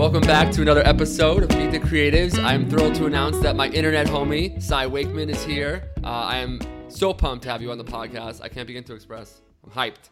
Welcome 0.00 0.22
back 0.22 0.50
to 0.52 0.62
another 0.62 0.80
episode 0.86 1.42
of 1.42 1.50
Meet 1.58 1.72
the 1.72 1.78
Creatives. 1.78 2.42
I'm 2.42 2.70
thrilled 2.70 2.94
to 2.94 3.04
announce 3.04 3.38
that 3.40 3.54
my 3.54 3.68
internet 3.68 4.06
homie, 4.06 4.60
Cy 4.62 4.86
Wakeman, 4.86 5.28
is 5.28 5.44
here. 5.44 5.92
Uh, 6.02 6.06
I 6.06 6.38
am 6.38 6.58
so 6.88 7.12
pumped 7.12 7.42
to 7.42 7.50
have 7.50 7.60
you 7.60 7.70
on 7.70 7.76
the 7.76 7.84
podcast. 7.84 8.40
I 8.40 8.48
can't 8.48 8.66
begin 8.66 8.82
to 8.84 8.94
express. 8.94 9.42
I'm 9.62 9.70
hyped. 9.70 10.08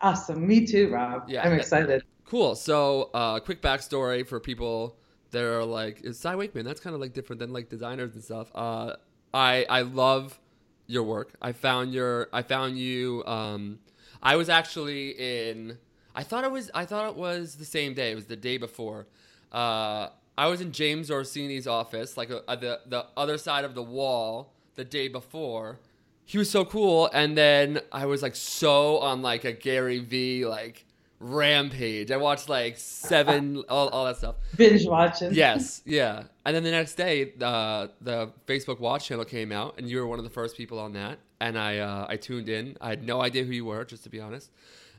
Awesome. 0.00 0.44
Me 0.44 0.66
too, 0.66 0.88
Rob. 0.88 1.28
Yeah, 1.28 1.46
I'm 1.46 1.52
excited. 1.52 2.02
Cool. 2.24 2.56
So, 2.56 3.10
uh, 3.14 3.38
quick 3.38 3.62
backstory 3.62 4.26
for 4.26 4.40
people 4.40 4.96
that 5.30 5.44
are 5.44 5.64
like, 5.64 6.00
is 6.02 6.18
Cy 6.18 6.34
Wakeman? 6.34 6.64
That's 6.64 6.80
kind 6.80 6.92
of 6.92 7.00
like 7.00 7.12
different 7.12 7.38
than 7.38 7.52
like 7.52 7.68
designers 7.68 8.14
and 8.14 8.24
stuff. 8.24 8.50
Uh, 8.56 8.96
I 9.32 9.64
I 9.70 9.82
love 9.82 10.40
your 10.88 11.04
work. 11.04 11.32
I 11.40 11.52
found 11.52 11.94
your 11.94 12.28
I 12.32 12.42
found 12.42 12.76
you. 12.76 13.22
Um, 13.26 13.78
I 14.20 14.34
was 14.34 14.48
actually 14.48 15.10
in 15.10 15.78
I 16.14 16.22
thought 16.22 16.44
it 16.44 16.50
was. 16.50 16.70
I 16.74 16.84
thought 16.84 17.08
it 17.08 17.16
was 17.16 17.56
the 17.56 17.64
same 17.64 17.94
day. 17.94 18.12
It 18.12 18.14
was 18.14 18.26
the 18.26 18.36
day 18.36 18.58
before. 18.58 19.06
Uh, 19.50 20.08
I 20.36 20.46
was 20.46 20.60
in 20.60 20.72
James 20.72 21.10
Orsini's 21.10 21.66
office, 21.66 22.16
like 22.16 22.30
uh, 22.30 22.56
the 22.56 22.80
the 22.86 23.06
other 23.16 23.38
side 23.38 23.64
of 23.64 23.74
the 23.74 23.82
wall, 23.82 24.52
the 24.74 24.84
day 24.84 25.08
before. 25.08 25.78
He 26.24 26.38
was 26.38 26.50
so 26.50 26.64
cool, 26.64 27.10
and 27.12 27.36
then 27.36 27.80
I 27.90 28.06
was 28.06 28.22
like 28.22 28.36
so 28.36 28.98
on 28.98 29.22
like 29.22 29.44
a 29.44 29.52
Gary 29.52 29.98
V 29.98 30.46
like 30.46 30.84
rampage. 31.18 32.10
I 32.10 32.16
watched 32.16 32.48
like 32.48 32.78
seven, 32.78 33.64
all, 33.68 33.88
all 33.88 34.04
that 34.06 34.18
stuff. 34.18 34.36
Binge 34.56 34.86
watching. 34.86 35.34
Yes, 35.34 35.82
yeah. 35.86 36.24
And 36.44 36.54
then 36.56 36.62
the 36.62 36.70
next 36.70 36.94
day, 36.94 37.32
uh, 37.40 37.88
the 38.00 38.32
Facebook 38.46 38.80
Watch 38.80 39.06
channel 39.06 39.24
came 39.24 39.52
out, 39.52 39.78
and 39.78 39.88
you 39.88 39.98
were 39.98 40.06
one 40.06 40.18
of 40.18 40.24
the 40.24 40.30
first 40.30 40.56
people 40.56 40.78
on 40.78 40.92
that. 40.92 41.18
And 41.40 41.58
I 41.58 41.78
uh, 41.78 42.06
I 42.08 42.16
tuned 42.16 42.48
in. 42.48 42.76
I 42.80 42.90
had 42.90 43.02
no 43.02 43.22
idea 43.22 43.44
who 43.44 43.52
you 43.52 43.64
were, 43.64 43.84
just 43.84 44.04
to 44.04 44.10
be 44.10 44.20
honest 44.20 44.50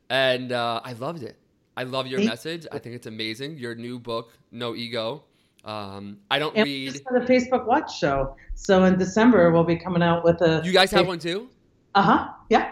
and 0.09 0.51
uh, 0.51 0.81
I 0.83 0.93
loved 0.93 1.23
it. 1.23 1.37
I 1.75 1.83
love 1.83 2.07
your 2.07 2.23
message. 2.23 2.67
I 2.71 2.79
think 2.79 2.95
it's 2.95 3.07
amazing. 3.07 3.57
Your 3.57 3.75
new 3.75 3.99
book, 3.99 4.31
No 4.51 4.75
Ego. 4.75 5.23
Um, 5.65 6.17
I 6.29 6.39
don't 6.39 6.55
and 6.55 6.65
read. 6.65 6.93
the 6.93 7.21
Facebook 7.21 7.65
Watch 7.65 7.97
show. 7.97 8.35
So 8.55 8.83
in 8.83 8.97
December 8.97 9.51
we'll 9.51 9.63
be 9.63 9.77
coming 9.77 10.03
out 10.03 10.23
with 10.23 10.41
a. 10.41 10.61
You 10.63 10.73
guys 10.73 10.91
have 10.91 11.07
one 11.07 11.19
too? 11.19 11.49
Uh 11.95 12.01
huh. 12.01 12.29
Yeah. 12.49 12.71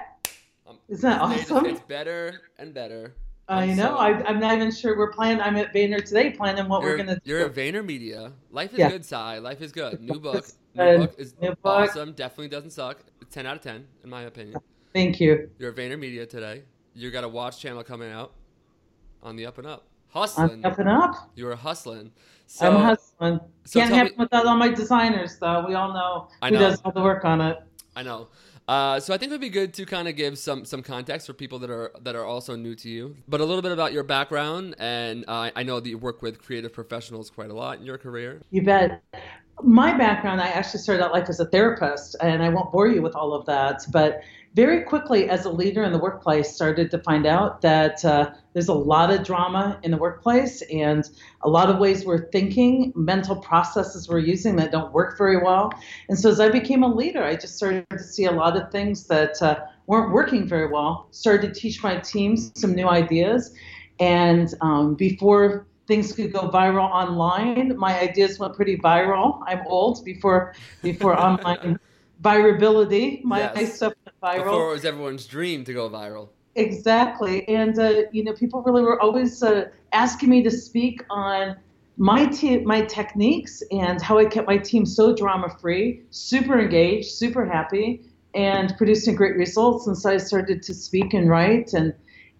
Um, 0.67 0.78
Isn't 0.89 1.09
that 1.09 1.22
awesome? 1.22 1.66
It's 1.66 1.80
better 1.81 2.41
and 2.59 2.73
better. 2.73 3.16
I 3.47 3.67
know. 3.67 3.75
So, 3.75 3.95
I, 3.97 4.30
am 4.30 4.39
not 4.39 4.56
even 4.56 4.72
sure 4.72 4.97
we're 4.97 5.11
planning. 5.11 5.41
I'm 5.41 5.58
at 5.58 5.73
Vayner 5.73 6.03
today 6.03 6.31
planning 6.31 6.67
what 6.69 6.81
we're 6.81 6.97
gonna. 6.97 7.19
You're 7.23 7.45
at 7.45 7.53
Vayner 7.53 7.86
Media. 7.86 8.31
Life 8.50 8.73
is 8.73 8.80
yeah. 8.80 8.89
good, 8.89 9.06
Cy. 9.06 9.39
Life 9.39 9.61
is 9.61 9.72
good. 9.72 10.02
New 10.02 10.19
book. 10.19 10.45
New 10.75 10.97
book 11.00 11.16
is 11.17 11.34
new 11.41 11.50
book. 11.50 11.58
awesome. 11.63 12.13
Definitely 12.13 12.50
doesn't 12.50 12.72
suck. 12.72 13.00
Ten 13.30 13.45
out 13.45 13.58
of 13.58 13.61
ten, 13.61 13.88
in 14.03 14.09
my 14.09 14.23
opinion. 14.23 14.59
Thank 14.94 15.19
you. 15.19 15.50
You're 15.59 15.72
at 15.72 15.78
Vayner 15.78 16.00
Media 16.00 16.25
today 16.25 16.63
you 16.94 17.11
got 17.11 17.23
a 17.23 17.30
watch 17.30 17.59
channel 17.59 17.84
coming 17.84 18.11
out 18.11 18.34
on 19.23 19.36
the 19.36 19.45
up 19.45 19.58
and 19.58 19.67
up. 19.67 19.86
Hustling. 20.09 20.66
Up 20.66 20.78
and 20.78 20.89
up. 20.89 21.31
You 21.36 21.45
were 21.45 21.56
hustling. 21.56 22.11
So, 22.45 22.67
I'm 22.67 22.84
hustling. 22.84 23.39
So 23.64 23.80
Can't 23.80 23.94
happen 23.94 24.11
me, 24.11 24.23
without 24.23 24.45
all 24.45 24.58
my 24.58 24.67
designers, 24.67 25.38
though. 25.38 25.66
We 25.66 25.73
all 25.73 25.94
know 25.94 26.28
I 26.42 26.50
who 26.50 26.56
know. 26.56 26.59
does 26.59 26.81
all 26.84 26.92
the 26.92 27.02
work 27.02 27.23
on 27.23 27.39
it. 27.39 27.58
I 27.95 28.03
know. 28.03 28.28
Uh, 28.67 29.00
so 29.00 29.14
I 29.14 29.17
think 29.17 29.31
it 29.31 29.34
would 29.34 29.42
be 29.42 29.50
good 29.50 29.73
to 29.75 29.86
kind 29.86 30.08
of 30.08 30.16
give 30.16 30.38
some 30.38 30.66
some 30.66 30.84
context 30.84 31.28
for 31.28 31.34
people 31.34 31.59
that 31.59 31.69
are 31.69 31.92
that 32.02 32.16
are 32.16 32.25
also 32.25 32.56
new 32.56 32.75
to 32.75 32.89
you, 32.89 33.16
but 33.28 33.42
a 33.42 33.45
little 33.45 33.62
bit 33.62 33.72
about 33.72 33.92
your 33.92 34.03
background. 34.03 34.75
And 34.80 35.25
uh, 35.28 35.52
I 35.56 35.64
know 35.64 35.80
that 35.80 35.89
you 35.89 35.97
work 35.97 36.22
with 36.22 36.42
creative 36.42 36.72
professionals 36.72 37.30
quite 37.30 37.50
a 37.50 37.53
lot 37.53 37.80
in 37.80 37.86
your 37.86 37.97
career. 37.97 38.42
You 38.52 38.64
bet. 38.64 39.02
My 39.64 39.95
background, 39.95 40.42
I 40.42 40.47
actually 40.47 40.80
started 40.80 41.03
out 41.03 41.12
life 41.12 41.30
as 41.30 41.39
a 41.39 41.45
therapist, 41.45 42.16
and 42.22 42.42
I 42.42 42.50
won't 42.50 42.72
bore 42.72 42.88
you 42.88 43.02
with 43.02 43.16
all 43.16 43.34
of 43.34 43.45
that, 43.45 43.81
but 43.92 44.22
very 44.53 44.83
quickly 44.83 45.30
as 45.30 45.45
a 45.45 45.49
leader 45.49 45.83
in 45.83 45.94
the 45.94 45.97
workplace 45.97 46.53
started 46.53 46.91
to 46.91 46.99
find 46.99 47.25
out 47.25 47.61
that 47.61 48.03
uh, 48.03 48.31
there's 48.53 48.67
a 48.67 48.73
lot 48.73 49.09
of 49.09 49.23
drama 49.23 49.80
in 49.83 49.91
the 49.91 49.97
workplace 49.97 50.61
and 50.63 51.09
a 51.44 51.49
lot 51.49 51.69
of 51.69 51.80
ways 51.80 52.05
we're 52.05 52.30
thinking 52.31 52.91
mental 52.95 53.35
processes 53.38 54.09
we're 54.09 54.19
using 54.19 54.57
that 54.57 54.72
don't 54.72 54.91
work 54.91 55.17
very 55.17 55.41
well. 55.41 55.72
And 56.09 56.19
so 56.19 56.29
as 56.29 56.40
i 56.40 56.50
became 56.50 56.84
a 56.84 56.94
leader 56.94 57.23
i 57.23 57.35
just 57.35 57.56
started 57.56 57.85
to 57.91 58.00
see 58.00 58.25
a 58.25 58.31
lot 58.31 58.57
of 58.57 58.72
things 58.72 59.07
that 59.07 59.41
uh, 59.41 59.59
weren't 59.88 60.11
working 60.11 60.47
very 60.47 60.67
well 60.67 61.07
started 61.11 61.53
to 61.53 61.59
teach 61.59 61.81
my 61.81 61.97
teams 61.97 62.51
some 62.56 62.73
new 62.75 62.88
ideas. 62.88 63.53
And 64.00 64.53
um, 64.61 64.95
before 64.95 65.67
things 65.88 66.11
could 66.13 66.34
go 66.34 66.50
viral 66.50 66.90
online 66.90 67.78
my 67.78 67.97
ideas 68.01 68.38
went 68.38 68.56
pretty 68.56 68.78
viral. 68.78 69.41
I'm 69.47 69.61
old 69.67 70.03
before 70.03 70.56
before 70.81 71.17
online 71.28 71.79
virability. 72.22 73.23
My 73.23 73.40
yes. 73.40 73.75
stuff 73.78 73.94
viral. 74.22 74.44
Before 74.44 74.70
it 74.70 74.74
was 74.74 74.86
everyone's 74.86 75.26
dream 75.26 75.64
to 75.66 75.74
go 75.74 75.90
viral. 75.90 76.30
Exactly, 76.56 77.48
and 77.48 77.78
uh, 77.80 78.04
you 78.12 78.24
know, 78.24 78.34
people 78.34 78.62
really 78.62 78.82
were 78.82 79.02
always 79.02 79.42
uh, 79.42 79.66
asking 79.94 80.30
me 80.30 80.44
to 80.44 80.52
speak 80.52 81.04
on 81.09 81.56
my 81.98 82.26
te- 82.26 82.59
my 82.66 82.82
techniques 82.82 83.64
and 83.72 84.02
how 84.02 84.18
I 84.18 84.26
kept 84.26 84.48
my 84.48 84.58
team 84.58 84.86
so 84.86 85.16
drama 85.16 85.50
free, 85.62 86.02
super 86.09 86.59
engaged, 86.59 87.12
super 87.12 87.46
happy, 87.46 88.02
and 88.34 88.74
producing 88.78 89.16
great 89.16 89.36
results. 89.38 89.88
And 89.88 89.98
so 89.98 90.12
I 90.12 90.18
started 90.18 90.62
to 90.64 90.74
speak 90.74 91.14
and 91.14 91.30
write, 91.30 91.74
and 91.74 91.94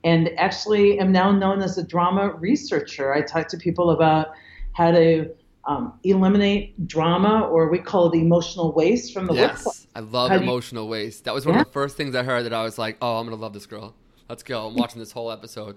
and 0.04 0.30
actually 0.38 1.00
am 1.00 1.12
now 1.12 1.32
known 1.32 1.62
as 1.62 1.78
a 1.78 1.84
drama 1.84 2.34
researcher. 2.34 3.14
I 3.14 3.22
talk 3.22 3.48
to 3.50 3.58
people 3.58 3.92
about 3.92 4.28
how 4.74 4.92
to 4.92 5.30
um, 5.66 6.00
eliminate 6.04 6.88
drama, 6.88 7.48
or 7.48 7.70
we 7.70 7.80
call 7.80 8.12
it 8.12 8.18
emotional 8.18 8.72
waste 8.74 9.14
from 9.14 9.28
the 9.28 9.34
yes, 9.34 9.66
workplace. 9.66 9.88
I 9.96 10.00
love 10.00 10.32
emotional 10.32 10.86
you... 10.86 10.92
waste. 10.92 11.26
That 11.26 11.34
was 11.34 11.46
one 11.46 11.56
yeah. 11.56 11.62
of 11.62 11.68
the 11.68 11.74
first 11.74 11.98
things 11.98 12.16
I 12.16 12.24
heard 12.24 12.44
that 12.46 12.54
I 12.54 12.64
was 12.64 12.78
like, 12.78 12.98
oh, 13.02 13.18
I'm 13.18 13.26
going 13.26 13.38
to 13.38 13.42
love 13.42 13.54
this 13.54 13.66
girl. 13.66 13.96
Let's 14.30 14.44
go. 14.44 14.68
I'm 14.68 14.76
watching 14.76 15.00
this 15.00 15.12
whole 15.12 15.32
episode. 15.32 15.76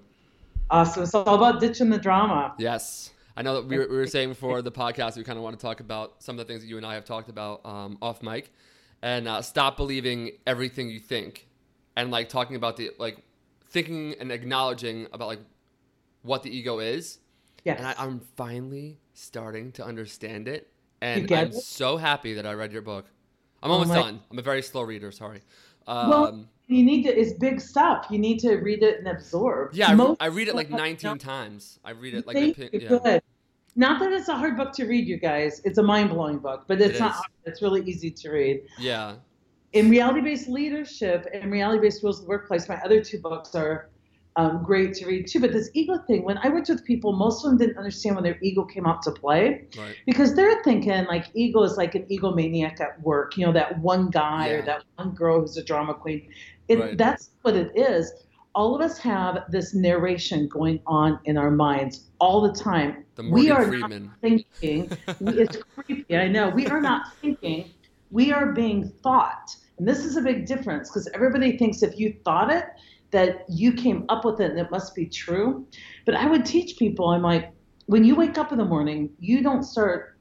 Awesome. 0.71 1.03
It's 1.03 1.15
all 1.15 1.35
about 1.35 1.61
ditching 1.61 1.91
the 1.91 1.99
drama. 1.99 2.55
Yes. 2.59 3.11
I 3.37 3.43
know 3.43 3.55
that 3.57 3.67
we 3.67 3.79
were, 3.79 3.89
we 3.89 3.97
were 3.97 4.07
saying 4.07 4.29
before 4.29 4.63
the 4.63 4.73
podcast, 4.73 5.17
we 5.17 5.25
kind 5.25 5.37
of 5.37 5.43
want 5.43 5.59
to 5.59 5.63
talk 5.63 5.81
about 5.81 6.23
some 6.23 6.39
of 6.39 6.47
the 6.47 6.51
things 6.51 6.63
that 6.63 6.69
you 6.69 6.77
and 6.77 6.87
I 6.87 6.95
have 6.95 7.05
talked 7.05 7.29
about 7.29 7.67
um, 7.67 7.99
off 8.01 8.23
mic 8.23 8.53
and 9.03 9.27
uh, 9.27 9.43
stop 9.43 9.77
believing 9.77 10.31
everything 10.47 10.89
you 10.89 11.01
think 11.01 11.49
and 11.97 12.11
like 12.11 12.29
talking 12.29 12.57
about 12.57 12.77
the, 12.77 12.91
like, 12.99 13.19
thinking 13.71 14.15
and 14.21 14.31
acknowledging 14.31 15.09
about 15.13 15.27
like 15.27 15.41
what 16.23 16.45
the 16.45 16.57
ego 16.57 16.79
is. 16.79 17.19
Yes. 17.65 17.79
And 17.79 17.89
I, 17.89 17.95
I'm 17.99 18.21
finally 18.37 19.01
starting 19.15 19.73
to 19.73 19.85
understand 19.85 20.49
it, 20.49 20.71
and 21.01 21.31
I'm 21.33 21.49
it? 21.49 21.55
so 21.55 21.97
happy 21.97 22.35
that 22.35 22.45
I 22.47 22.53
read 22.53 22.73
your 22.73 22.83
book. 22.83 23.07
I'm 23.63 23.71
almost 23.71 23.93
oh 23.93 23.95
done. 23.95 24.21
I'm 24.31 24.39
a 24.39 24.43
very 24.43 24.63
slow 24.63 24.83
reader. 24.83 25.11
Sorry. 25.11 25.41
Um, 25.87 26.11
well, 26.11 26.45
you 26.67 26.85
need 26.85 27.05
to. 27.05 27.19
It's 27.19 27.33
big 27.33 27.61
stuff. 27.61 28.07
You 28.11 28.19
need 28.19 28.39
to 28.41 28.57
read 28.57 28.83
it 28.83 28.99
and 28.99 29.09
absorb. 29.09 29.75
Yeah, 29.75 29.97
I, 30.21 30.27
I 30.27 30.27
read 30.27 30.49
it 30.49 30.55
like 30.55 30.71
19 30.71 31.19
times. 31.19 31.79
I 31.85 31.91
read 31.91 32.15
it 32.15 32.27
like 32.27 32.37
a, 32.37 32.71
yeah. 32.73 32.89
good. 32.89 33.23
Not 33.77 33.99
that 34.01 34.13
it's 34.13 34.29
a 34.29 34.37
hard 34.37 34.57
book 34.57 34.73
to 34.75 34.87
read, 34.87 35.07
you 35.07 35.17
guys. 35.17 35.61
It's 35.65 35.79
a 35.79 35.83
mind 35.83 36.11
blowing 36.11 36.39
book, 36.39 36.65
but 36.69 36.81
it's 36.81 36.97
it 36.97 37.01
not. 37.01 37.13
Hard. 37.13 37.27
It's 37.45 37.63
really 37.63 37.83
easy 37.83 38.11
to 38.11 38.31
read. 38.31 38.63
Yeah. 38.79 39.17
In 39.73 39.91
reality 39.91 40.21
based 40.21 40.49
leadership 40.49 41.29
and 41.33 41.51
reality 41.51 41.81
based 41.81 42.03
rules 42.03 42.21
of 42.21 42.27
the 42.27 42.29
workplace, 42.29 42.69
my 42.69 42.77
other 42.83 43.03
two 43.03 43.19
books 43.19 43.55
are 43.55 43.91
um, 44.37 44.63
great 44.63 44.95
to 44.95 45.07
read 45.07 45.27
too. 45.27 45.41
But 45.41 45.53
this 45.53 45.71
ego 45.75 45.99
thing, 46.07 46.25
when 46.25 46.39
I 46.39 46.49
worked 46.49 46.69
with 46.69 46.85
people, 46.85 47.13
most 47.13 47.45
of 47.45 47.51
them 47.51 47.59
didn't 47.59 47.79
understand 47.79 48.17
when 48.17 48.25
their 48.25 48.39
ego 48.43 48.65
came 48.65 48.87
out 48.87 49.03
to 49.03 49.13
play 49.13 49.67
right. 49.79 49.97
because 50.07 50.35
they're 50.35 50.63
thinking 50.65 51.05
like 51.05 51.27
ego 51.35 51.63
is 51.63 51.77
like 51.77 51.95
an 51.95 52.05
egomaniac 52.11 52.81
at 52.81 53.01
work, 53.03 53.37
you 53.37 53.47
know, 53.47 53.53
that 53.53 53.79
one 53.79 54.11
guy 54.11 54.49
yeah. 54.49 54.55
or 54.55 54.63
that 54.63 54.85
one 54.97 55.11
girl 55.11 55.41
who's 55.41 55.57
a 55.57 55.65
drama 55.65 55.95
queen. 55.95 56.29
It, 56.69 56.81
right. 56.81 56.99
That's 56.99 57.31
what 57.43 57.55
it 57.55 57.73
is. 57.77 58.13
All 58.57 58.75
of 58.75 58.81
us 58.81 58.99
have 58.99 59.45
this 59.51 59.75
narration 59.75 60.49
going 60.49 60.81
on 60.87 61.19
in 61.25 61.37
our 61.37 61.51
minds 61.51 62.11
all 62.21 62.41
the 62.41 62.53
time. 62.53 63.05
The 63.17 63.29
we 63.29 63.51
are 63.51 63.67
Freeman. 63.67 64.05
not 64.05 64.21
thinking. 64.21 64.91
it's 65.21 65.59
creepy. 65.75 66.17
I 66.17 66.29
know. 66.29 66.51
We 66.51 66.67
are 66.69 66.81
not 66.81 67.15
thinking. 67.17 67.71
We 68.11 68.33
are 68.33 68.53
being 68.53 68.89
thought. 69.03 69.57
And 69.79 69.89
this 69.89 70.05
is 70.05 70.17
a 70.17 70.21
big 70.21 70.47
difference 70.47 70.89
because 70.89 71.09
everybody 71.15 71.59
thinks 71.59 71.83
if 71.83 71.99
you 71.99 72.17
thought 72.25 72.53
it, 72.53 72.65
that 73.15 73.45
you 73.49 73.73
came 73.73 74.05
up 74.09 74.25
with 74.25 74.41
it 74.41 74.51
and 74.51 74.59
it 74.59 74.73
must 74.73 74.93
be 74.93 75.07
true. 75.07 75.65
But 76.05 76.17
I 76.17 76.27
would 76.27 76.45
teach 76.45 76.77
people, 76.77 77.11
I'm 77.11 77.23
like, 77.23 77.53
when 77.87 78.03
you 78.03 78.17
wake 78.17 78.37
up 78.39 78.51
in 78.51 78.59
the 78.59 78.65
morning, 78.65 79.09
you 79.21 79.41
don't 79.41 79.63
start 79.63 80.19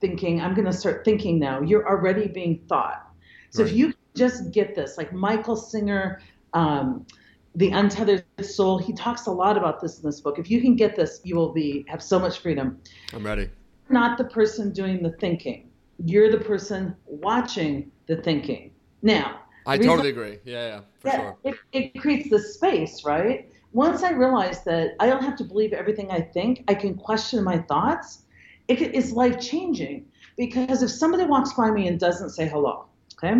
thinking, 0.00 0.40
I'm 0.40 0.52
going 0.52 0.66
to 0.66 0.72
start 0.72 1.04
thinking 1.04 1.38
now. 1.38 1.62
You're 1.62 1.88
already 1.88 2.26
being 2.26 2.58
thought. 2.68 3.06
So 3.50 3.62
right. 3.62 3.70
if 3.70 3.78
you 3.78 3.94
just 4.16 4.50
get 4.50 4.74
this, 4.74 4.98
like 4.98 5.12
Michael 5.12 5.54
Singer, 5.54 6.20
um, 6.54 7.06
the 7.54 7.70
untethered 7.70 8.24
soul 8.42 8.78
he 8.78 8.92
talks 8.92 9.26
a 9.26 9.30
lot 9.30 9.56
about 9.56 9.80
this 9.80 9.98
in 9.98 10.04
this 10.04 10.20
book 10.20 10.40
if 10.40 10.50
you 10.50 10.60
can 10.60 10.74
get 10.74 10.96
this 10.96 11.20
you 11.22 11.36
will 11.36 11.52
be 11.52 11.84
have 11.86 12.02
so 12.02 12.18
much 12.18 12.40
freedom 12.40 12.76
i'm 13.12 13.24
ready 13.24 13.42
you're 13.42 13.92
not 13.92 14.18
the 14.18 14.24
person 14.24 14.72
doing 14.72 15.00
the 15.04 15.12
thinking 15.20 15.70
you're 16.04 16.32
the 16.32 16.44
person 16.44 16.96
watching 17.06 17.92
the 18.08 18.16
thinking 18.16 18.72
now 19.02 19.38
I 19.66 19.78
totally 19.78 20.10
agree. 20.10 20.38
Yeah, 20.44 20.66
yeah, 20.66 20.80
for 21.00 21.10
sure. 21.10 21.36
It, 21.44 21.54
it 21.72 22.00
creates 22.00 22.30
the 22.30 22.38
space, 22.38 23.04
right? 23.04 23.50
Once 23.72 24.02
I 24.02 24.10
realize 24.10 24.62
that 24.64 24.94
I 25.00 25.06
don't 25.06 25.22
have 25.22 25.36
to 25.36 25.44
believe 25.44 25.72
everything 25.72 26.10
I 26.10 26.20
think, 26.20 26.64
I 26.68 26.74
can 26.74 26.94
question 26.94 27.42
my 27.42 27.58
thoughts. 27.58 28.22
It 28.68 28.80
is 28.80 29.12
life 29.12 29.40
changing 29.40 30.06
because 30.36 30.82
if 30.82 30.90
somebody 30.90 31.24
walks 31.24 31.52
by 31.54 31.70
me 31.70 31.88
and 31.88 31.98
doesn't 31.98 32.30
say 32.30 32.48
hello, 32.48 32.86
okay, 33.14 33.34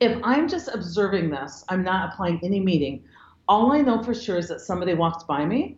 if 0.00 0.18
I'm 0.24 0.48
just 0.48 0.68
observing 0.68 1.30
this, 1.30 1.64
I'm 1.68 1.82
not 1.82 2.12
applying 2.12 2.40
any 2.42 2.60
meaning. 2.60 3.04
All 3.48 3.72
I 3.72 3.80
know 3.80 4.02
for 4.02 4.14
sure 4.14 4.38
is 4.38 4.48
that 4.48 4.60
somebody 4.60 4.94
walked 4.94 5.26
by 5.26 5.44
me, 5.44 5.76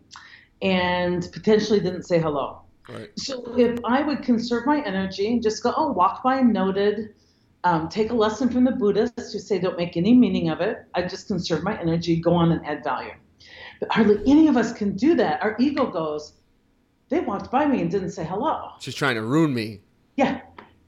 and 0.61 1.27
potentially 1.33 1.79
didn't 1.79 2.03
say 2.03 2.19
hello. 2.19 2.61
Right. 2.87 3.09
So 3.17 3.57
if 3.57 3.79
I 3.83 4.01
would 4.01 4.23
conserve 4.23 4.65
my 4.65 4.81
energy, 4.81 5.27
and 5.27 5.43
just 5.43 5.63
go, 5.63 5.73
oh, 5.75 5.91
walk 5.91 6.23
by 6.23 6.41
noted, 6.41 7.13
um, 7.63 7.89
take 7.89 8.11
a 8.11 8.13
lesson 8.13 8.49
from 8.49 8.63
the 8.65 8.71
Buddhists 8.71 9.33
who 9.33 9.39
say 9.39 9.59
don't 9.59 9.77
make 9.77 9.95
any 9.97 10.13
meaning 10.13 10.49
of 10.49 10.61
it. 10.61 10.85
I 10.93 11.03
just 11.03 11.27
conserve 11.27 11.63
my 11.63 11.79
energy, 11.79 12.17
go 12.17 12.33
on 12.33 12.51
and 12.51 12.65
add 12.65 12.83
value. 12.83 13.13
But 13.79 13.91
hardly 13.91 14.19
any 14.29 14.47
of 14.47 14.57
us 14.57 14.73
can 14.73 14.95
do 14.95 15.15
that. 15.15 15.41
Our 15.41 15.55
ego 15.59 15.87
goes, 15.87 16.33
they 17.09 17.19
walked 17.19 17.51
by 17.51 17.65
me 17.65 17.81
and 17.81 17.89
didn't 17.91 18.11
say 18.11 18.23
hello. 18.25 18.69
She's 18.79 18.95
trying 18.95 19.15
to 19.15 19.23
ruin 19.23 19.53
me. 19.53 19.81
Yeah. 20.15 20.41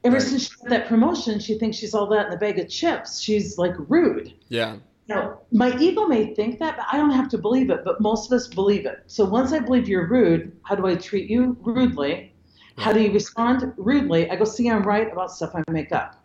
Ever 0.04 0.16
Right. 0.16 0.22
since 0.22 0.48
she 0.48 0.56
got 0.56 0.68
that 0.70 0.86
promotion, 0.88 1.40
she 1.40 1.58
thinks 1.58 1.76
she's 1.76 1.94
all 1.94 2.06
that 2.08 2.26
in 2.28 2.32
a 2.32 2.36
bag 2.36 2.58
of 2.58 2.68
chips. 2.68 3.20
She's 3.20 3.58
like 3.58 3.74
rude. 3.88 4.32
Yeah. 4.48 4.76
Now, 5.08 5.40
my 5.52 5.76
ego 5.78 6.06
may 6.06 6.34
think 6.34 6.58
that, 6.58 6.76
but 6.76 6.86
I 6.92 6.96
don't 6.96 7.10
have 7.10 7.28
to 7.30 7.38
believe 7.38 7.70
it. 7.70 7.84
But 7.84 8.00
most 8.00 8.30
of 8.30 8.36
us 8.36 8.48
believe 8.48 8.86
it. 8.86 9.02
So 9.06 9.24
once 9.24 9.52
I 9.52 9.60
believe 9.60 9.88
you're 9.88 10.08
rude, 10.08 10.56
how 10.62 10.74
do 10.74 10.86
I 10.86 10.96
treat 10.96 11.30
you? 11.30 11.56
Rudely. 11.62 12.32
How 12.76 12.92
do 12.92 13.00
you 13.00 13.12
respond? 13.12 13.72
Rudely. 13.76 14.30
I 14.30 14.36
go, 14.36 14.44
see, 14.44 14.68
I'm 14.68 14.82
right 14.82 15.10
about 15.10 15.32
stuff 15.32 15.52
I 15.54 15.62
make 15.70 15.92
up. 15.92 16.22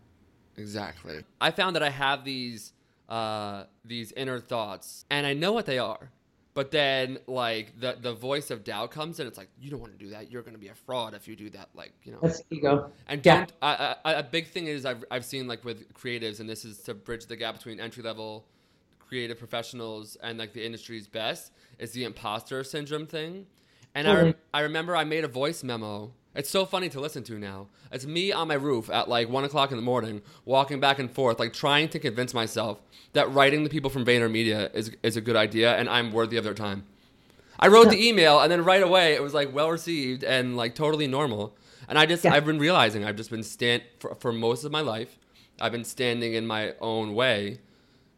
Exactly. 0.57 1.24
I 1.39 1.51
found 1.51 1.75
that 1.75 1.83
I 1.83 1.89
have 1.89 2.24
these 2.24 2.74
uh, 3.09 3.65
these 3.83 4.12
inner 4.13 4.39
thoughts, 4.39 5.06
and 5.09 5.25
I 5.25 5.33
know 5.33 5.51
what 5.51 5.65
they 5.65 5.80
are. 5.80 6.12
But 6.53 6.71
then, 6.71 7.18
like 7.27 7.80
the 7.80 7.98
the 8.00 8.13
voice 8.13 8.51
of 8.51 8.63
doubt 8.63 8.92
comes 8.92 9.19
in. 9.19 9.27
It's 9.27 9.38
like 9.38 9.50
you 9.59 9.69
don't 9.71 9.80
want 9.80 9.98
to 9.98 10.00
do 10.00 10.12
that. 10.12 10.31
You're 10.31 10.42
going 10.42 10.53
to 10.53 10.59
be 10.59 10.68
a 10.68 10.75
fraud 10.75 11.13
if 11.13 11.27
you 11.27 11.36
do 11.36 11.50
that. 11.51 11.69
Like 11.74 11.94
you 12.03 12.12
know. 12.12 12.19
That's 12.21 12.42
ego. 12.50 12.92
And 13.07 13.25
Yeah. 13.25 13.36
don't 13.38 13.53
I, 13.62 13.95
I, 14.03 14.13
a 14.13 14.24
big 14.24 14.48
thing 14.48 14.68
is 14.68 14.86
I've 14.86 15.03
I've 15.09 15.25
seen 15.25 15.48
like 15.48 15.63
with 15.63 15.94
creatives, 15.94 16.39
and 16.42 16.50
this 16.50 16.65
is 16.65 16.80
to 16.80 16.94
bridge 16.94 17.25
the 17.25 17.38
gap 17.38 17.56
between 17.56 17.80
entry 17.80 18.04
level 18.04 18.45
creative 19.12 19.38
professionals 19.38 20.15
and 20.24 20.39
like 20.39 20.54
the 20.54 20.65
industry's 20.65 21.06
best 21.06 21.51
is 21.80 21.92
the 21.92 22.06
imposter 22.06 22.63
syndrome 22.63 23.06
thing. 23.06 23.45
And 23.94 24.07
I, 24.07 24.13
Totally. 24.13 24.36
I 24.54 24.62
remember 24.62 24.95
I 24.95 25.04
made 25.04 25.25
a 25.25 25.27
voice 25.27 25.65
memo. 25.65 26.13
It's 26.33 26.50
so 26.50 26.66
funny 26.66 26.88
to 26.89 27.00
listen 27.01 27.24
to 27.25 27.38
now. 27.38 27.68
It's 27.92 28.06
me 28.06 28.31
on 28.31 28.48
my 28.48 28.54
roof 28.54 28.89
at 28.89 29.10
like 29.10 29.28
one 29.30 29.44
o'clock 29.44 29.72
in 29.72 29.78
the 29.78 29.83
morning, 29.83 30.22
walking 30.45 30.80
back 30.80 30.98
and 31.00 31.12
forth, 31.12 31.39
like 31.39 31.51
trying 31.51 31.89
to 31.89 32.00
convince 32.00 32.33
myself 32.33 32.80
that 33.13 33.30
writing 33.33 33.63
the 33.66 33.69
people 33.69 33.89
from 33.89 34.06
VaynerMedia 34.06 34.74
is 34.74 34.92
is 35.04 35.18
a 35.18 35.22
good 35.22 35.36
idea 35.36 35.75
and 35.75 35.89
I'm 35.89 36.12
worthy 36.13 36.38
of 36.38 36.44
their 36.45 36.54
time. 36.54 36.86
I 37.60 37.68
wrote 37.68 37.89
the 37.89 38.07
email 38.07 38.39
and 38.39 38.51
then 38.51 38.63
right 38.63 38.81
away 38.81 39.13
it 39.13 39.22
was 39.22 39.33
like 39.33 39.54
well 39.54 39.69
received 39.69 40.24
and 40.24 40.56
like 40.56 40.74
totally 40.74 41.07
normal. 41.07 41.56
And 41.89 42.00
I 42.00 42.06
just 42.06 42.24
Yeah. 42.24 42.33
I've 42.33 42.45
been 42.45 42.60
realizing 42.60 43.04
I've 43.04 43.18
just 43.18 43.30
been 43.30 43.44
stand 43.44 43.83
for, 44.00 44.16
for 44.16 44.31
most 44.31 44.63
of 44.63 44.72
my 44.72 44.81
life. 44.81 45.18
I've 45.60 45.74
been 45.74 45.83
standing 45.83 46.33
in 46.33 46.48
my 46.48 46.74
own 46.80 47.13
way 47.13 47.60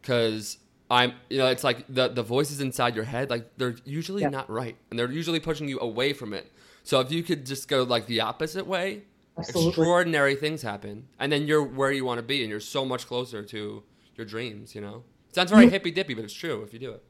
because 0.00 0.58
I'm 0.90 1.14
you 1.28 1.38
know 1.38 1.48
it's 1.48 1.64
like 1.64 1.84
the 1.88 2.08
the 2.08 2.22
voices 2.22 2.60
inside 2.60 2.94
your 2.94 3.04
head 3.04 3.28
like 3.28 3.50
they're 3.56 3.74
usually 3.84 4.22
Yeah. 4.22 4.28
not 4.28 4.48
right 4.48 4.76
and 4.90 4.98
they're 4.98 5.10
usually 5.10 5.40
pushing 5.40 5.68
you 5.68 5.80
away 5.80 6.12
from 6.12 6.32
it. 6.32 6.50
So 6.84 7.00
if 7.00 7.10
you 7.10 7.22
could 7.22 7.44
just 7.46 7.66
go 7.66 7.82
like 7.82 8.06
the 8.06 8.20
opposite 8.20 8.66
way, 8.66 9.02
Absolutely. 9.36 9.70
extraordinary 9.70 10.36
things 10.36 10.62
happen, 10.62 11.08
and 11.18 11.32
then 11.32 11.46
you're 11.46 11.64
where 11.64 11.90
you 11.90 12.04
want 12.04 12.18
to 12.18 12.22
be 12.22 12.42
and 12.42 12.50
you're 12.50 12.60
so 12.60 12.84
much 12.84 13.06
closer 13.06 13.42
to 13.42 13.82
your 14.14 14.26
dreams. 14.26 14.74
You 14.74 14.82
know, 14.82 15.02
sounds 15.32 15.50
very 15.50 15.68
hippy 15.68 15.90
dippy, 15.90 16.14
but 16.14 16.24
it's 16.24 16.34
true 16.34 16.62
if 16.62 16.72
you 16.72 16.78
do 16.78 16.92
it. 16.92 17.02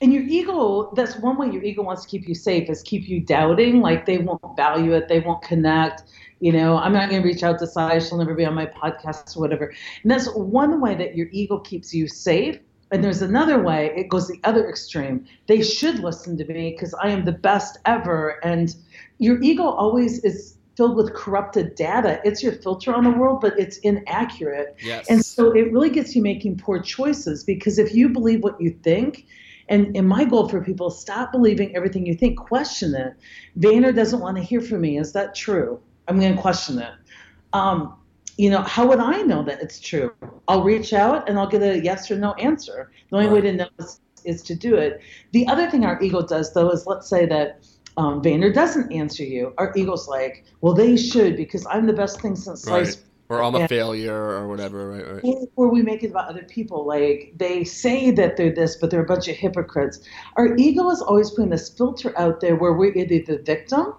And 0.00 0.12
your 0.12 0.22
ego, 0.22 0.92
that's 0.94 1.16
one 1.16 1.36
way 1.36 1.50
your 1.50 1.62
ego 1.64 1.82
wants 1.82 2.04
to 2.04 2.08
keep 2.08 2.28
you 2.28 2.34
safe, 2.34 2.70
is 2.70 2.82
keep 2.82 3.08
you 3.08 3.20
doubting, 3.20 3.80
like 3.80 4.06
they 4.06 4.18
won't 4.18 4.40
value 4.56 4.92
it, 4.92 5.08
they 5.08 5.18
won't 5.18 5.42
connect. 5.42 6.04
You 6.38 6.52
know, 6.52 6.78
I'm 6.78 6.92
not 6.92 7.10
going 7.10 7.20
to 7.20 7.26
reach 7.26 7.42
out 7.42 7.58
to 7.58 7.66
Cy, 7.66 7.98
she'll 7.98 8.18
never 8.18 8.34
be 8.34 8.44
on 8.44 8.54
my 8.54 8.66
podcast 8.66 9.36
or 9.36 9.40
whatever. 9.40 9.74
And 10.02 10.10
that's 10.10 10.32
one 10.34 10.80
way 10.80 10.94
that 10.94 11.16
your 11.16 11.26
ego 11.32 11.58
keeps 11.58 11.92
you 11.92 12.06
safe. 12.06 12.60
And 12.92 13.02
there's 13.02 13.22
another 13.22 13.60
way, 13.60 13.92
it 13.96 14.08
goes 14.08 14.28
the 14.28 14.40
other 14.44 14.68
extreme. 14.68 15.26
They 15.48 15.62
should 15.62 15.98
listen 15.98 16.38
to 16.38 16.44
me 16.44 16.70
because 16.70 16.94
I 16.94 17.10
am 17.10 17.24
the 17.24 17.32
best 17.32 17.78
ever. 17.84 18.42
And 18.44 18.74
your 19.18 19.40
ego 19.42 19.64
always 19.64 20.24
is 20.24 20.58
filled 20.76 20.96
with 20.96 21.12
corrupted 21.12 21.74
data. 21.74 22.20
It's 22.24 22.40
your 22.40 22.52
filter 22.52 22.94
on 22.94 23.02
the 23.02 23.10
world, 23.10 23.40
but 23.40 23.58
it's 23.58 23.78
inaccurate. 23.78 24.76
Yes. 24.80 25.06
And 25.10 25.24
so 25.24 25.50
it 25.50 25.72
really 25.72 25.90
gets 25.90 26.14
you 26.14 26.22
making 26.22 26.58
poor 26.58 26.80
choices 26.80 27.42
because 27.42 27.80
if 27.80 27.94
you 27.94 28.08
believe 28.08 28.44
what 28.44 28.60
you 28.60 28.70
think, 28.84 29.26
and, 29.68 29.94
and 29.96 30.08
my 30.08 30.24
goal 30.24 30.48
for 30.48 30.62
people 30.62 30.88
is 30.88 30.98
stop 30.98 31.32
believing 31.32 31.74
everything 31.74 32.06
you 32.06 32.14
think, 32.14 32.38
question 32.38 32.94
it. 32.94 33.14
Vayner 33.58 33.94
doesn't 33.94 34.20
want 34.20 34.36
to 34.36 34.42
hear 34.42 34.60
from 34.60 34.80
me. 34.80 34.98
Is 34.98 35.12
that 35.12 35.34
true? 35.34 35.80
I'm 36.06 36.18
going 36.20 36.36
to 36.36 36.40
question 36.40 36.78
it. 36.78 36.92
Um, 37.52 37.96
you 38.36 38.48
know, 38.48 38.62
how 38.62 38.86
would 38.86 39.00
I 39.00 39.22
know 39.22 39.42
that 39.42 39.60
it's 39.60 39.80
true? 39.80 40.14
I'll 40.46 40.62
reach 40.62 40.92
out 40.92 41.28
and 41.28 41.38
I'll 41.38 41.48
get 41.48 41.60
a 41.60 41.80
yes 41.82 42.08
or 42.08 42.16
no 42.16 42.34
answer. 42.34 42.92
The 43.10 43.16
only 43.16 43.28
way 43.28 43.40
to 43.40 43.52
know 43.52 43.68
is, 43.80 44.00
is 44.24 44.42
to 44.42 44.54
do 44.54 44.76
it. 44.76 45.00
The 45.32 45.46
other 45.48 45.68
thing 45.68 45.84
our 45.84 46.00
ego 46.00 46.22
does, 46.22 46.54
though, 46.54 46.70
is 46.70 46.86
let's 46.86 47.08
say 47.08 47.26
that 47.26 47.66
um, 47.98 48.22
Vayner 48.22 48.54
doesn't 48.54 48.92
answer 48.92 49.24
you. 49.24 49.52
Our 49.58 49.72
ego's 49.76 50.06
like, 50.06 50.44
well, 50.60 50.72
they 50.72 50.96
should 50.96 51.36
because 51.36 51.66
I'm 51.66 51.86
the 51.86 51.92
best 51.92 52.20
thing 52.20 52.36
since 52.36 52.64
right. 52.68 52.86
sliced 52.86 53.00
Or 53.28 53.42
I'm 53.42 53.56
a 53.56 53.66
failure 53.66 54.14
or 54.14 54.46
whatever. 54.46 54.88
Right. 54.88 55.24
Right. 55.24 55.48
or 55.56 55.68
we 55.68 55.82
make 55.82 56.04
it 56.04 56.10
about 56.12 56.28
other 56.28 56.44
people. 56.44 56.86
Like 56.86 57.32
they 57.36 57.64
say 57.64 58.12
that 58.12 58.36
they're 58.36 58.54
this, 58.54 58.76
but 58.76 58.90
they're 58.90 59.02
a 59.02 59.06
bunch 59.06 59.26
of 59.26 59.34
hypocrites. 59.36 59.98
Our 60.36 60.56
ego 60.56 60.88
is 60.90 61.02
always 61.02 61.30
putting 61.32 61.50
this 61.50 61.68
filter 61.70 62.16
out 62.16 62.40
there 62.40 62.54
where 62.54 62.72
we're 62.72 62.94
either 62.94 63.18
the 63.36 63.42
victim 63.42 63.94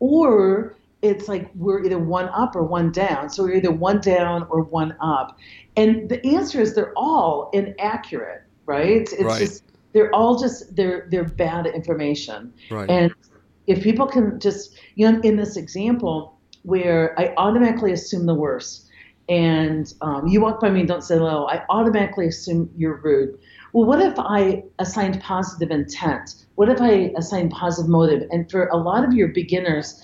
or 0.00 0.74
it's 1.02 1.28
like 1.28 1.50
we're 1.54 1.84
either 1.84 1.98
one 1.98 2.30
up 2.30 2.56
or 2.56 2.62
one 2.62 2.90
down. 2.92 3.28
So 3.28 3.42
we're 3.42 3.56
either 3.56 3.70
one 3.70 4.00
down 4.00 4.46
or 4.48 4.62
one 4.62 4.96
up. 5.00 5.38
And 5.76 6.08
the 6.08 6.24
answer 6.26 6.62
is 6.62 6.74
they're 6.74 6.94
all 6.96 7.50
inaccurate, 7.52 8.42
right? 8.64 9.02
It's 9.12 9.22
Right. 9.22 9.38
just 9.40 9.64
they're 9.92 10.12
all 10.14 10.38
just 10.38 10.74
they're 10.74 11.06
they're 11.10 11.24
bad 11.24 11.66
information. 11.66 12.52
Right. 12.70 12.88
And 12.90 13.12
if 13.66 13.82
people 13.82 14.06
can 14.06 14.38
just, 14.40 14.76
you 14.94 15.10
know, 15.10 15.20
in 15.20 15.36
this 15.36 15.56
example 15.56 16.38
where 16.62 17.18
I 17.18 17.34
automatically 17.36 17.92
assume 17.92 18.26
the 18.26 18.34
worst, 18.34 18.88
and 19.28 19.92
um, 20.02 20.26
you 20.26 20.40
walk 20.40 20.60
by 20.60 20.70
me 20.70 20.80
and 20.80 20.88
don't 20.88 21.02
say 21.02 21.16
hello, 21.16 21.46
I 21.46 21.64
automatically 21.70 22.26
assume 22.26 22.70
you're 22.76 22.96
rude. 22.96 23.38
Well, 23.72 23.86
what 23.86 24.00
if 24.00 24.14
I 24.18 24.64
assigned 24.78 25.20
positive 25.20 25.70
intent? 25.70 26.44
What 26.56 26.68
if 26.68 26.80
I 26.80 27.12
assigned 27.16 27.50
positive 27.50 27.90
motive? 27.90 28.28
And 28.30 28.50
for 28.50 28.66
a 28.66 28.76
lot 28.76 29.04
of 29.04 29.14
your 29.14 29.28
beginners 29.28 30.02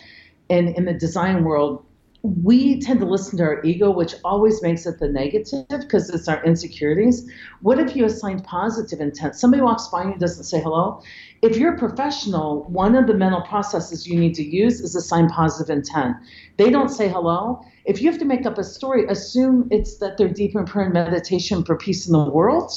in, 0.49 0.69
in 0.69 0.87
the 0.87 0.95
design 0.95 1.45
world, 1.45 1.85
we 2.23 2.81
tend 2.81 3.01
to 3.01 3.07
listen 3.07 3.39
to 3.39 3.45
our 3.45 3.65
ego, 3.65 3.91
which 3.91 4.15
always 4.25 4.63
makes 4.63 4.85
it 4.85 4.99
the 4.99 5.09
negative 5.09 5.67
because 5.69 6.11
it's 6.11 6.29
our 6.29 6.45
insecurities. 6.45 7.27
What 7.63 7.79
if 7.79 7.97
you 7.97 8.05
assigned 8.05 8.45
positive 8.45 9.01
intent? 9.01 9.37
Somebody 9.37 9.63
walks 9.63 9.89
by 9.89 10.05
you 10.05 10.11
and 10.13 10.21
doesn't 10.21 10.45
say 10.45 10.61
hello. 10.61 11.03
If 11.41 11.57
you're 11.57 11.75
a 11.75 11.79
professional, 11.79 12.65
one 12.65 12.95
of 12.95 13.07
the 13.07 13.15
mental 13.15 13.41
processes 13.43 14.07
you 14.07 14.19
need 14.19 14.35
to 14.35 14.43
use 14.43 14.81
is 14.81 14.95
assign 14.95 15.29
positive 15.29 15.75
intent. 15.75 16.17
They 16.59 16.69
don't 16.71 16.91
say 16.91 17.09
hello. 17.09 17.65
If 17.87 18.03
you 18.03 18.11
have 18.11 18.21
to 18.21 18.27
make 18.27 18.45
up 18.45 18.59
a 18.59 18.65
story, 18.65 19.07
assume 19.07 19.69
it's 19.71 19.97
that 19.99 20.19
they're 20.19 20.29
deep 20.29 20.55
in 20.55 20.67
prayer 20.67 20.87
and 20.87 20.95
meditation 20.95 21.65
for 21.65 21.77
peace 21.77 22.07
in 22.07 22.13
the 22.13 22.31
world. 22.31 22.71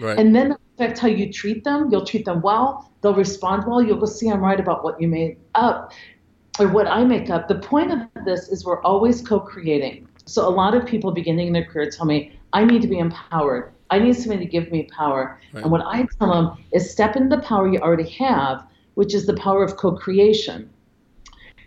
right. 0.00 0.18
And 0.18 0.34
then 0.34 0.56
affect 0.74 0.98
how 0.98 1.06
you 1.08 1.32
treat 1.32 1.62
them. 1.62 1.88
You'll 1.92 2.04
treat 2.04 2.24
them 2.24 2.42
well. 2.42 2.92
They'll 3.02 3.14
respond 3.14 3.64
well. 3.68 3.80
You'll 3.80 3.98
go 3.98 4.06
see 4.06 4.28
I'm 4.28 4.40
right 4.40 4.58
about 4.58 4.82
what 4.82 5.00
you 5.00 5.06
made 5.06 5.36
up 5.54 5.92
or 6.58 6.68
what 6.68 6.86
I 6.86 7.04
make 7.04 7.30
up. 7.30 7.48
The 7.48 7.56
point 7.56 7.90
of 7.92 8.24
this 8.24 8.48
is 8.48 8.64
we're 8.64 8.82
always 8.82 9.20
co-creating. 9.22 10.08
So 10.26 10.48
a 10.48 10.50
lot 10.50 10.74
of 10.74 10.86
people 10.86 11.10
beginning 11.10 11.52
their 11.52 11.64
career 11.64 11.90
tell 11.90 12.06
me, 12.06 12.38
I 12.52 12.64
need 12.64 12.82
to 12.82 12.88
be 12.88 12.98
empowered. 12.98 13.72
I 13.90 13.98
need 13.98 14.14
somebody 14.14 14.44
to 14.44 14.50
give 14.50 14.70
me 14.70 14.88
power. 14.96 15.38
Right. 15.52 15.62
And 15.62 15.70
what 15.70 15.82
I 15.84 16.06
tell 16.18 16.32
them 16.32 16.64
is 16.72 16.90
step 16.90 17.16
into 17.16 17.36
the 17.36 17.42
power 17.42 17.68
you 17.68 17.78
already 17.80 18.08
have, 18.10 18.66
which 18.94 19.14
is 19.14 19.26
the 19.26 19.34
power 19.34 19.62
of 19.62 19.76
co-creation. 19.76 20.70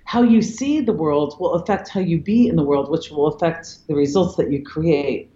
How 0.06 0.24
you 0.24 0.42
see 0.42 0.80
the 0.80 0.94
world 0.94 1.38
will 1.40 1.56
affect 1.56 1.90
how 1.90 2.00
you 2.00 2.20
be 2.20 2.48
in 2.48 2.56
the 2.56 2.64
world, 2.64 2.90
which 2.90 3.12
will 3.12 3.28
affect 3.28 3.88
the 3.88 3.96
results 3.96 4.36
that 4.38 4.52
you 4.52 4.64
create. 4.64 5.30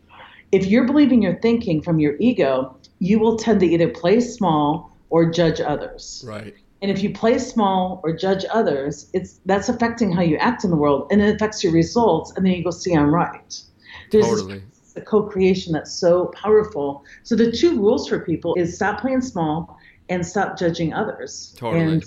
If 0.52 0.66
you're 0.66 0.86
believing 0.86 1.22
your 1.22 1.36
thinking 1.40 1.82
from 1.82 2.00
your 2.00 2.16
ego, 2.20 2.78
you 3.00 3.20
will 3.20 3.38
tend 3.38 3.60
to 3.60 3.66
either 3.66 3.90
play 3.90 4.22
small 4.22 4.96
or 5.10 5.30
judge 5.30 5.60
others. 5.60 6.24
right. 6.26 6.56
And 6.82 6.90
if 6.90 7.04
you 7.04 7.14
play 7.14 7.38
small 7.38 8.02
or 8.04 8.16
judge 8.16 8.44
others, 8.52 9.10
it's 9.14 9.40
that's 9.46 9.70
affecting 9.70 10.12
how 10.12 10.22
you 10.22 10.38
act 10.38 10.64
in 10.64 10.72
the 10.72 10.76
world, 10.78 11.08
and 11.12 11.22
it 11.22 11.36
affects 11.36 11.64
your 11.64 11.74
results. 11.74 12.34
And 12.36 12.46
then 12.46 12.54
you 12.54 12.64
go, 12.64 12.72
"See, 12.72 12.94
I'm 12.96 13.14
right." 13.14 13.62
There's 14.12 14.26
this- 14.26 14.42
Totally. 14.42 14.64
the 14.96 15.02
co-creation 15.02 15.74
that's 15.74 15.94
so 15.94 16.32
powerful. 16.36 17.04
So 17.24 17.36
the 17.36 17.52
two 17.52 17.78
rules 17.78 18.08
for 18.10 18.20
people 18.20 18.56
is 18.56 18.76
stop 18.76 19.00
playing 19.02 19.22
small 19.22 19.78
and 20.10 20.26
stop 20.26 20.58
judging 20.58 20.92
others. 20.94 21.54
Totally. 21.58 21.82
And 21.82 22.06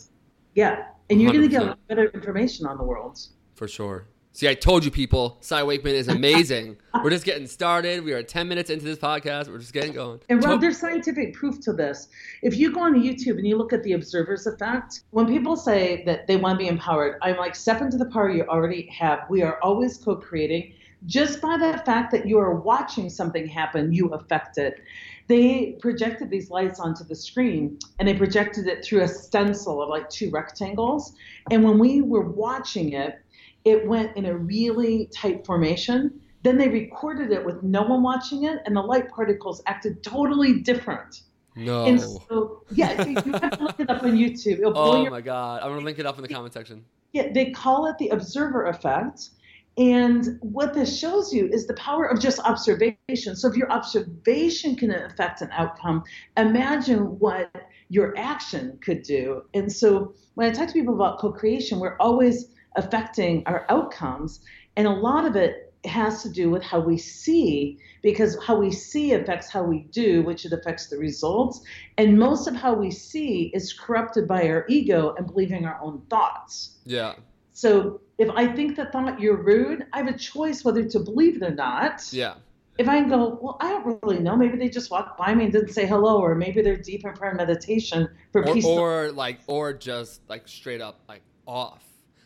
yeah, 0.55 0.87
and 1.09 1.23
you're 1.23 1.33
going 1.33 1.43
to 1.43 1.49
get 1.49 1.63
a 1.63 1.67
lot 1.67 1.89
better 1.89 2.07
information 2.07 2.67
on 2.67 2.77
the 2.77 2.85
world. 2.85 3.19
For 3.55 3.69
sure. 3.69 4.07
See, 4.37 4.49
I 4.49 4.55
told 4.55 4.85
you 4.85 4.91
people, 4.91 5.39
Cy 5.43 5.63
Wakeman 5.63 5.95
is 5.95 6.09
amazing. 6.09 6.77
We're 7.05 7.11
just 7.11 7.25
getting 7.25 7.47
started. 7.47 8.03
We 8.03 8.15
are 8.15 8.23
10 8.25 8.49
minutes 8.49 8.69
into 8.69 8.85
this 8.85 8.99
podcast. 8.99 9.49
We're 9.49 9.59
just 9.59 9.73
getting 9.73 9.93
going. 9.93 10.19
And 10.29 10.45
Rob, 10.45 10.61
there's 10.61 10.77
scientific 10.77 11.35
proof 11.35 11.61
to 11.61 11.73
this. 11.73 12.09
If 12.43 12.57
you 12.57 12.73
go 12.73 12.81
on 12.81 13.01
YouTube 13.01 13.39
and 13.39 13.47
you 13.47 13.57
look 13.57 13.73
at 13.73 13.85
the 13.85 13.93
observer's 13.93 14.49
effect, 14.49 15.03
when 15.13 15.29
people 15.29 15.55
say 15.55 16.03
that 16.07 16.27
they 16.27 16.35
want 16.35 16.59
to 16.59 16.65
be 16.65 16.67
empowered, 16.67 17.17
I'm 17.23 17.37
like, 17.37 17.55
step 17.55 17.81
into 17.81 17.97
the 17.97 18.07
power 18.07 18.29
you 18.29 18.43
already 18.49 18.89
have. 18.89 19.21
We 19.31 19.43
are 19.43 19.61
always 19.63 19.99
co 19.99 20.17
creating. 20.17 20.75
just 21.07 21.41
by 21.41 21.57
the 21.57 21.81
fact 21.85 22.11
that 22.11 22.27
you 22.27 22.39
are 22.39 22.57
watching 22.57 23.09
something 23.11 23.47
happen, 23.47 23.93
you 23.93 24.09
affect 24.09 24.59
it. 24.59 24.83
They 25.29 25.77
projected 25.81 26.29
these 26.29 26.51
lights 26.51 26.81
onto 26.81 27.05
the 27.05 27.15
screen 27.15 27.79
and 28.01 28.09
they 28.09 28.15
projected 28.15 28.67
it 28.67 28.85
through 28.85 29.03
a 29.03 29.09
stencil 29.09 29.81
of 29.81 29.89
like 29.91 30.11
two 30.11 30.31
rectangles. 30.31 31.15
And 31.53 31.63
when 31.63 31.79
we 31.79 32.03
were 32.03 32.29
watching 32.29 32.95
it, 32.95 33.21
it 33.65 33.87
went 33.87 34.17
in 34.17 34.27
a 34.27 34.37
really 34.37 35.09
tight 35.15 35.45
formation. 35.47 36.21
Then 36.43 36.59
they 36.59 36.69
recorded 36.69 37.33
it 37.33 37.45
with 37.45 37.63
no 37.63 37.83
one 37.83 38.03
watching 38.03 38.45
it, 38.45 38.59
and 38.67 38.77
the 38.77 38.83
light 38.83 39.09
particles 39.11 39.63
acted 39.67 40.03
totally 40.03 40.61
different. 40.61 41.23
No. 41.57 41.87
And 41.87 42.01
so, 42.01 42.65
yeah, 42.73 43.07
you 43.07 43.15
have 43.33 43.59
to 43.59 43.65
look 43.65 43.81
it 43.81 43.89
up 43.89 44.03
on 44.03 44.13
YouTube. 44.13 44.59
It'll 44.59 44.77
oh 44.77 45.09
my 45.09 45.21
god! 45.21 45.63
I'm 45.63 45.71
gonna 45.71 45.85
link 45.85 45.99
it 45.99 46.07
up 46.07 46.17
in 46.17 46.23
the 46.23 46.29
comment 46.29 46.53
section. 46.53 46.85
yeah, 47.13 47.33
they 47.33 47.51
call 47.53 47.87
it 47.87 47.97
the 47.99 48.09
observer 48.09 48.67
effect. 48.67 49.31
And 49.77 50.39
what 50.41 50.73
this 50.73 50.97
shows 50.97 51.33
you 51.33 51.49
is 51.49 51.67
the 51.67 51.75
power 51.75 52.05
of 52.05 52.21
just 52.21 52.39
observation. 52.41 53.35
So 53.35 53.49
if 53.49 53.57
your 53.57 53.71
observation 53.73 54.77
can 54.77 54.93
affect 54.93 55.41
an 55.43 55.51
outcome, 55.51 56.05
imagine 56.37 57.19
what 57.19 57.51
your 57.89 58.17
action 58.17 58.79
could 58.83 59.03
do. 59.03 59.43
And 59.55 59.73
so 59.73 60.15
when 60.35 60.49
I 60.49 60.53
talk 60.53 60.69
to 60.69 60.73
people 60.73 60.95
about 60.95 61.19
co-creation, 61.19 61.81
we're 61.81 61.97
always 61.99 62.51
affecting 62.77 63.43
our 63.47 63.67
outcomes. 63.69 64.41
And 64.77 64.87
a 64.87 64.91
lot 64.91 65.25
of 65.25 65.37
it 65.37 65.73
has 65.85 66.23
to 66.23 66.31
do 66.31 66.49
with 66.51 66.63
how 66.63 66.81
we 66.81 66.97
see, 66.97 67.79
because 68.03 68.39
how 68.43 68.57
we 68.59 68.71
see 68.71 69.13
affects 69.13 69.51
how 69.51 69.63
we 69.63 69.81
do, 69.91 70.23
which 70.23 70.47
it 70.47 70.53
affects 70.53 70.89
the 70.89 70.97
results. 70.97 71.61
And 71.99 72.19
most 72.19 72.49
of 72.49 72.55
how 72.55 72.75
we 72.75 72.91
see 72.91 73.51
is 73.55 73.73
corrupted 73.73 74.27
by 74.27 74.49
our 74.49 74.65
ego 74.69 75.15
and 75.19 75.27
believing 75.27 75.67
our 75.67 75.79
own 75.83 76.03
thoughts. 76.09 76.79
Yeah. 76.85 77.15
So 77.53 78.01
if 78.19 78.31
I 78.31 78.47
think 78.49 78.77
the 78.77 78.87
thought 78.87 79.21
you're 79.21 79.43
rude, 79.43 79.87
I 79.93 79.99
have 79.99 80.09
a 80.09 80.17
choice 80.19 80.65
whether 80.65 80.85
to 80.85 80.99
believe 81.01 81.37
it 81.37 81.43
or 81.43 81.55
not. 81.55 82.11
Yeah. 82.13 82.35
If 82.79 82.89
I 82.89 83.05
go, 83.05 83.39
well, 83.41 83.57
I 83.61 83.69
don't 83.69 84.03
really 84.03 84.19
know. 84.19 84.37
Maybe 84.37 84.57
they 84.59 84.69
just 84.69 84.91
walked 84.91 85.17
by 85.17 85.33
me 85.35 85.45
and 85.45 85.53
didn't 85.53 85.73
say 85.73 85.87
hello, 85.87 86.19
or 86.21 86.35
maybe 86.35 86.61
they're 86.63 86.77
deep 86.77 87.05
in 87.05 87.13
prayer 87.13 87.31
and 87.31 87.39
meditation 87.39 88.09
for 88.33 88.41
Or, 88.45 88.53
peace. 88.53 88.65
or 88.65 89.13
like, 89.13 89.39
or 89.47 89.73
just 89.73 90.23
like 90.29 90.49
straight 90.49 90.81
up 90.81 90.99
like 91.09 91.23
off. 91.47 91.85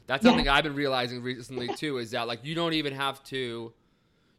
That's 0.08 0.24
Yeah. 0.24 0.30
something 0.32 0.48
I've 0.48 0.64
been 0.64 0.74
realizing 0.74 1.22
recently 1.22 1.68
too. 1.76 1.98
Is 1.98 2.10
that 2.10 2.26
like 2.26 2.44
you 2.44 2.56
don't 2.56 2.72
even 2.72 2.92
have 2.94 3.22
to. 3.24 3.72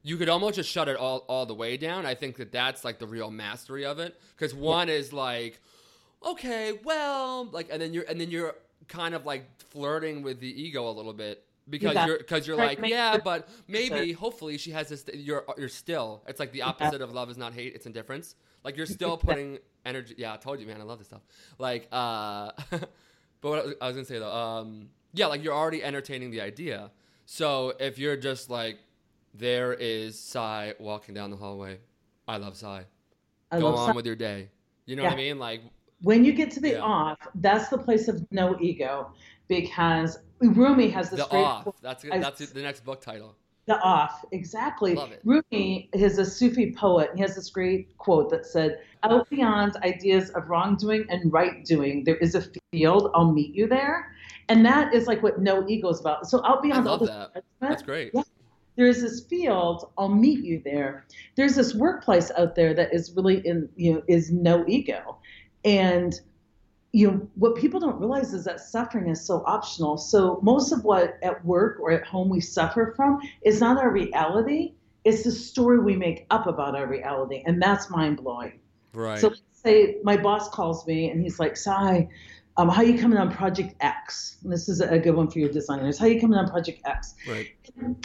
You 0.03 0.17
could 0.17 0.27
almost 0.29 0.55
just 0.55 0.69
shut 0.69 0.87
it 0.89 0.97
all 0.97 1.19
all 1.29 1.45
the 1.45 1.53
way 1.53 1.77
down. 1.77 2.05
I 2.05 2.15
think 2.15 2.35
that 2.37 2.51
that's 2.51 2.83
like 2.83 2.99
the 2.99 3.07
real 3.07 3.31
mastery 3.31 3.85
of 3.85 3.99
it. 3.99 4.19
Because 4.35 4.53
one 4.53 4.89
is 4.89 5.13
like, 5.13 5.61
okay, 6.25 6.73
well, 6.83 7.45
like, 7.45 7.69
and 7.71 7.81
then 7.81 7.93
you're 7.93 8.05
and 8.09 8.19
then 8.19 8.29
you're 8.31 8.55
kind 8.87 9.13
of 9.13 9.25
like 9.25 9.45
flirting 9.61 10.21
with 10.23 10.39
the 10.39 10.47
ego 10.61 10.89
a 10.89 10.91
little 10.91 11.13
bit 11.13 11.43
because 11.69 11.93
got- 11.93 12.07
you're 12.07 12.17
because 12.17 12.47
you're 12.47 12.57
Right, 12.57 12.79
like, 12.81 12.89
yeah, 12.89 13.17
but 13.17 13.47
maybe 13.67 14.11
hopefully 14.13 14.57
she 14.57 14.71
has 14.71 14.89
this. 14.89 15.05
You're 15.13 15.45
you're 15.57 15.69
still. 15.69 16.23
It's 16.27 16.39
like 16.39 16.51
the 16.51 16.63
opposite 16.63 17.01
of 17.01 17.11
love 17.13 17.29
is 17.29 17.37
not 17.37 17.53
hate. 17.53 17.75
It's 17.75 17.85
indifference. 17.85 18.35
Like 18.63 18.75
you're 18.77 18.85
still 18.99 19.17
putting 19.17 19.59
energy. 19.85 20.15
Yeah, 20.17 20.33
I 20.33 20.37
told 20.37 20.59
you, 20.59 20.65
man. 20.67 20.79
I 20.81 20.83
love 20.85 20.97
this 20.99 21.07
stuff. 21.07 21.21
Like, 21.59 21.87
uh, 21.91 22.51
but 22.71 22.89
what 23.41 23.59
I 23.59 23.65
was- 23.65 23.75
I 23.81 23.87
was 23.87 23.95
gonna 23.97 24.05
say 24.05 24.17
though, 24.19 24.33
um, 24.33 24.89
yeah, 25.13 25.27
like 25.27 25.43
you're 25.43 25.53
already 25.53 25.83
entertaining 25.83 26.31
the 26.31 26.41
idea. 26.41 26.91
So 27.25 27.73
if 27.79 27.97
you're 27.99 28.17
just 28.17 28.49
like, 28.49 28.79
there 29.33 29.73
is 29.73 30.19
Cy 30.19 30.73
walking 30.79 31.13
down 31.13 31.29
the 31.29 31.37
hallway. 31.37 31.79
I 32.27 32.37
love 32.37 32.55
Cy. 32.57 32.85
I 33.51 33.59
Go 33.59 33.65
love 33.69 33.75
on 33.79 33.87
some- 33.89 33.95
with 33.95 34.05
your 34.05 34.15
day. 34.15 34.49
You 34.85 34.95
know 34.95 35.03
what 35.03 35.13
I 35.13 35.17
mean? 35.17 35.37
Like, 35.37 35.61
when 36.01 36.25
you 36.25 36.33
get 36.33 36.49
to 36.51 36.59
the 36.59 36.71
Yeah. 36.71 36.79
off, 36.81 37.17
that's 37.35 37.69
the 37.69 37.77
place 37.77 38.07
of 38.07 38.25
no 38.31 38.57
ego, 38.59 39.11
because 39.47 40.17
Rumi 40.39 40.89
has 40.89 41.09
this 41.11 41.19
the 41.19 41.27
great 41.27 41.43
off. 41.43 41.67
That's 41.81 42.03
that's 42.03 42.49
the 42.51 42.61
next 42.61 42.83
book 42.83 43.01
title. 43.01 43.35
The 43.69 43.79
off, 43.81 44.25
exactly. 44.31 44.97
Rumi 45.23 45.91
is 45.93 46.17
a 46.17 46.25
Sufi 46.25 46.73
poet. 46.73 47.11
He 47.13 47.21
has 47.21 47.35
this 47.35 47.51
great 47.51 47.95
quote 47.99 48.31
that 48.31 48.47
said, 48.47 48.79
Out 49.03 49.29
beyond 49.29 49.77
ideas 49.83 50.31
of 50.31 50.49
wrongdoing 50.49 51.05
and 51.09 51.31
right 51.31 51.63
doing, 51.65 52.03
there 52.03 52.15
is 52.15 52.33
a 52.33 52.43
field. 52.71 53.11
I'll 53.13 53.31
meet 53.31 53.53
you 53.53 53.67
there. 53.67 54.11
And 54.47 54.65
that 54.65 54.95
is 54.95 55.05
like 55.05 55.21
what 55.21 55.39
no 55.39 55.67
ego 55.67 55.89
is 55.89 55.99
about. 55.99 56.27
So 56.27 56.43
out 56.47 56.63
beyond 56.63 56.87
all 56.87 56.97
this 56.97 57.09
that. 57.09 57.27
judgment, 57.27 57.45
That's 57.59 57.83
great. 57.83 58.09
Yeah. 58.11 58.23
there 58.75 58.87
is 58.87 59.03
this 59.03 59.21
field. 59.25 59.91
I'll 59.99 60.09
meet 60.09 60.43
you 60.43 60.63
there. 60.65 61.05
There's 61.35 61.53
this 61.53 61.75
workplace 61.75 62.31
out 62.35 62.55
there 62.55 62.73
that 62.73 62.91
is 62.91 63.13
really 63.15 63.45
in 63.45 63.69
you 63.75 63.93
know 63.93 64.03
is 64.07 64.31
no 64.31 64.65
ego, 64.67 65.17
and 65.63 66.19
you 66.91 67.07
know 67.07 67.27
what 67.35 67.55
people 67.55 67.79
don't 67.79 67.99
realize 67.99 68.33
is 68.33 68.45
that 68.45 68.59
suffering 68.59 69.09
is 69.09 69.23
so 69.23 69.43
optional. 69.45 69.97
So 69.97 70.39
most 70.41 70.71
of 70.71 70.83
what 70.83 71.19
at 71.21 71.43
work 71.45 71.79
or 71.79 71.91
at 71.91 72.03
home 72.05 72.29
we 72.29 72.41
suffer 72.41 72.93
from 72.95 73.19
is 73.43 73.59
not 73.59 73.77
our 73.77 73.91
reality. 73.91 74.73
It's 75.05 75.23
the 75.23 75.31
story 75.31 75.79
we 75.79 75.95
make 75.95 76.25
up 76.29 76.47
about 76.47 76.75
our 76.75 76.87
reality, 76.87 77.43
and 77.45 77.61
that's 77.61 77.89
mind 77.89 78.17
blowing. 78.17 78.59
Right. 78.93 79.19
So 79.19 79.27
let's 79.29 79.41
say 79.53 79.97
my 80.03 80.17
boss 80.17 80.49
calls 80.49 80.85
me 80.87 81.11
and 81.11 81.21
he's 81.21 81.39
like, 81.39 81.55
"Cy, 81.57 82.09
um, 82.57 82.69
how 82.69 82.81
you 82.81 82.99
coming 82.99 83.19
on 83.19 83.31
Project 83.31 83.75
X?" 83.81 84.37
And 84.43 84.51
this 84.51 84.67
is 84.67 84.81
a 84.81 84.97
good 84.97 85.15
one 85.15 85.29
for 85.29 85.39
your 85.39 85.49
designers. 85.49 85.99
How 85.99 86.07
you 86.07 86.19
coming 86.19 86.39
on 86.39 86.49
Project 86.49 86.81
X? 86.85 87.13
right. 87.27 87.47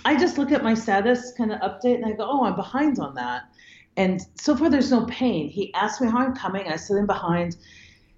I 0.04 0.16
just 0.16 0.38
look 0.38 0.52
at 0.52 0.62
my 0.62 0.74
status 0.74 1.32
kind 1.36 1.52
of 1.52 1.60
update 1.60 1.96
and 1.96 2.06
I 2.06 2.12
go, 2.12 2.28
oh, 2.28 2.44
I'm 2.44 2.56
behind 2.56 2.98
on 2.98 3.14
that. 3.14 3.44
And 3.96 4.20
so 4.34 4.56
far, 4.56 4.68
there's 4.68 4.90
no 4.90 5.06
pain. 5.06 5.48
He 5.48 5.72
asked 5.74 6.00
me 6.00 6.08
how 6.08 6.18
I'm 6.18 6.34
coming. 6.34 6.66
I 6.66 6.76
said 6.76 6.96
I'm 6.96 7.06
behind. 7.06 7.56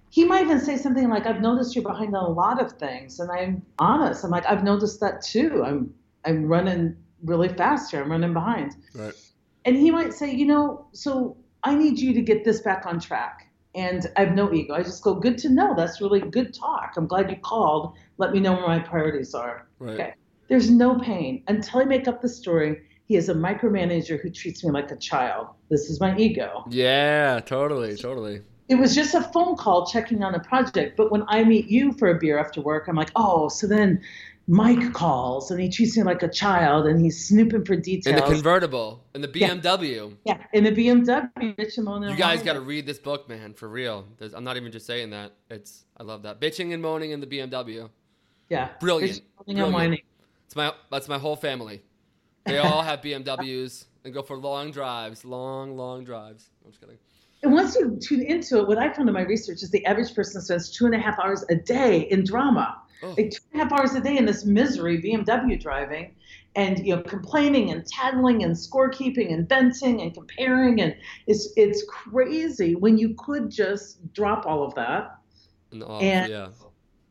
He 0.09 0.25
might 0.25 0.43
even 0.43 0.59
say 0.59 0.77
something 0.77 1.09
like, 1.09 1.25
I've 1.25 1.41
noticed 1.41 1.75
you're 1.75 1.83
behind 1.83 2.15
on 2.15 2.23
a 2.23 2.29
lot 2.29 2.61
of 2.61 2.73
things. 2.73 3.19
And 3.19 3.29
I'm 3.31 3.61
honest. 3.79 4.23
I'm 4.23 4.31
like, 4.31 4.45
I've 4.45 4.63
noticed 4.63 4.99
that 5.01 5.21
too. 5.21 5.63
I'm, 5.65 5.93
I'm 6.25 6.45
running 6.45 6.95
really 7.23 7.49
fast 7.49 7.91
here. 7.91 8.01
I'm 8.01 8.11
running 8.11 8.33
behind. 8.33 8.75
Right. 8.93 9.13
And 9.65 9.75
he 9.75 9.91
might 9.91 10.13
say, 10.13 10.33
you 10.33 10.45
know, 10.45 10.87
so 10.93 11.35
I 11.63 11.75
need 11.75 11.99
you 11.99 12.13
to 12.13 12.21
get 12.21 12.45
this 12.45 12.61
back 12.61 12.85
on 12.85 12.99
track. 12.99 13.51
And 13.75 14.07
I 14.15 14.23
have 14.23 14.33
no 14.33 14.51
ego. 14.51 14.73
I 14.73 14.81
just 14.81 15.03
go, 15.03 15.13
good 15.13 15.37
to 15.39 15.49
know. 15.49 15.75
That's 15.75 16.01
really 16.01 16.21
good 16.21 16.53
talk. 16.53 16.93
I'm 16.97 17.05
glad 17.05 17.29
you 17.29 17.37
called. 17.37 17.95
Let 18.17 18.31
me 18.31 18.39
know 18.39 18.53
where 18.53 18.67
my 18.67 18.79
priorities 18.79 19.33
are. 19.35 19.67
Right. 19.79 19.93
Okay. 19.93 20.13
There's 20.47 20.71
no 20.71 20.97
pain 20.97 21.43
until 21.47 21.81
I 21.81 21.83
make 21.83 22.07
up 22.07 22.21
the 22.21 22.29
story. 22.29 22.81
He 23.05 23.17
is 23.17 23.29
a 23.29 23.35
micromanager 23.35 24.19
who 24.21 24.29
treats 24.29 24.63
me 24.63 24.71
like 24.71 24.89
a 24.91 24.95
child. 24.95 25.47
This 25.69 25.89
is 25.89 25.99
my 25.99 26.17
ego. 26.17 26.63
Yeah. 26.69 27.39
Totally. 27.45 27.95
Totally. 27.97 28.41
It 28.69 28.75
was 28.75 28.93
just 28.93 29.15
a 29.15 29.21
phone 29.21 29.55
call 29.55 29.85
checking 29.85 30.23
on 30.23 30.35
a 30.35 30.39
project. 30.39 30.97
But 30.97 31.11
when 31.11 31.23
I 31.27 31.43
meet 31.43 31.67
you 31.67 31.93
for 31.93 32.09
a 32.09 32.19
beer 32.19 32.37
after 32.37 32.61
work, 32.61 32.87
I'm 32.87 32.95
like, 32.95 33.11
oh, 33.15 33.47
so 33.47 33.65
then 33.65 34.01
Mike 34.47 34.93
calls 34.93 35.51
and 35.51 35.59
he 35.59 35.69
treats 35.69 35.97
me 35.97 36.03
like 36.03 36.23
a 36.23 36.27
child 36.27 36.85
and 36.87 36.99
he's 36.99 37.27
snooping 37.27 37.65
for 37.65 37.75
details. 37.75 38.15
In 38.15 38.15
the 38.15 38.21
convertible, 38.33 39.03
in 39.13 39.21
the 39.21 39.27
BMW. 39.27 40.15
yeah, 40.23 40.37
in 40.53 40.63
the 40.63 40.71
BMW, 40.71 41.77
and 41.77 41.85
Mona 41.85 42.09
You 42.11 42.15
guys 42.15 42.41
got 42.41 42.53
to 42.53 42.61
read 42.61 42.85
this 42.85 42.97
book, 42.97 43.27
man, 43.27 43.53
for 43.53 43.67
real. 43.67 44.05
There's, 44.17 44.33
I'm 44.33 44.45
not 44.45 44.55
even 44.55 44.71
just 44.71 44.85
saying 44.85 45.09
that. 45.09 45.33
It's 45.49 45.83
I 45.97 46.03
love 46.03 46.23
that 46.23 46.39
bitching 46.39 46.73
and 46.73 46.81
moaning 46.81 47.11
in 47.11 47.19
the 47.19 47.27
BMW. 47.27 47.89
yeah, 48.49 48.69
Brilliant. 48.79 49.21
And 49.47 49.57
Mona 49.57 49.59
Brilliant. 49.59 49.73
Whining. 49.73 50.01
It's 50.45 50.55
my 50.55 50.73
that's 50.89 51.09
my 51.09 51.17
whole 51.17 51.35
family. 51.35 51.83
They 52.45 52.59
all 52.59 52.81
have 52.81 53.01
BMWs 53.01 53.85
and 54.07 54.13
go 54.13 54.23
for 54.23 54.37
long 54.37 54.71
drives, 54.71 55.23
long 55.23 55.75
long 55.77 56.03
drives. 56.03 56.49
I'm 56.65 56.71
just 56.71 56.81
kidding. 56.81 56.97
And 57.43 57.53
once 57.53 57.75
you 57.75 57.99
tune 58.01 58.23
into 58.23 58.57
it, 58.57 58.67
what 58.67 58.79
I 58.79 58.91
found 58.91 59.07
in 59.07 59.13
my 59.13 59.21
research 59.21 59.61
is 59.61 59.69
the 59.69 59.85
average 59.85 60.15
person 60.15 60.41
spends 60.41 60.71
two 60.71 60.85
and 60.87 60.95
a 60.95 60.97
half 60.97 61.19
hours 61.19 61.45
a 61.49 61.55
day 61.55 62.07
in 62.09 62.23
drama. 62.23 62.81
Oh, 63.03 63.09
like 63.09 63.29
two 63.29 63.41
and 63.53 63.61
a 63.61 63.63
half 63.65 63.79
hours 63.79 63.93
a 63.93 64.01
day 64.01 64.17
in 64.17 64.25
this 64.25 64.43
misery 64.43 64.99
BMW 64.99 65.59
driving 65.61 66.15
and 66.55 66.83
you 66.83 66.95
know 66.95 67.03
complaining 67.03 67.69
and 67.69 67.85
tattling 67.85 68.43
and 68.43 68.55
scorekeeping 68.55 69.31
and 69.31 69.47
venting 69.47 70.01
and 70.01 70.15
comparing 70.15 70.81
and 70.81 70.95
it's 71.27 71.49
it's 71.57 71.83
crazy 71.87 72.73
when 72.73 72.97
you 72.97 73.13
could 73.19 73.51
just 73.51 74.11
drop 74.13 74.47
all 74.47 74.63
of 74.63 74.73
that 74.73 75.17
and 75.71 75.83
off, 75.83 76.01
and- 76.01 76.31
yeah, 76.31 76.47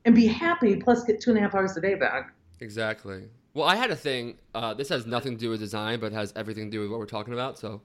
and 0.07 0.15
be 0.17 0.27
happy 0.27 0.75
plus 0.75 1.05
get 1.05 1.21
two 1.21 1.31
and 1.31 1.39
a 1.39 1.43
half 1.43 1.55
hours 1.55 1.77
a 1.77 1.81
day 1.81 1.95
back 1.95 2.33
exactly. 2.59 3.29
Well, 3.57 3.67
I 3.67 3.77
had 3.77 3.91
a 3.91 3.97
thing. 3.97 4.37
Uh, 4.55 4.75
this 4.75 4.91
has 4.91 5.07
nothing 5.07 5.33
to 5.33 5.41
do 5.41 5.49
with 5.49 5.61
design, 5.61 5.99
but 5.99 6.13
has 6.13 6.31
everything 6.37 6.67
to 6.67 6.71
do 6.71 6.83
with 6.83 6.91
what 6.91 6.99
we're 6.99 7.07
talking 7.07 7.33
about. 7.33 7.59
So 7.59 7.81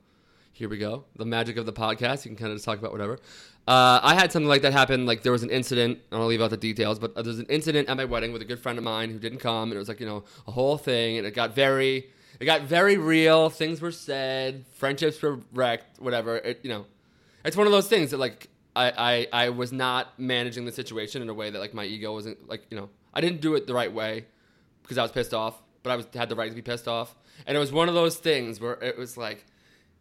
here 0.51 0.67
we 0.67 0.77
go. 0.77 1.05
The 1.15 1.23
magic 1.23 1.55
of 1.55 1.65
the 1.65 1.71
podcast. 1.71 2.25
You 2.25 2.31
can 2.31 2.35
kind 2.35 2.51
of 2.51 2.57
just 2.57 2.65
talk 2.65 2.77
about 2.77 2.91
whatever. 2.91 3.13
Uh, 3.65 4.01
I 4.03 4.13
had 4.15 4.33
something 4.33 4.49
like 4.49 4.63
that 4.63 4.73
happen. 4.73 5.05
Like 5.05 5.23
there 5.23 5.31
was 5.31 5.43
an 5.43 5.49
incident. 5.49 5.99
I 6.11 6.17
don't 6.17 6.27
leave 6.27 6.41
out 6.41 6.49
the 6.49 6.57
details, 6.57 6.99
but 6.99 7.15
there 7.15 7.23
was 7.23 7.39
an 7.39 7.45
incident 7.45 7.87
at 7.87 7.95
my 7.95 8.03
wedding 8.03 8.33
with 8.33 8.41
a 8.41 8.45
good 8.45 8.59
friend 8.59 8.77
of 8.77 8.83
mine 8.83 9.11
who 9.11 9.17
didn't 9.17 9.39
come, 9.39 9.69
and 9.69 9.73
it 9.75 9.77
was 9.77 9.87
like 9.87 10.01
you 10.01 10.05
know 10.05 10.25
a 10.45 10.51
whole 10.51 10.77
thing, 10.77 11.17
and 11.17 11.25
it 11.25 11.31
got 11.31 11.55
very, 11.55 12.09
it 12.41 12.43
got 12.43 12.63
very 12.63 12.97
real. 12.97 13.49
Things 13.49 13.79
were 13.79 13.93
said, 13.93 14.65
friendships 14.73 15.21
were 15.21 15.39
wrecked, 15.53 16.01
whatever. 16.01 16.35
It 16.35 16.59
you 16.63 16.69
know, 16.69 16.85
it's 17.45 17.55
one 17.55 17.65
of 17.65 17.71
those 17.71 17.87
things 17.87 18.11
that 18.11 18.17
like 18.17 18.49
I 18.75 19.27
I, 19.31 19.45
I 19.45 19.49
was 19.51 19.71
not 19.71 20.19
managing 20.19 20.65
the 20.65 20.73
situation 20.73 21.21
in 21.21 21.29
a 21.29 21.33
way 21.33 21.49
that 21.49 21.59
like 21.59 21.73
my 21.73 21.85
ego 21.85 22.11
wasn't 22.11 22.49
like 22.49 22.65
you 22.69 22.75
know 22.75 22.89
I 23.13 23.21
didn't 23.21 23.39
do 23.39 23.55
it 23.55 23.67
the 23.67 23.73
right 23.73 23.93
way 23.93 24.25
because 24.81 24.97
I 24.97 25.01
was 25.03 25.11
pissed 25.11 25.33
off, 25.33 25.61
but 25.83 25.91
I 25.91 25.95
was 25.95 26.07
had 26.13 26.29
the 26.29 26.35
right 26.35 26.49
to 26.49 26.55
be 26.55 26.61
pissed 26.61 26.87
off, 26.87 27.15
and 27.45 27.55
it 27.55 27.59
was 27.59 27.71
one 27.71 27.89
of 27.89 27.95
those 27.95 28.17
things 28.17 28.59
where 28.59 28.73
it 28.73 28.97
was 28.97 29.17
like 29.17 29.45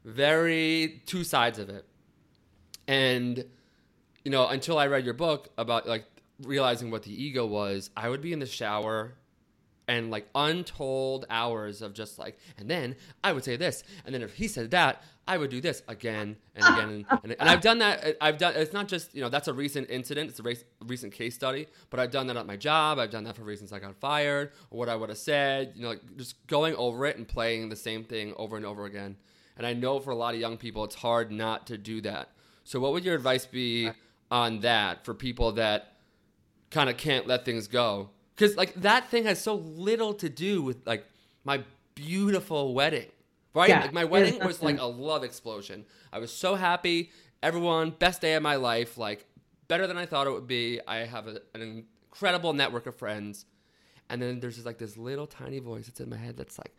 very 0.05 1.03
two 1.07 1.25
sides 1.25 1.59
of 1.59 1.69
it, 1.69 1.85
and 2.87 3.45
you 4.25 4.31
know 4.31 4.47
until 4.49 4.79
I 4.79 4.87
read 4.87 5.05
your 5.05 5.15
book 5.15 5.51
about 5.57 5.89
like 5.89 6.05
realizing 6.43 6.91
what 6.91 7.03
the 7.03 7.23
ego 7.23 7.47
was, 7.47 7.91
I 7.97 8.09
would 8.09 8.21
be 8.21 8.33
in 8.33 8.39
the 8.39 8.47
shower 8.47 9.15
and 9.89 10.11
like 10.11 10.29
untold 10.35 11.27
hours 11.29 11.83
of 11.83 11.95
just 11.95 12.19
like, 12.19 12.39
and 12.57 12.71
then 12.71 12.97
I 13.25 13.33
would 13.33 13.45
say 13.45 13.57
this, 13.57 13.83
and 14.05 14.15
then 14.15 14.23
if 14.23 14.35
he 14.35 14.49
said 14.49 14.71
that, 14.71 15.03
I 15.31 15.39
would 15.39 15.51
do 15.51 15.61
this 15.61 15.85
again 15.87 16.37
and 16.57 16.65
again, 16.65 17.07
and, 17.11 17.21
and, 17.23 17.37
and 17.39 17.49
I've 17.49 17.61
done 17.61 17.79
that. 17.79 18.05
Uh, 18.05 18.13
I've 18.21 18.37
done. 18.37 18.55
It's 18.57 18.73
not 18.73 18.89
just 18.89 19.15
you 19.15 19.21
know 19.21 19.29
that's 19.29 19.47
a 19.47 19.55
recent 19.55 19.89
incident. 19.89 20.29
It's 20.29 20.41
a 20.41 20.43
race, 20.43 20.65
recent 20.85 21.13
case 21.13 21.37
study, 21.37 21.69
but 21.89 22.01
I've 22.01 22.11
done 22.11 22.27
that 22.27 22.37
at 22.37 22.47
my 22.47 22.57
job. 22.57 22.99
I've 22.99 23.11
done 23.11 23.23
that 23.25 23.37
for 23.37 23.43
reasons 23.43 23.73
I 23.73 23.79
got 23.79 23.95
fired 23.95 24.51
or 24.71 24.79
what 24.81 24.89
I 24.89 24.97
would 24.97 25.09
have 25.09 25.19
said. 25.19 25.75
You 25.77 25.83
know, 25.83 25.89
like 25.91 26.17
just 26.17 26.45
going 26.49 26.75
over 26.75 27.07
it 27.07 27.17
and 27.17 27.29
playing 27.29 27.69
the 27.69 27.77
same 27.77 28.03
thing 28.03 28.35
over 28.37 28.57
and 28.57 28.67
over 28.67 28.87
again. 28.87 29.17
And 29.57 29.65
I 29.65 29.73
know 29.73 30.01
for 30.01 30.11
a 30.11 30.17
lot 30.17 30.35
of 30.35 30.41
young 30.41 30.57
people, 30.57 30.83
it's 30.83 30.97
hard 30.97 31.31
not 31.31 31.69
to 31.69 31.79
do 31.79 32.01
that. 32.01 32.31
So, 32.65 32.81
what 32.81 32.93
would 32.93 33.05
your 33.05 33.15
advice 33.15 33.47
be 33.47 33.91
on 34.33 34.61
that 34.61 35.05
for 35.05 35.15
people 35.15 35.53
that 35.53 35.97
kind 36.73 36.91
of 36.91 36.97
can't 36.97 37.29
let 37.29 37.45
things 37.45 37.69
go? 37.69 38.11
Because 38.35 38.57
like 38.57 38.75
that 38.83 39.09
thing 39.11 39.25
has 39.25 39.41
so 39.41 39.55
little 39.55 40.15
to 40.15 40.29
do 40.29 40.63
with 40.63 40.85
like 40.87 41.05
my 41.45 41.63
beautiful 41.95 42.75
wedding, 42.75 43.11
right? 43.55 43.69
Yeah, 43.69 43.83
like 43.83 43.93
my 43.93 44.05
wedding 44.05 44.39
was 44.45 44.63
like 44.63 44.79
a 44.79 44.85
love 44.85 45.25
explosion. 45.25 45.85
I 46.13 46.19
was 46.19 46.33
so 46.33 46.55
happy. 46.55 47.11
Everyone, 47.43 47.91
best 47.91 48.21
day 48.21 48.35
of 48.35 48.43
my 48.43 48.57
life. 48.57 48.99
Like 48.99 49.27
better 49.69 49.87
than 49.87 49.97
I 49.97 50.07
thought 50.07 50.27
it 50.27 50.31
would 50.33 50.47
be. 50.47 50.81
I 50.87 50.99
have 50.99 51.27
a, 51.29 51.41
an 51.55 51.63
incredible 52.11 52.53
network 52.53 52.87
of 52.87 52.97
friends. 52.97 53.47
And 54.09 54.21
then 54.21 54.41
there's 54.41 54.55
just 54.57 54.67
like 54.67 54.79
this 54.79 54.97
little 54.97 55.27
tiny 55.27 55.61
voice 55.61 55.87
that's 55.87 56.01
in 56.01 56.11
my 56.11 56.17
head 56.17 56.37
that's 56.37 56.59
like, 56.59 56.75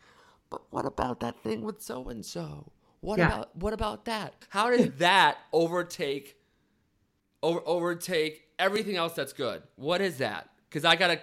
but 0.50 0.62
what 0.70 0.84
about 0.84 1.20
that 1.20 1.42
thing 1.42 1.62
with 1.62 1.80
so 1.80 2.08
and 2.08 2.24
so? 2.24 2.70
What 3.00 3.18
Yeah. 3.18 3.26
about 3.28 3.56
what 3.56 3.72
about 3.72 4.04
that? 4.04 4.34
How 4.50 4.70
did 4.70 4.98
that 4.98 5.38
overtake 5.52 6.36
over 7.42 7.60
overtake 7.66 8.44
everything 8.58 8.96
else 8.96 9.14
that's 9.14 9.32
good? 9.32 9.62
What 9.76 10.00
is 10.00 10.18
that? 10.18 10.50
Because 10.68 10.84
I 10.84 10.94
gotta 10.96 11.20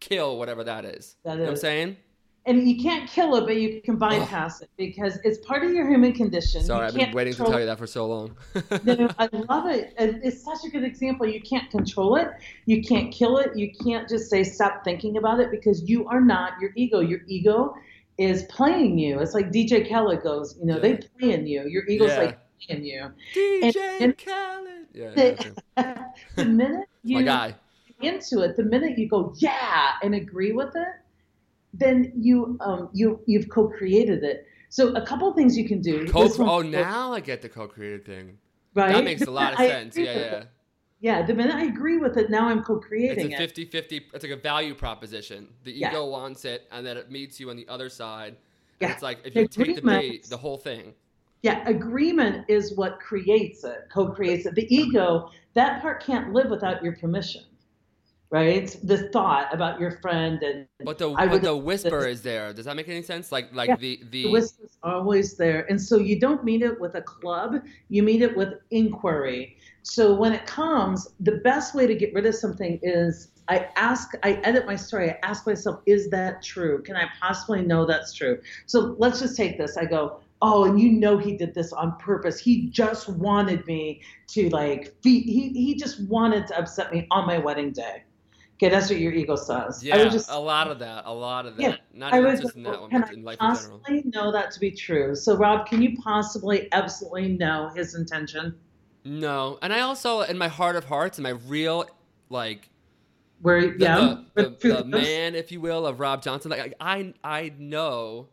kill 0.00 0.38
whatever 0.38 0.64
that 0.64 0.84
is. 0.84 1.16
That 1.24 1.32
you 1.32 1.36
know 1.38 1.44
what 1.44 1.50
I'm 1.52 1.56
saying? 1.56 1.96
And 2.46 2.68
you 2.68 2.80
can't 2.80 3.08
kill 3.10 3.34
it, 3.36 3.40
but 3.44 3.56
you 3.56 3.80
can 3.82 3.96
bypass 3.96 4.62
it 4.62 4.70
because 4.76 5.18
it's 5.24 5.44
part 5.44 5.64
of 5.64 5.72
your 5.72 5.88
human 5.88 6.12
condition. 6.12 6.62
Sorry, 6.62 6.82
you 6.82 6.86
I've 6.86 6.94
been 6.94 7.12
waiting 7.12 7.34
to 7.34 7.44
tell 7.44 7.58
you 7.58 7.66
that 7.66 7.78
for 7.78 7.86
so 7.86 8.06
long. 8.06 8.36
No, 8.84 9.08
I 9.18 9.28
love 9.32 9.66
it. 9.68 9.94
It's 9.98 10.42
such 10.44 10.58
a 10.64 10.70
good 10.70 10.84
example. 10.84 11.26
You 11.26 11.40
can't 11.40 11.68
control 11.70 12.16
it. 12.16 12.28
You 12.66 12.82
can't 12.82 13.12
kill 13.12 13.38
it. 13.38 13.56
You 13.56 13.72
can't 13.84 14.08
just 14.08 14.30
say 14.30 14.44
stop 14.44 14.84
thinking 14.84 15.16
about 15.16 15.40
it 15.40 15.50
because 15.50 15.88
you 15.88 16.06
are 16.06 16.20
not 16.20 16.52
your 16.60 16.70
ego. 16.76 17.00
Your 17.00 17.20
ego 17.26 17.74
is 18.18 18.44
playing 18.44 18.98
you. 18.98 19.18
It's 19.18 19.34
like 19.34 19.50
DJ 19.50 19.88
Khaled 19.88 20.22
goes, 20.22 20.56
you 20.58 20.66
know, 20.66 20.78
they 20.78 20.92
Yeah. 20.92 20.98
play 21.18 21.32
in 21.32 21.46
you. 21.46 21.66
Your 21.68 21.84
ego's 21.86 22.10
Yeah. 22.10 22.20
like 22.20 22.38
playing 22.66 22.84
you. 22.84 23.10
DJ 23.34 23.76
and- 24.00 24.16
Khaled. 24.16 24.86
Yeah, 24.94 25.10
The, 25.14 25.52
yeah. 25.76 26.04
the 26.36 26.44
minute 26.44 26.88
you 27.02 27.18
into 28.00 28.40
it, 28.42 28.56
the 28.56 28.62
minute 28.62 28.98
you 28.98 29.08
go 29.08 29.34
yeah 29.38 29.92
and 30.02 30.14
agree 30.14 30.52
with 30.52 30.74
it, 30.76 30.88
then 31.74 32.12
you 32.16 32.56
um 32.60 32.88
you 32.92 33.20
you've 33.26 33.48
co-created 33.48 34.22
it. 34.22 34.46
So 34.68 34.94
a 34.94 35.04
couple 35.06 35.28
of 35.28 35.36
things 35.36 35.56
you 35.56 35.66
can 35.66 35.80
do. 35.80 36.06
Co- 36.08 36.28
one- 36.28 36.48
oh, 36.48 36.62
now 36.62 37.12
I 37.12 37.20
get 37.20 37.42
the 37.42 37.48
co-created 37.48 38.04
thing. 38.04 38.38
right? 38.74 38.92
That 38.92 39.04
makes 39.04 39.22
a 39.22 39.30
lot 39.30 39.52
of 39.52 39.58
sense. 39.74 39.96
Yeah, 39.96 40.04
yeah. 40.04 40.12
it- 40.12 40.48
Yeah, 41.00 41.22
the 41.26 41.34
minute 41.34 41.54
I 41.54 41.64
agree 41.64 41.98
with 41.98 42.16
it, 42.16 42.30
now 42.30 42.48
I'm 42.48 42.62
co-creating 42.64 43.30
it's 43.32 43.40
a 43.40 43.42
it. 43.44 43.48
50 43.48 43.64
50, 43.66 43.96
it's 44.14 44.24
like 44.24 44.32
a 44.32 44.36
value 44.36 44.74
proposition. 44.74 45.48
The 45.64 45.72
Yeah. 45.72 45.90
ego 45.90 46.06
wants 46.06 46.44
it, 46.44 46.66
and 46.72 46.84
then 46.86 46.96
it 46.96 47.10
meets 47.10 47.38
you 47.38 47.50
on 47.50 47.56
the 47.56 47.68
other 47.68 47.88
side. 47.88 48.36
Yeah. 48.80 48.92
It's 48.92 49.02
like 49.02 49.18
if 49.24 49.34
you 49.34 49.46
take 49.46 49.76
the 49.76 49.82
bait, 49.82 50.24
the 50.28 50.36
whole 50.36 50.58
thing. 50.58 50.94
Yeah, 51.42 51.62
agreement 51.68 52.46
is 52.48 52.74
what 52.76 52.98
creates 52.98 53.62
it, 53.62 53.88
co-creates 53.92 54.46
it. 54.46 54.54
The 54.54 54.66
ego, 54.74 55.30
that 55.54 55.80
part 55.80 56.02
can't 56.02 56.32
live 56.32 56.48
without 56.50 56.82
your 56.82 56.96
permission, 56.96 57.42
right? 58.30 58.76
The 58.82 59.08
thought 59.10 59.52
about 59.54 59.80
your 59.80 59.92
friend 60.00 60.42
and 60.42 60.66
But 60.84 60.98
the 60.98 61.10
I 61.12 61.26
but 61.26 61.42
the 61.42 61.56
whisper 61.56 62.06
is 62.06 62.22
there. 62.22 62.52
Does 62.52 62.64
that 62.64 62.76
make 62.76 62.88
any 62.88 63.02
sense? 63.02 63.30
Like 63.30 63.54
like 63.54 63.68
Yeah. 63.68 63.76
the 63.76 64.00
the, 64.10 64.24
the 64.24 64.30
whisper's 64.30 64.76
always 64.82 65.36
there. 65.36 65.66
And 65.70 65.80
so 65.80 65.96
you 65.98 66.18
don't 66.18 66.44
meet 66.44 66.62
it 66.62 66.80
with 66.80 66.94
a 66.96 67.02
club, 67.02 67.62
you 67.88 68.02
meet 68.02 68.22
it 68.22 68.36
with 68.36 68.54
inquiry. 68.70 69.58
So 69.82 70.14
when 70.14 70.32
it 70.32 70.46
comes, 70.46 71.08
the 71.20 71.36
best 71.44 71.74
way 71.74 71.86
to 71.86 71.94
get 71.94 72.12
rid 72.12 72.26
of 72.26 72.34
something 72.34 72.80
is 72.82 73.28
I 73.48 73.68
ask, 73.76 74.10
I 74.24 74.32
edit 74.42 74.66
my 74.66 74.74
story. 74.74 75.10
I 75.10 75.18
ask 75.22 75.46
myself, 75.46 75.80
is 75.86 76.10
that 76.10 76.42
true? 76.42 76.82
Can 76.82 76.96
I 76.96 77.06
possibly 77.20 77.62
know 77.62 77.86
that's 77.86 78.12
true? 78.12 78.40
So 78.66 78.96
let's 78.98 79.20
just 79.20 79.36
take 79.36 79.56
this. 79.56 79.76
I 79.76 79.84
go, 79.84 80.20
oh, 80.42 80.64
and 80.64 80.80
you 80.80 80.90
know 80.90 81.16
he 81.16 81.36
did 81.36 81.54
this 81.54 81.72
on 81.72 81.96
purpose. 81.98 82.40
He 82.40 82.68
just 82.70 83.08
wanted 83.08 83.64
me 83.66 84.02
to 84.28 84.50
like, 84.50 84.96
he, 85.02 85.20
he 85.20 85.76
just 85.76 86.08
wanted 86.08 86.48
to 86.48 86.58
upset 86.58 86.92
me 86.92 87.06
on 87.12 87.24
my 87.26 87.38
wedding 87.38 87.70
day. 87.70 88.02
Okay, 88.56 88.70
that's 88.70 88.88
what 88.88 88.98
your 88.98 89.12
ego 89.12 89.36
says. 89.36 89.82
I 89.82 89.86
yeah, 89.86 89.96
would 89.98 90.12
just 90.12 90.30
a 90.30 90.38
lot 90.38 90.70
of 90.70 90.78
that, 90.78 91.04
a 91.04 91.12
lot 91.12 91.44
of 91.44 91.56
that. 91.56 91.62
Yeah, 91.62 91.76
Not 91.92 92.14
I 92.14 92.18
even 92.18 92.32
would 92.32 92.40
just 92.40 92.56
in 92.56 92.62
that 92.62 92.80
one, 92.80 92.90
can 92.90 93.02
but 93.02 93.10
I 93.10 93.12
in 93.12 93.22
life 93.22 93.38
in 93.40 93.54
general. 93.54 93.78
possibly 93.80 94.10
know 94.14 94.32
that 94.32 94.50
to 94.52 94.60
be 94.60 94.70
true? 94.70 95.14
So, 95.14 95.36
Rob, 95.36 95.66
can 95.66 95.82
you 95.82 95.96
possibly 95.98 96.72
absolutely 96.72 97.36
know 97.36 97.70
his 97.74 97.94
intention? 97.94 98.56
No, 99.04 99.58
and 99.60 99.74
I 99.74 99.80
also, 99.80 100.22
in 100.22 100.38
my 100.38 100.48
heart 100.48 100.74
of 100.74 100.84
hearts, 100.84 101.18
in 101.18 101.22
my 101.22 101.30
real 101.30 101.84
like 102.30 102.70
Where, 103.42 103.76
the, 103.76 103.76
yeah, 103.78 104.16
the, 104.34 104.56
the, 104.58 104.68
the 104.68 104.84
man, 104.84 105.34
if 105.34 105.52
you 105.52 105.60
will, 105.60 105.86
of 105.86 106.00
Rob 106.00 106.22
Johnson. 106.22 106.50
Like 106.50 106.74
I, 106.80 107.12
I 107.22 107.52
know 107.58 108.28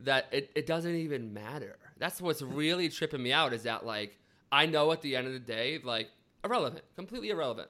that 0.00 0.26
it, 0.32 0.50
it 0.54 0.66
doesn't 0.66 0.94
even 0.94 1.32
matter. 1.32 1.78
That's 1.98 2.20
what's 2.20 2.42
really 2.42 2.88
tripping 2.90 3.22
me 3.22 3.32
out 3.32 3.52
is 3.54 3.62
that 3.62 3.86
like 3.86 4.18
I 4.50 4.66
know 4.66 4.92
at 4.92 5.00
the 5.00 5.16
end 5.16 5.26
of 5.26 5.32
the 5.32 5.38
day, 5.38 5.80
like 5.82 6.10
irrelevant, 6.44 6.84
completely 6.94 7.30
irrelevant. 7.30 7.68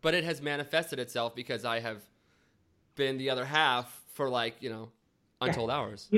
But 0.00 0.14
it 0.14 0.24
has 0.24 0.40
manifested 0.40 0.98
itself 0.98 1.34
because 1.34 1.64
I 1.64 1.80
have 1.80 2.02
been 2.94 3.18
the 3.18 3.30
other 3.30 3.44
half 3.44 4.02
for 4.12 4.28
like 4.28 4.56
you 4.60 4.70
know 4.70 4.90
untold 5.40 5.70
hours. 5.70 6.10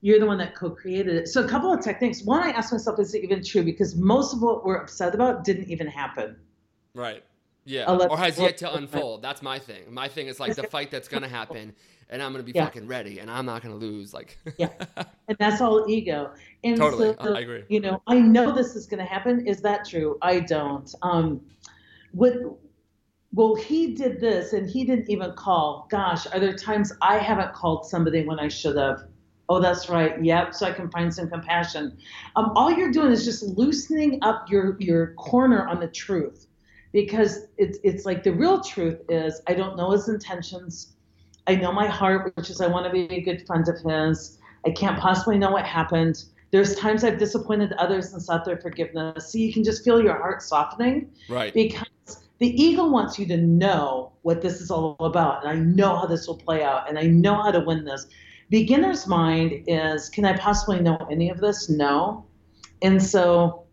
You're 0.00 0.20
the 0.20 0.26
one 0.26 0.38
that 0.38 0.54
co-created 0.54 1.16
it. 1.16 1.28
So, 1.28 1.44
a 1.44 1.48
couple 1.48 1.72
of 1.72 1.80
techniques. 1.82 2.22
One, 2.22 2.40
I 2.42 2.50
asked 2.50 2.70
myself, 2.72 3.00
is 3.00 3.14
it 3.14 3.24
even 3.24 3.42
true? 3.42 3.64
Because 3.64 3.96
most 3.96 4.32
of 4.32 4.40
what 4.40 4.64
we're 4.64 4.76
upset 4.76 5.12
about 5.12 5.42
didn't 5.42 5.68
even 5.68 5.88
happen. 5.88 6.36
Right. 6.94 7.24
Yeah. 7.64 7.84
I'll 7.88 7.96
let- 7.96 8.08
or 8.10 8.16
has 8.16 8.38
yet 8.38 8.56
to 8.58 8.72
unfold. 8.74 9.22
That's 9.22 9.42
my 9.42 9.58
thing. 9.58 9.92
My 9.92 10.06
thing 10.06 10.28
is 10.28 10.38
like 10.38 10.54
the 10.54 10.62
fight 10.74 10.92
that's 10.92 11.08
gonna 11.08 11.28
happen, 11.28 11.74
and 12.10 12.22
I'm 12.22 12.30
gonna 12.30 12.44
be 12.44 12.52
Yeah. 12.52 12.64
fucking 12.66 12.86
ready, 12.86 13.18
and 13.18 13.28
I'm 13.28 13.44
not 13.44 13.60
gonna 13.60 13.74
lose. 13.74 14.14
Like. 14.14 14.38
Yeah. 14.56 14.70
And 15.26 15.36
that's 15.38 15.60
all 15.60 15.84
ego. 15.88 16.30
And 16.62 16.76
Totally. 16.76 17.14
so, 17.20 17.34
I 17.34 17.40
agree. 17.40 17.64
You 17.68 17.80
know, 17.80 18.00
I 18.06 18.20
know 18.20 18.54
this 18.54 18.76
is 18.76 18.86
going 18.86 18.98
to 19.00 19.04
happen. 19.04 19.46
Is 19.46 19.60
that 19.62 19.86
true? 19.86 20.16
I 20.22 20.40
don't. 20.40 20.92
Um, 21.02 21.40
what? 22.12 22.34
Well, 23.32 23.54
he 23.54 23.94
did 23.94 24.20
this, 24.20 24.52
and 24.52 24.68
he 24.68 24.84
didn't 24.84 25.10
even 25.10 25.32
call. 25.32 25.86
Gosh, 25.90 26.26
are 26.26 26.40
there 26.40 26.54
times 26.54 26.92
I 27.02 27.18
haven't 27.18 27.52
called 27.52 27.86
somebody 27.86 28.24
when 28.26 28.40
I 28.40 28.48
should 28.48 28.76
have? 28.76 29.04
Oh, 29.50 29.60
that's 29.60 29.88
right. 29.88 30.22
Yep. 30.22 30.54
So 30.54 30.66
I 30.66 30.72
can 30.72 30.90
find 30.90 31.12
some 31.12 31.28
compassion. 31.28 31.98
Um, 32.36 32.52
all 32.56 32.70
you're 32.70 32.90
doing 32.90 33.12
is 33.12 33.24
just 33.24 33.42
loosening 33.42 34.18
up 34.22 34.50
your 34.50 34.76
your 34.80 35.14
corner 35.14 35.66
on 35.66 35.80
the 35.80 35.88
truth, 35.88 36.46
because 36.92 37.46
it's 37.58 37.78
it's 37.82 38.04
like 38.06 38.22
the 38.22 38.32
real 38.32 38.60
truth 38.62 39.00
is 39.08 39.40
I 39.46 39.54
don't 39.54 39.76
know 39.76 39.90
his 39.90 40.08
intentions. 40.08 40.94
I 41.46 41.54
know 41.54 41.72
my 41.72 41.86
heart, 41.86 42.32
which 42.36 42.50
is 42.50 42.60
I 42.60 42.66
want 42.66 42.86
to 42.86 42.92
be 42.92 43.12
a 43.14 43.20
good 43.22 43.46
friend 43.46 43.66
of 43.68 43.76
his. 43.80 44.38
I 44.66 44.70
can't 44.70 44.98
possibly 44.98 45.38
know 45.38 45.50
what 45.50 45.64
happened. 45.64 46.24
There's 46.50 46.76
times 46.76 47.04
I've 47.04 47.18
disappointed 47.18 47.72
others 47.74 48.12
and 48.12 48.22
sought 48.22 48.44
their 48.44 48.58
forgiveness. 48.58 49.32
So 49.32 49.38
you 49.38 49.52
can 49.52 49.64
just 49.64 49.84
feel 49.84 50.02
your 50.02 50.16
heart 50.16 50.42
softening 50.42 51.10
Right. 51.28 51.52
because 51.54 52.27
the 52.38 52.62
ego 52.62 52.86
wants 52.88 53.18
you 53.18 53.26
to 53.26 53.36
know 53.36 54.12
what 54.22 54.40
this 54.42 54.60
is 54.60 54.70
all 54.70 54.96
about. 55.00 55.44
And 55.44 55.50
I 55.50 55.56
know 55.56 55.96
how 55.96 56.06
this 56.06 56.26
will 56.26 56.36
play 56.36 56.62
out 56.62 56.88
and 56.88 56.98
I 56.98 57.02
know 57.02 57.34
how 57.42 57.50
to 57.50 57.60
win 57.60 57.84
this. 57.84 58.06
Beginner's 58.50 59.06
mind 59.06 59.64
is 59.66 60.08
can 60.08 60.24
I 60.24 60.36
possibly 60.36 60.80
know 60.80 60.96
any 61.10 61.30
of 61.30 61.38
this? 61.40 61.68
No. 61.68 62.24
And 62.82 63.02
so 63.02 63.64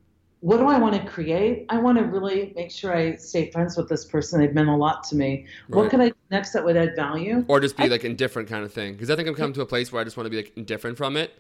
what 0.41 0.57
do 0.57 0.67
I 0.67 0.77
want 0.77 0.95
to 1.01 1.07
create? 1.09 1.65
I 1.69 1.77
want 1.79 1.97
to 1.97 2.03
really 2.03 2.53
make 2.55 2.69
sure 2.71 2.95
I 2.95 3.15
stay 3.15 3.49
friends 3.51 3.77
with 3.77 3.87
this 3.89 4.05
person. 4.05 4.39
They've 4.41 4.53
meant 4.53 4.69
a 4.69 4.75
lot 4.75 5.03
to 5.05 5.15
me. 5.15 5.45
What 5.69 5.83
Right. 5.83 5.91
could 5.91 6.01
I 6.01 6.07
do 6.09 6.15
next 6.31 6.51
that 6.53 6.63
would 6.63 6.77
add 6.77 6.95
value? 6.95 7.45
or 7.47 7.59
just 7.59 7.77
be 7.77 7.83
I- 7.83 7.87
like 7.87 8.03
indifferent 8.03 8.49
kind 8.49 8.63
of 8.63 8.71
thing 8.73 8.93
because 8.93 9.09
i 9.09 9.15
think 9.15 9.27
i'm 9.27 9.35
coming 9.35 9.53
to 9.53 9.61
a 9.61 9.65
place 9.65 9.91
where 9.91 10.01
i 10.01 10.03
just 10.03 10.17
want 10.17 10.25
to 10.25 10.29
be 10.29 10.37
like 10.37 10.51
indifferent 10.55 10.97
from 10.97 11.17
it 11.17 11.31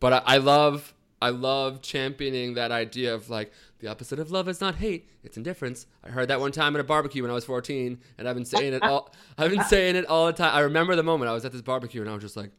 but 0.00 0.12
I, 0.12 0.22
I 0.24 0.36
love 0.38 0.93
i 1.24 1.30
love 1.30 1.82
championing 1.82 2.54
that 2.54 2.70
idea 2.70 3.14
of 3.14 3.30
like 3.30 3.52
the 3.80 3.88
opposite 3.88 4.18
of 4.18 4.30
love 4.30 4.48
is 4.48 4.60
not 4.60 4.76
hate 4.76 5.08
it's 5.22 5.36
indifference. 5.36 5.86
I 6.02 6.10
heard 6.10 6.28
that 6.28 6.40
one 6.40 6.52
time 6.52 6.74
at 6.76 6.80
a 6.80 6.84
barbecue 6.84 7.22
when 7.22 7.30
i 7.30 7.34
was 7.34 7.44
14 7.44 7.98
and 8.18 8.28
i've 8.28 8.36
been 8.36 8.44
saying 8.44 8.72
it 8.74 8.82
all 8.82 9.12
i've 9.38 9.50
been 9.50 9.64
saying 9.64 9.96
it 9.96 10.06
all 10.06 10.26
the 10.26 10.32
time 10.32 10.54
i 10.54 10.60
remember 10.60 10.96
the 10.96 11.02
moment 11.02 11.30
i 11.30 11.34
was 11.34 11.44
at 11.44 11.52
this 11.52 11.62
barbecue 11.62 12.00
and 12.00 12.10
i 12.10 12.14
was 12.14 12.22
just 12.22 12.36
like 12.36 12.50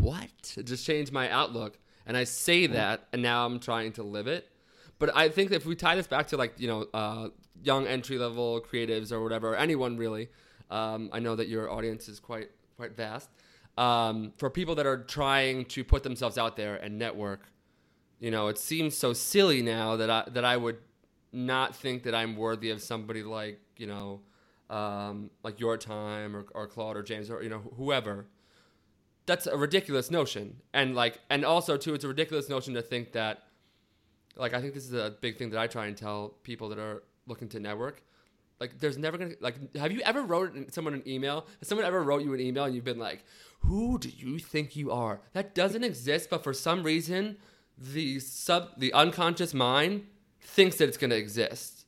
what? 0.00 0.54
It 0.56 0.64
just 0.64 0.86
changed 0.86 1.12
my 1.12 1.30
outlook 1.30 1.78
and 2.06 2.16
i 2.16 2.24
say 2.24 2.66
that 2.68 3.08
and 3.12 3.22
now 3.22 3.44
i'm 3.46 3.58
trying 3.58 3.92
to 3.92 4.02
live 4.02 4.26
it. 4.26 4.48
But 4.98 5.14
i 5.16 5.28
think 5.28 5.50
if 5.50 5.66
we 5.66 5.74
tie 5.74 5.96
this 5.96 6.06
back 6.06 6.28
to 6.28 6.36
like 6.36 6.54
you 6.58 6.68
know 6.68 6.86
uh, 6.94 7.28
young 7.62 7.86
entry 7.86 8.18
level 8.18 8.60
creatives 8.60 9.12
or 9.12 9.22
whatever 9.22 9.54
anyone 9.56 9.96
really 9.96 10.28
um, 10.70 11.10
i 11.12 11.18
know 11.18 11.34
that 11.36 11.48
your 11.48 11.70
audience 11.70 12.08
is 12.08 12.20
quite 12.20 12.50
quite 12.76 12.96
vast 12.96 13.28
um, 13.78 14.32
for 14.38 14.48
people 14.48 14.74
that 14.76 14.86
are 14.86 15.02
trying 15.04 15.64
to 15.66 15.84
put 15.84 16.02
themselves 16.02 16.38
out 16.38 16.56
there 16.56 16.76
and 16.76 16.98
network 16.98 17.42
you 18.18 18.30
know 18.30 18.48
it 18.48 18.58
seems 18.58 18.96
so 18.96 19.12
silly 19.12 19.62
now 19.62 19.96
that 19.96 20.10
i 20.10 20.24
that 20.28 20.44
i 20.44 20.56
would 20.56 20.78
not 21.32 21.74
think 21.74 22.02
that 22.02 22.14
i'm 22.14 22.36
worthy 22.36 22.70
of 22.70 22.80
somebody 22.80 23.22
like 23.22 23.60
you 23.76 23.86
know 23.86 24.20
um, 24.70 25.30
like 25.42 25.60
your 25.60 25.76
time 25.76 26.36
or, 26.36 26.46
or 26.54 26.66
Claude 26.66 26.96
or 26.96 27.02
James 27.02 27.30
or 27.30 27.42
you 27.42 27.48
know 27.48 27.62
whoever. 27.76 28.26
That's 29.26 29.46
a 29.46 29.56
ridiculous 29.56 30.10
notion, 30.10 30.60
and 30.72 30.94
like, 30.94 31.18
and 31.30 31.44
also 31.44 31.76
too, 31.76 31.94
it's 31.94 32.04
a 32.04 32.08
ridiculous 32.08 32.48
notion 32.48 32.74
to 32.74 32.82
think 32.82 33.12
that, 33.12 33.42
like, 34.36 34.54
I 34.54 34.60
think 34.60 34.72
this 34.72 34.84
is 34.84 34.92
a 34.92 35.16
big 35.20 35.36
thing 35.36 35.50
that 35.50 35.58
I 35.58 35.66
try 35.66 35.86
and 35.86 35.96
tell 35.96 36.34
people 36.44 36.68
that 36.68 36.78
are 36.78 37.02
looking 37.26 37.48
to 37.48 37.58
network. 37.58 38.04
Like, 38.60 38.78
there's 38.78 38.96
never 38.96 39.18
gonna 39.18 39.34
like. 39.40 39.74
Have 39.76 39.90
you 39.90 40.00
ever 40.02 40.22
wrote 40.22 40.72
someone 40.72 40.94
an 40.94 41.02
email? 41.08 41.46
Has 41.58 41.68
someone 41.68 41.84
ever 41.86 42.02
wrote 42.02 42.22
you 42.22 42.34
an 42.34 42.40
email 42.40 42.64
and 42.64 42.74
you've 42.74 42.84
been 42.84 43.00
like, 43.00 43.24
"Who 43.60 43.98
do 43.98 44.08
you 44.08 44.38
think 44.38 44.76
you 44.76 44.92
are?" 44.92 45.20
That 45.32 45.54
doesn't 45.54 45.82
exist, 45.82 46.30
but 46.30 46.44
for 46.44 46.52
some 46.52 46.84
reason, 46.84 47.36
the 47.78 48.20
sub, 48.20 48.78
the 48.78 48.92
unconscious 48.92 49.54
mind 49.54 50.06
thinks 50.40 50.76
that 50.76 50.88
it's 50.88 50.96
gonna 50.96 51.14
exist. 51.14 51.84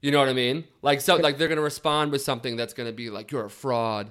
You 0.00 0.10
know 0.10 0.18
what 0.18 0.28
I 0.28 0.34
mean? 0.34 0.64
Like, 0.82 1.00
so, 1.00 1.16
like 1.16 1.38
they're 1.38 1.48
gonna 1.48 1.60
respond 1.60 2.12
with 2.12 2.22
something 2.22 2.56
that's 2.56 2.74
gonna 2.74 2.92
be 2.92 3.10
like, 3.10 3.30
"You're 3.30 3.46
a 3.46 3.50
fraud," 3.50 4.10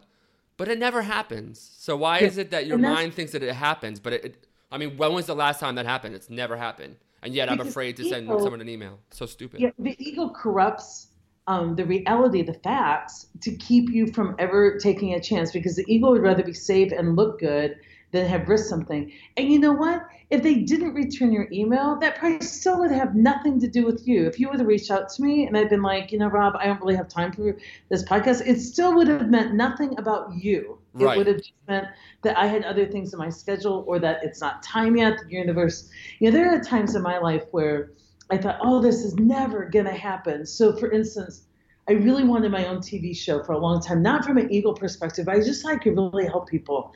but 0.58 0.68
it 0.68 0.80
never 0.80 1.04
happens. 1.04 1.60
So 1.78 1.96
why 1.96 2.20
Yeah, 2.20 2.28
is 2.28 2.38
it 2.38 2.52
that 2.52 2.66
your 2.66 2.78
mind 2.78 3.14
thinks 3.14 3.32
that 3.34 3.44
it 3.44 3.54
happens, 3.54 4.00
but 4.00 4.14
it, 4.14 4.26
it? 4.26 4.48
I 4.72 4.78
mean, 4.78 4.98
when 4.98 5.14
was 5.14 5.28
the 5.28 5.36
last 5.36 5.60
time 5.60 5.76
that 5.76 5.86
happened? 5.86 6.16
It's 6.16 6.30
never 6.30 6.58
happened, 6.58 6.96
and 7.22 7.34
yet 7.34 7.48
I'm 7.50 7.60
afraid 7.60 7.98
to 7.98 8.04
send 8.04 8.28
someone 8.42 8.62
an 8.62 8.70
email. 8.70 9.00
So 9.12 9.28
stupid. 9.28 9.62
Yeah, 9.62 9.70
the 9.78 9.96
ego 10.00 10.30
corrupts 10.30 11.10
um, 11.48 11.76
the 11.76 11.86
reality, 11.86 12.42
the 12.42 12.54
facts, 12.54 13.28
to 13.42 13.52
keep 13.56 13.90
you 13.90 14.08
from 14.08 14.36
ever 14.40 14.78
taking 14.78 15.14
a 15.14 15.20
chance 15.20 15.52
because 15.52 15.76
the 15.76 15.84
ego 15.88 16.12
would 16.12 16.22
rather 16.22 16.44
be 16.44 16.54
safe 16.54 16.92
and 16.92 17.16
look 17.16 17.40
good 17.40 17.76
than 18.14 18.28
have 18.28 18.48
risked 18.48 18.70
something. 18.70 19.12
And 19.36 19.52
you 19.52 19.60
know 19.60 19.74
what? 19.74 20.06
If 20.30 20.44
they 20.44 20.56
didn't 20.56 20.94
return 20.94 21.34
your 21.34 21.48
email, 21.52 21.98
that 22.00 22.16
probably 22.16 22.46
still 22.46 22.80
would 22.80 22.92
have 22.92 23.16
nothing 23.16 23.60
to 23.60 23.68
do 23.68 23.86
with 23.86 24.08
you. 24.08 24.28
If 24.28 24.40
you 24.40 24.50
would 24.50 24.60
have 24.60 24.68
reached 24.68 24.92
out 24.92 25.10
to 25.10 25.22
me 25.22 25.48
and 25.48 25.58
I'd 25.58 25.70
been 25.70 25.82
like, 25.82 26.12
you 26.12 26.20
know, 26.20 26.28
Rob, 26.28 26.56
I 26.56 26.68
don't 26.68 26.80
really 26.80 26.96
have 26.96 27.08
time 27.08 27.32
for 27.32 27.58
this 27.90 28.04
podcast, 28.04 28.46
it 28.46 28.62
still 28.62 28.96
would 28.96 29.08
have 29.08 29.30
meant 29.30 29.56
nothing 29.56 29.98
about 29.98 30.32
you. 30.36 30.78
Right. 30.94 31.16
It 31.16 31.18
would 31.18 31.28
have 31.28 31.38
just 31.38 31.54
meant 31.68 31.88
that 32.22 32.38
I 32.38 32.46
had 32.46 32.64
other 32.64 32.86
things 32.86 33.14
in 33.14 33.20
my 33.20 33.30
schedule 33.30 33.84
or 33.88 33.98
that 34.00 34.24
it's 34.24 34.40
not 34.40 34.62
time 34.62 34.96
yet, 34.96 35.18
the 35.18 35.32
universe. 35.32 35.90
You 36.20 36.30
know, 36.30 36.38
there 36.38 36.54
are 36.54 36.62
times 36.62 36.96
in 36.96 37.02
my 37.02 37.18
life 37.18 37.44
where 37.50 37.94
I 38.30 38.38
thought, 38.38 38.60
oh, 38.62 38.80
this 38.80 39.04
is 39.04 39.16
never 39.16 39.66
going 39.66 39.86
to 39.86 39.92
happen. 39.92 40.46
So, 40.46 40.78
for 40.78 40.92
instance, 40.92 41.46
I 41.90 41.94
really 41.94 42.24
wanted 42.24 42.52
my 42.52 42.68
own 42.68 42.78
TV 42.78 43.16
show 43.18 43.44
for 43.44 43.54
a 43.54 43.58
long 43.58 43.82
time, 43.82 44.02
not 44.02 44.24
from 44.24 44.38
an 44.38 44.54
ego 44.54 44.72
perspective. 44.72 45.28
I 45.28 45.40
just 45.40 45.64
thought 45.64 45.74
I 45.74 45.78
could 45.78 45.98
really 45.98 46.26
help 46.26 46.48
people. 46.48 46.94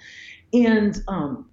And 0.54 1.04
um, 1.08 1.50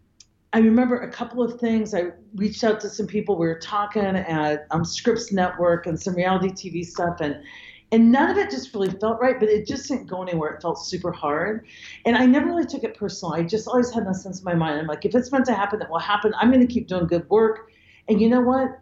I 0.53 0.59
remember 0.59 1.01
a 1.01 1.11
couple 1.11 1.43
of 1.43 1.59
things. 1.59 1.95
I 1.95 2.13
reached 2.35 2.63
out 2.63 2.81
to 2.81 2.89
some 2.89 3.07
people. 3.07 3.37
We 3.37 3.47
were 3.47 3.59
talking 3.59 4.05
at 4.05 4.67
um, 4.71 4.85
Scripps 4.85 5.33
Network 5.33 5.87
and 5.87 6.01
some 6.01 6.15
reality 6.15 6.51
TV 6.51 6.85
stuff, 6.85 7.21
and 7.21 7.37
and 7.93 8.11
none 8.11 8.31
of 8.31 8.39
it 8.39 8.51
just 8.51 8.73
really 8.75 8.91
felt 8.91 9.21
right. 9.21 9.39
But 9.39 9.49
it 9.49 9.67
just 9.67 9.89
didn't 9.89 10.07
go 10.07 10.23
anywhere. 10.23 10.51
It 10.51 10.63
felt 10.63 10.79
super 10.85 11.11
hard, 11.11 11.67
and 12.07 12.17
I 12.17 12.27
never 12.27 12.47
really 12.47 12.67
took 12.67 12.85
it 12.85 12.97
personal. 12.97 13.35
I 13.35 13.43
just 13.43 13.67
always 13.67 13.93
had 13.93 14.07
that 14.07 14.15
sense 14.15 14.39
in 14.39 14.45
my 14.45 14.55
mind. 14.55 14.79
I'm 14.79 14.87
like, 14.87 15.05
if 15.05 15.15
it's 15.15 15.33
meant 15.33 15.47
to 15.47 15.55
happen, 15.55 15.83
it 15.83 15.91
will 15.91 15.99
happen. 15.99 16.33
I'm 16.41 16.51
going 16.53 16.67
to 16.67 16.73
keep 16.73 16.87
doing 16.87 17.07
good 17.07 17.29
work. 17.31 17.71
And 18.09 18.21
you 18.21 18.29
know 18.29 18.41
what? 18.41 18.79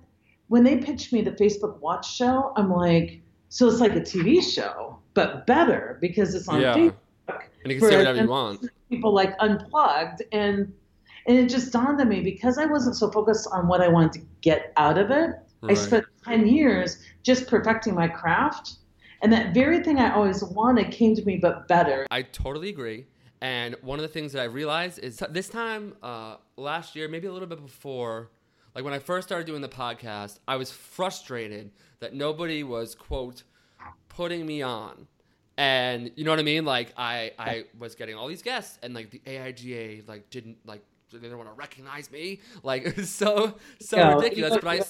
When 0.49 0.65
they 0.65 0.77
pitched 0.77 1.13
me 1.13 1.23
the 1.23 1.31
Facebook 1.33 1.79
Watch 1.81 2.15
show, 2.15 2.53
I'm 2.57 2.71
like, 2.71 3.23
so 3.49 3.69
it's 3.69 3.81
like 3.81 3.97
a 3.97 4.01
TV 4.01 4.43
show, 4.43 4.99
but 5.15 5.47
better 5.47 5.97
because 6.01 6.35
it's 6.35 6.49
on 6.49 6.61
Yeah. 6.61 6.75
Facebook 6.75 6.97
And 7.63 7.73
you 7.73 7.79
can 7.79 7.89
say 7.89 7.97
whatever 7.97 8.23
you 8.23 8.29
want. 8.29 8.69
people 8.91 9.15
like 9.15 9.35
unplugged 9.41 10.23
and 10.33 10.73
and 11.27 11.39
it 11.39 11.49
just 11.49 11.73
dawned 11.73 12.01
on 12.01 12.09
me 12.09 12.21
because 12.21 12.59
I 12.59 12.67
wasn't 12.67 12.97
so 12.97 13.11
focused 13.11 13.49
on 13.53 13.69
what 13.69 13.81
I 13.81 13.89
wanted 13.89 14.13
to 14.13 14.27
get 14.41 14.73
out 14.77 14.99
of 14.99 15.11
it. 15.11 15.31
I 15.69 15.75
spent 15.75 16.05
10 16.25 16.49
years 16.49 16.99
just 17.23 17.47
perfecting 17.47 17.95
my 17.95 18.09
craft. 18.09 18.79
And 19.23 19.33
that 19.33 19.55
very 19.55 19.85
thing 19.85 19.99
I 19.99 20.13
always 20.13 20.43
wanted 20.43 20.91
came 20.91 21.15
to 21.15 21.25
me, 21.25 21.37
but 21.37 21.69
better. 21.69 22.09
I 22.11 22.23
totally 22.23 22.71
agree. 22.71 23.07
And 23.41 23.77
one 23.83 23.99
of 23.99 24.03
the 24.03 24.09
things 24.09 24.33
that 24.33 24.41
I 24.41 24.47
realized 24.47 24.99
is 24.99 25.23
this 25.31 25.49
time 25.49 25.95
uh, 26.03 26.37
last 26.57 26.97
year, 26.97 27.09
maybe 27.09 27.29
a 27.29 27.33
little 27.33 27.49
bit 27.49 27.63
before, 27.63 28.31
like 28.75 28.85
when 28.85 28.93
I 28.93 28.99
first 28.99 29.29
started 29.29 29.47
doing 29.47 29.61
the 29.61 29.69
podcast, 29.69 30.41
I 30.49 30.57
was 30.57 30.73
frustrated 30.73 31.71
that 32.01 32.15
nobody 32.15 32.65
was 32.65 32.95
quote 32.95 33.45
putting 34.09 34.45
me 34.47 34.63
on. 34.63 35.07
And 35.63 36.11
you 36.17 36.25
know 36.25 36.31
what 36.33 36.41
I 36.41 36.45
mean? 36.45 36.65
Like 36.65 36.93
I 36.97 37.33
I 37.39 37.65
was 37.79 37.95
getting 37.95 38.17
all 38.17 38.27
these 38.29 38.43
guests, 38.43 38.79
and 38.83 38.95
like 38.95 39.11
the 39.11 39.21
AIGA 39.27 40.09
like 40.09 40.29
didn't 40.31 40.59
like 40.65 40.83
they 41.13 41.19
didn't 41.19 41.37
want 41.37 41.51
to 41.51 41.55
recognize 41.55 42.11
me. 42.11 42.41
Like 42.63 42.85
it 42.85 42.97
was 42.97 43.11
so 43.23 43.55
so 43.79 43.99
Yeah, 43.99 44.09
ridiculous. 44.09 44.57
But 44.57 44.69
I. 44.69 44.83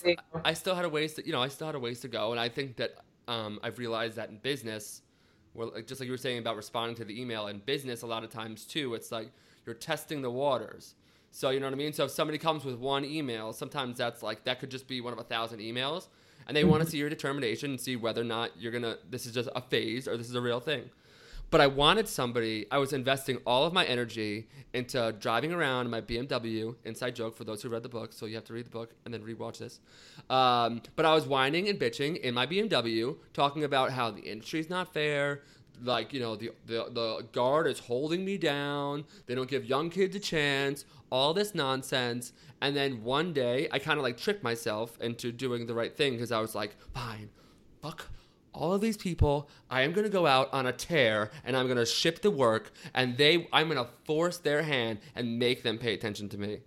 I 0.45 0.55
still 0.55 0.75
had 0.75 0.85
a 0.85 0.89
ways 0.89 1.15
to 1.15 1.27
you 1.27 1.33
know 1.33 1.43
I 1.43 1.49
still 1.49 1.67
had 1.67 1.77
a 1.77 1.81
ways 1.81 2.01
to 2.01 2.09
go, 2.09 2.33
and 2.33 2.41
I 2.41 2.49
think 2.49 2.77
that 2.77 2.97
um, 3.29 3.61
I've 3.63 3.79
realized 3.79 4.17
that 4.17 4.31
in 4.31 4.39
business 4.39 5.03
well, 5.55 5.71
like, 5.75 5.87
just 5.87 6.01
like 6.01 6.07
you 6.07 6.13
were 6.13 6.19
saying 6.19 6.39
about 6.39 6.57
responding 6.57 6.97
to 6.97 7.05
the 7.05 7.21
email 7.21 7.49
in 7.49 7.59
business, 7.59 8.03
a 8.03 8.07
lot 8.07 8.25
of 8.25 8.31
times 8.31 8.65
too, 8.65 8.95
it's 8.95 9.13
like 9.13 9.31
you're 9.67 9.75
testing 9.75 10.23
the 10.23 10.31
waters. 10.31 10.95
So 11.31 11.51
you 11.51 11.61
know 11.61 11.67
what 11.67 11.75
I 11.75 11.77
mean. 11.77 11.93
So 11.93 12.05
if 12.05 12.11
somebody 12.11 12.39
comes 12.39 12.65
with 12.65 12.77
one 12.77 13.05
email, 13.05 13.53
sometimes 13.53 13.99
that's 13.99 14.23
like 14.23 14.45
that 14.45 14.61
could 14.61 14.71
just 14.71 14.89
be 14.89 15.01
one 15.01 15.13
of 15.13 15.19
a 15.19 15.25
thousand 15.25 15.61
emails, 15.61 16.09
and 16.47 16.57
they 16.57 16.65
want 16.65 16.83
to 16.83 16.89
see 16.89 16.99
your 16.99 17.09
determination 17.09 17.71
and 17.71 17.81
see 17.81 17.97
whether 17.97 18.21
or 18.21 18.25
not 18.25 18.51
you're 18.59 18.73
gonna. 18.73 18.97
This 19.11 19.27
is 19.27 19.33
just 19.33 19.49
a 19.55 19.61
phase 19.61 20.07
or 20.09 20.17
this 20.17 20.29
is 20.29 20.35
a 20.35 20.41
real 20.41 20.61
thing. 20.61 20.91
But 21.53 21.61
I 21.61 21.67
wanted 21.67 22.09
somebody. 22.09 22.65
I 22.71 22.79
was 22.79 22.95
investing 22.95 23.37
all 23.47 23.67
of 23.67 23.75
my 23.75 23.85
energy 23.85 24.49
into 24.73 25.15
driving 25.21 25.53
around 25.53 25.91
my 25.91 26.01
BMW. 26.01 26.75
Inside 26.87 27.15
joke 27.15 27.37
for 27.37 27.45
those 27.45 27.63
who 27.63 27.69
read 27.69 27.83
the 27.83 27.91
book, 27.91 28.15
so 28.15 28.25
you 28.25 28.37
have 28.37 28.45
to 28.47 28.55
read 28.55 28.65
the 28.65 28.71
book 28.71 28.95
and 29.05 29.13
then 29.13 29.21
rewatch 29.21 29.59
this. 29.59 29.79
Um, 30.31 30.81
but 30.97 31.05
I 31.05 31.13
was 31.13 31.27
whining 31.27 31.69
and 31.69 31.79
bitching 31.79 32.19
in 32.21 32.33
my 32.33 32.47
BMW, 32.47 33.17
talking 33.35 33.65
about 33.65 33.93
how 33.93 34.11
the 34.11 34.23
industry's 34.23 34.71
not 34.71 34.95
fair. 34.95 35.43
Like 35.83 36.15
you 36.15 36.21
know, 36.21 36.37
the 36.37 36.53
the 36.65 36.87
the 36.91 37.27
guard 37.33 37.67
is 37.67 37.79
holding 37.79 38.25
me 38.25 38.39
down. 38.39 39.05
They 39.27 39.35
don't 39.35 39.49
give 39.49 39.67
young 39.67 39.91
kids 39.91 40.17
a 40.17 40.21
chance. 40.21 40.87
All 41.13 41.35
this 41.35 41.55
nonsense. 41.55 42.33
And 42.63 42.75
then 42.75 43.05
one 43.05 43.33
day, 43.35 43.69
I 43.71 43.79
kind 43.79 43.99
of 43.99 44.03
like 44.03 44.17
tricked 44.17 44.43
myself 44.43 44.99
into 45.01 45.31
doing 45.31 45.67
the 45.67 45.75
right 45.75 45.95
thing 45.95 46.15
because 46.15 46.33
I 46.33 46.41
was 46.41 46.55
like, 46.55 46.75
fine, 46.95 47.29
fuck 47.83 48.07
all 48.55 48.75
of 48.75 48.81
these 48.81 48.97
people 48.97 49.49
i 49.71 49.81
am 49.81 49.93
going 49.93 50.05
to 50.05 50.11
go 50.11 50.27
out 50.27 50.53
on 50.53 50.67
a 50.67 50.73
tear 50.73 51.31
and 51.45 51.57
i'm 51.57 51.67
going 51.67 51.79
to 51.79 51.87
ship 51.87 52.21
the 52.21 52.31
work 52.31 52.71
and 52.95 53.17
they 53.17 53.49
i'm 53.53 53.69
going 53.69 53.83
to 53.83 53.91
force 54.05 54.39
their 54.39 54.63
hand 54.63 54.99
and 55.15 55.39
make 55.39 55.63
them 55.63 55.79
pay 55.79 55.95
attention 55.95 56.29
to 56.29 56.37
me 56.39 56.59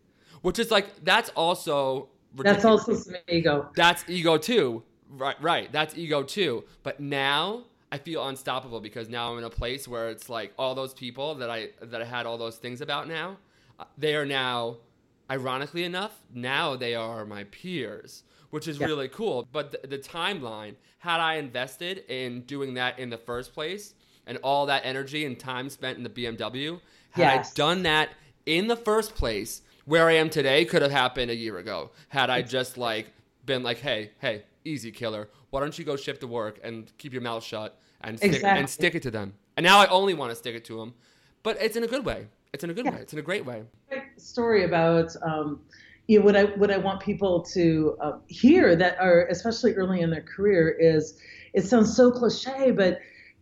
which 0.41 0.57
is 0.59 0.71
like 0.71 1.03
that's 1.03 1.29
also 1.35 2.09
That's 2.37 2.65
also 2.65 2.95
some 2.95 3.15
ego. 3.27 3.69
that's 3.75 4.03
ego 4.09 4.37
too 4.37 4.83
right 5.09 5.39
right 5.41 5.71
that's 5.71 5.95
ego 5.95 6.23
too 6.23 6.63
but 6.83 6.99
now 6.99 7.65
i 7.91 7.97
feel 7.99 8.27
unstoppable 8.27 8.79
because 8.79 9.07
now 9.07 9.31
i'm 9.31 9.37
in 9.37 9.43
a 9.43 9.49
place 9.49 9.87
where 9.87 10.09
it's 10.09 10.27
like 10.27 10.53
all 10.57 10.73
those 10.73 10.93
people 10.93 11.35
that 11.35 11.51
i 11.51 11.69
that 11.83 12.01
i 12.01 12.05
had 12.05 12.25
all 12.25 12.37
those 12.39 12.57
things 12.57 12.81
about 12.81 13.07
now 13.07 13.37
they 13.97 14.15
are 14.15 14.25
now 14.25 14.77
ironically 15.29 15.83
enough 15.83 16.19
now 16.33 16.75
they 16.75 16.93
are 16.95 17.25
my 17.25 17.43
peers 17.45 18.23
which 18.51 18.67
is 18.67 18.79
Yeah. 18.79 18.85
really 18.87 19.07
cool 19.09 19.47
but 19.51 19.71
the, 19.71 19.87
the 19.87 19.97
timeline 19.97 20.75
had 20.99 21.19
i 21.19 21.35
invested 21.35 22.03
in 22.09 22.41
doing 22.41 22.75
that 22.75 22.99
in 22.99 23.09
the 23.09 23.17
first 23.17 23.53
place 23.53 23.93
and 24.27 24.37
all 24.43 24.65
that 24.67 24.83
energy 24.85 25.25
and 25.25 25.39
time 25.39 25.69
spent 25.69 25.97
in 25.97 26.03
the 26.03 26.09
bmw 26.09 26.79
had 27.11 27.21
Yes. 27.21 27.51
i 27.51 27.55
done 27.55 27.83
that 27.83 28.09
in 28.45 28.67
the 28.67 28.75
first 28.75 29.15
place 29.15 29.61
where 29.85 30.07
i 30.07 30.13
am 30.13 30.29
today 30.29 30.63
could 30.65 30.83
have 30.83 30.91
happened 30.91 31.31
a 31.31 31.35
year 31.35 31.57
ago 31.57 31.89
had 32.09 32.29
i 32.29 32.41
just 32.43 32.77
like 32.77 33.07
been 33.45 33.63
like 33.63 33.79
hey 33.79 34.11
hey 34.19 34.43
easy 34.63 34.91
killer 34.91 35.27
why 35.49 35.59
don't 35.59 35.77
you 35.79 35.85
go 35.85 35.95
shift 35.95 36.21
to 36.21 36.27
work 36.27 36.59
and 36.63 36.91
keep 36.99 37.13
your 37.13 37.21
mouth 37.21 37.43
shut 37.43 37.79
and 38.01 38.17
stick, 38.19 38.33
Exactly. 38.33 38.59
and 38.59 38.69
stick 38.69 38.93
it 38.95 39.01
to 39.03 39.11
them 39.11 39.33
and 39.57 39.63
now 39.63 39.79
i 39.79 39.87
only 39.87 40.13
want 40.13 40.29
to 40.31 40.35
stick 40.35 40.53
it 40.55 40.65
to 40.65 40.77
them 40.77 40.93
but 41.41 41.57
it's 41.59 41.75
in 41.75 41.83
a 41.83 41.87
good 41.87 42.05
way 42.05 42.27
it's 42.55 42.63
in 42.63 42.69
a 42.69 42.73
good 42.73 42.85
Yeah. 42.85 42.95
way 42.95 43.01
it's 43.01 43.13
in 43.13 43.19
a 43.19 43.21
great 43.21 43.45
way 43.45 43.63
story 44.17 44.63
about 44.63 45.15
um, 45.21 45.61
you 46.07 46.19
know, 46.19 46.25
what 46.25 46.35
I 46.35 46.43
what 46.43 46.71
I 46.71 46.77
want 46.77 47.01
people 47.01 47.43
to 47.53 47.97
uh, 48.01 48.11
hear 48.27 48.75
that 48.75 48.97
are 48.99 49.27
especially 49.27 49.73
early 49.73 50.01
in 50.01 50.09
their 50.09 50.21
career 50.21 50.69
is 50.69 51.19
it 51.53 51.65
sounds 51.65 51.95
so 51.95 52.11
cliche, 52.11 52.71
but 52.71 52.99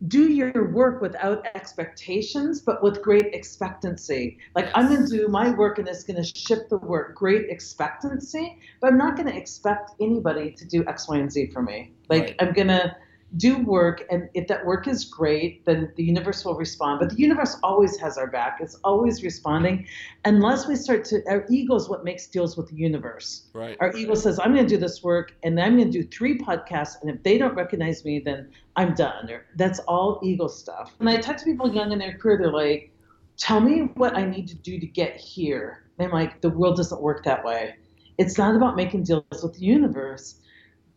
do 0.08 0.30
your 0.32 0.72
work 0.72 1.00
without 1.00 1.46
expectations, 1.54 2.60
but 2.60 2.82
with 2.82 3.00
great 3.02 3.26
expectancy. 3.32 4.38
Like 4.54 4.70
I'm 4.74 4.88
going 4.88 5.06
to 5.08 5.16
do 5.16 5.28
my 5.28 5.50
work 5.50 5.78
and 5.78 5.86
it's 5.88 6.04
going 6.04 6.22
to 6.22 6.24
ship 6.24 6.68
the 6.68 6.78
work. 6.78 7.14
Great 7.14 7.48
expectancy, 7.48 8.58
but 8.80 8.88
I'm 8.88 8.98
not 8.98 9.16
going 9.16 9.28
to 9.28 9.36
expect 9.36 9.92
anybody 10.00 10.50
to 10.50 10.64
do 10.66 10.84
X, 10.86 11.08
Y, 11.08 11.18
and 11.18 11.30
Z 11.30 11.50
for 11.52 11.62
me. 11.62 11.92
Like 12.10 12.20
Right. 12.22 12.36
I'm 12.40 12.52
going 12.52 12.68
to 12.68 12.96
do 13.36 13.58
work 13.58 14.04
and 14.10 14.28
if 14.34 14.46
that 14.46 14.64
work 14.64 14.86
is 14.86 15.04
great 15.04 15.64
then 15.64 15.92
the 15.96 16.04
universe 16.04 16.44
will 16.44 16.54
respond. 16.54 17.00
But 17.00 17.10
the 17.10 17.16
universe 17.16 17.56
always 17.62 17.96
has 17.98 18.16
our 18.16 18.28
back. 18.28 18.58
It's 18.60 18.76
always 18.84 19.22
responding. 19.22 19.86
Unless 20.24 20.68
we 20.68 20.76
start 20.76 21.04
to 21.06 21.22
our 21.28 21.44
ego 21.48 21.74
is 21.74 21.88
what 21.88 22.04
makes 22.04 22.26
deals 22.26 22.56
with 22.56 22.68
the 22.68 22.76
universe. 22.76 23.46
Right. 23.52 23.76
Our 23.80 23.96
ego 23.96 24.14
says 24.14 24.38
i'm 24.38 24.54
going 24.54 24.66
to 24.66 24.74
do 24.74 24.80
this 24.80 25.02
work 25.02 25.34
and 25.42 25.60
i'm 25.60 25.76
going 25.76 25.90
to 25.90 26.02
do 26.02 26.08
three 26.08 26.38
podcasts 26.38 27.00
and 27.00 27.10
if 27.10 27.22
they 27.22 27.38
don't 27.38 27.54
recognize 27.54 28.04
me 28.04 28.20
then 28.20 28.50
i'm 28.76 28.94
done. 28.94 29.30
Or 29.30 29.46
that's 29.56 29.80
all 29.80 30.20
ego 30.22 30.46
stuff. 30.46 30.94
When 30.98 31.08
i 31.08 31.20
talk 31.20 31.36
to 31.38 31.44
people 31.44 31.72
young 31.72 31.92
in 31.92 31.98
their 31.98 32.16
career 32.18 32.38
they're 32.38 32.52
like 32.52 32.92
tell 33.36 33.60
me 33.60 33.90
what 33.94 34.16
i 34.16 34.24
need 34.24 34.46
to 34.48 34.54
do 34.56 34.78
to 34.78 34.86
get 34.86 35.16
here. 35.16 35.84
And 35.98 36.06
i'm 36.06 36.12
like 36.12 36.40
the 36.40 36.50
world 36.50 36.76
doesn't 36.76 37.00
work 37.00 37.24
that 37.24 37.44
way. 37.44 37.76
It's 38.16 38.38
not 38.38 38.54
about 38.54 38.76
making 38.76 39.02
deals 39.04 39.24
with 39.42 39.54
the 39.54 39.64
universe 39.64 40.36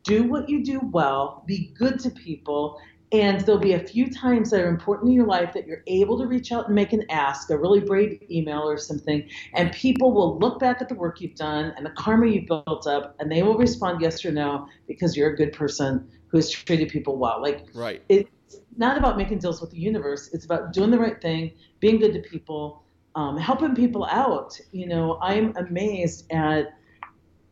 do 0.07 0.23
what 0.23 0.49
you 0.49 0.63
do 0.63 0.79
well, 0.91 1.43
be 1.45 1.73
good 1.77 1.99
to 1.99 2.09
people, 2.09 2.79
And 3.13 3.39
there'll 3.41 3.61
be 3.61 3.73
a 3.73 3.79
few 3.79 4.11
times 4.11 4.49
that 4.49 4.59
are 4.59 4.67
important 4.67 5.09
in 5.09 5.15
your 5.15 5.27
life 5.27 5.53
that 5.53 5.65
you're 5.65 5.83
able 5.87 6.17
to 6.17 6.27
reach 6.27 6.51
out 6.51 6.65
and 6.65 6.75
make 6.75 6.91
an 6.91 7.05
ask, 7.09 7.49
a 7.49 7.57
really 7.57 7.79
brave 7.79 8.21
email 8.29 8.67
or 8.67 8.77
something, 8.77 9.27
and 9.53 9.71
people 9.71 10.11
will 10.11 10.37
look 10.39 10.59
back 10.59 10.81
at 10.81 10.89
the 10.89 10.95
work 10.95 11.21
you've 11.21 11.35
done 11.35 11.73
and 11.77 11.85
the 11.85 11.89
karma 11.91 12.27
you've 12.27 12.47
built 12.47 12.85
up, 12.85 13.15
and 13.19 13.31
they 13.31 13.43
will 13.43 13.57
respond 13.57 14.01
yes 14.01 14.25
or 14.25 14.31
no 14.31 14.67
because 14.87 15.15
you're 15.15 15.29
a 15.29 15.35
good 15.37 15.53
person 15.53 16.05
who 16.27 16.37
has 16.37 16.49
treated 16.49 16.89
people 16.89 17.17
well. 17.17 17.41
Like, 17.41 17.67
right. 17.73 18.03
it's 18.09 18.29
not 18.75 18.97
about 18.97 19.17
making 19.17 19.39
deals 19.39 19.61
with 19.61 19.71
the 19.71 19.79
universe. 19.79 20.29
It's 20.33 20.43
about 20.43 20.73
doing 20.73 20.91
the 20.91 20.99
right 20.99 21.21
thing, 21.21 21.53
being 21.79 21.99
good 21.99 22.13
to 22.13 22.19
people, 22.19 22.83
um, 23.15 23.37
helping 23.37 23.73
people 23.73 24.03
out. 24.05 24.59
You 24.73 24.87
know, 24.87 25.17
I'm 25.21 25.55
amazed 25.55 26.29
at 26.29 26.73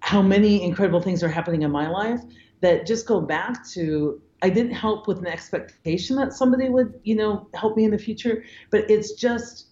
how 0.02 0.22
many 0.22 0.64
incredible 0.64 1.02
things 1.02 1.24
are 1.24 1.30
happening 1.30 1.62
in 1.62 1.72
my 1.72 1.90
life 1.90 2.20
that 2.62 2.86
just 2.86 3.08
go 3.08 3.22
back 3.22 3.66
to 3.70 4.22
I 4.42 4.50
didn't 4.50 4.74
help 4.74 5.08
with 5.08 5.20
an 5.20 5.28
expectation 5.28 6.18
that 6.18 6.34
somebody 6.34 6.70
would, 6.70 7.00
you 7.04 7.16
know, 7.16 7.48
help 7.56 7.78
me 7.78 7.84
in 7.84 7.92
the 7.92 7.98
future, 7.98 8.44
but 8.70 8.90
it's 8.90 9.14
just 9.14 9.68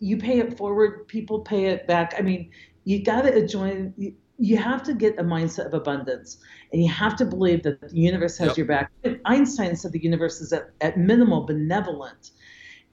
you 0.00 0.16
pay 0.16 0.38
it 0.38 0.56
forward, 0.58 1.08
people 1.08 1.40
pay 1.40 1.66
it 1.66 1.86
back. 1.86 2.14
I 2.18 2.22
mean, 2.22 2.50
you 2.84 3.02
got 3.02 3.22
to 3.22 3.46
join. 3.46 3.94
You, 3.96 4.14
you 4.40 4.56
have 4.56 4.82
to 4.84 4.94
get 4.94 5.18
a 5.18 5.24
mindset 5.24 5.66
of 5.66 5.74
abundance, 5.74 6.38
and 6.72 6.82
you 6.82 6.88
have 6.90 7.16
to 7.16 7.24
believe 7.24 7.62
that 7.64 7.80
the 7.80 7.96
universe 7.96 8.38
has 8.38 8.48
Yep. 8.48 8.56
your 8.56 8.66
back. 8.66 8.92
Einstein 9.24 9.74
said 9.74 9.92
the 9.92 10.02
universe 10.02 10.40
is 10.40 10.52
at, 10.52 10.70
at 10.80 10.96
minimal 10.96 11.44
benevolent. 11.44 12.30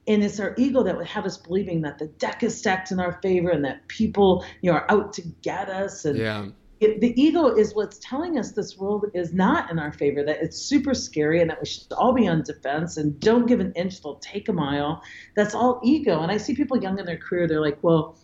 And 0.08 0.24
it's 0.24 0.40
our 0.40 0.54
ego 0.58 0.84
that 0.84 0.96
would 0.98 1.08
have 1.08 1.26
us 1.26 1.38
believing 1.38 1.82
that 1.82 1.98
the 1.98 2.08
deck 2.08 2.44
is 2.44 2.58
stacked 2.58 2.92
in 2.92 3.00
our 3.00 3.20
favor 3.22 3.50
and 3.50 3.66
that 3.66 3.88
people, 3.88 4.46
you 4.62 4.72
know, 4.72 4.78
are 4.78 4.92
out 4.92 5.14
to 5.14 5.22
get 5.42 5.70
us. 5.70 6.06
And 6.06 6.18
Yeah. 6.18 6.48
It, 6.80 7.00
the 7.00 7.20
ego 7.22 7.48
is 7.48 7.74
what's 7.74 8.00
telling 8.00 8.38
us 8.38 8.52
this 8.52 8.78
world 8.78 9.06
is 9.14 9.34
not 9.34 9.72
in 9.72 9.80
our 9.80 9.94
favor, 9.94 10.24
that 10.24 10.42
it's 10.42 10.58
super 10.58 10.94
scary 10.94 11.42
and 11.42 11.50
that 11.50 11.60
we 11.60 11.66
should 11.66 11.92
all 11.94 12.14
be 12.14 12.28
on 12.28 12.44
defense 12.44 12.98
and 12.98 13.18
don't 13.20 13.46
give 13.46 13.60
an 13.60 13.72
inch, 13.76 14.02
they'll 14.02 14.16
take 14.16 14.50
a 14.50 14.54
mile. 14.54 15.02
That's 15.36 15.56
all 15.56 15.80
ego. 15.84 16.22
And 16.22 16.32
I 16.32 16.38
see 16.38 16.54
people 16.54 16.78
young 16.78 17.00
in 17.00 17.06
their 17.06 17.18
career, 17.18 17.48
they're 17.48 17.62
like, 17.62 17.80
well, 17.82 18.18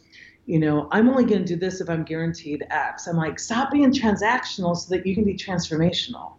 you 0.46 0.60
know, 0.60 0.90
I'm 0.92 1.08
only 1.08 1.24
going 1.24 1.46
to 1.46 1.54
do 1.54 1.56
this 1.56 1.80
if 1.80 1.90
I'm 1.90 2.04
guaranteed 2.04 2.66
X. 2.70 3.08
I'm 3.08 3.16
like, 3.16 3.40
stop 3.40 3.72
being 3.72 3.92
transactional 3.92 4.76
so 4.76 4.96
that 4.96 5.06
you 5.06 5.16
can 5.16 5.24
be 5.24 5.36
transformational. 5.36 6.34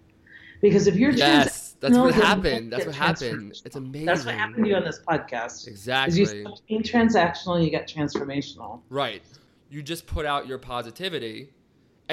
Because 0.61 0.87
if 0.87 0.97
you're 0.97 1.13
Yes. 1.13 1.71
That's 1.81 1.99
what 1.99 2.15
happened. 2.15 2.73
That's 2.73 2.87
what 2.87 2.95
happened. 2.95 3.61
It's 3.65 3.75
amazing. 3.75 4.07
that's 4.07 4.25
what 4.25 4.37
happened 4.37 4.65
to 4.65 4.71
you 4.71 4.77
on 4.77 4.85
this 4.85 5.01
podcast. 5.01 5.67
Exactly. 5.67 6.21
you 6.21 6.27
stopped 6.27 6.63
being 6.69 6.83
transactional 6.83 7.63
you 7.63 7.71
get 7.71 7.89
transformational. 7.89 8.83
Right. 8.89 9.23
You 9.69 9.83
just 9.83 10.07
put 10.07 10.25
out 10.25 10.47
your 10.47 10.59
positivity, 10.59 11.49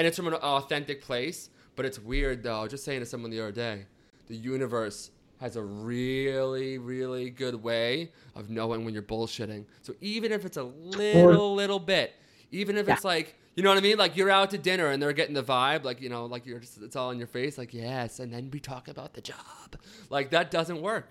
and 0.00 0.06
it's 0.06 0.16
from 0.16 0.28
an 0.28 0.32
authentic 0.34 1.02
place. 1.02 1.50
But 1.76 1.84
it's 1.84 1.98
weird 1.98 2.42
though. 2.42 2.66
Just 2.66 2.84
saying 2.84 3.00
to 3.00 3.06
someone 3.06 3.30
the 3.30 3.38
other 3.40 3.52
day, 3.52 3.84
the 4.28 4.34
universe 4.34 5.10
has 5.40 5.56
a 5.56 5.62
really, 5.62 6.78
really 6.78 7.28
good 7.28 7.54
way 7.62 8.10
of 8.34 8.48
knowing 8.48 8.82
when 8.86 8.94
you're 8.94 9.02
bullshitting. 9.02 9.66
So 9.82 9.92
even 10.00 10.32
if 10.32 10.46
it's 10.46 10.56
a 10.56 10.62
little, 10.62 11.54
little 11.54 11.78
bit, 11.78 12.14
even 12.50 12.78
if 12.78 12.88
it's 12.88 13.04
like, 13.04 13.34
you 13.56 13.62
know 13.62 13.68
what 13.68 13.76
I 13.76 13.82
mean? 13.82 13.98
Like 13.98 14.16
you're 14.16 14.30
out 14.30 14.50
to 14.52 14.58
dinner 14.58 14.86
and 14.86 15.02
they're 15.02 15.12
getting 15.12 15.34
the 15.34 15.42
vibe, 15.42 15.84
like 15.84 16.00
you 16.00 16.08
know, 16.08 16.24
like 16.24 16.46
you're 16.46 16.60
just 16.60 16.80
it's 16.80 16.96
all 16.96 17.10
in 17.10 17.18
your 17.18 17.26
face, 17.26 17.58
like 17.58 17.74
yes, 17.74 18.20
and 18.20 18.32
then 18.32 18.50
we 18.50 18.58
talk 18.58 18.88
about 18.88 19.12
the 19.12 19.20
job. 19.20 19.76
Like 20.08 20.30
that 20.30 20.50
doesn't 20.50 20.80
work. 20.80 21.08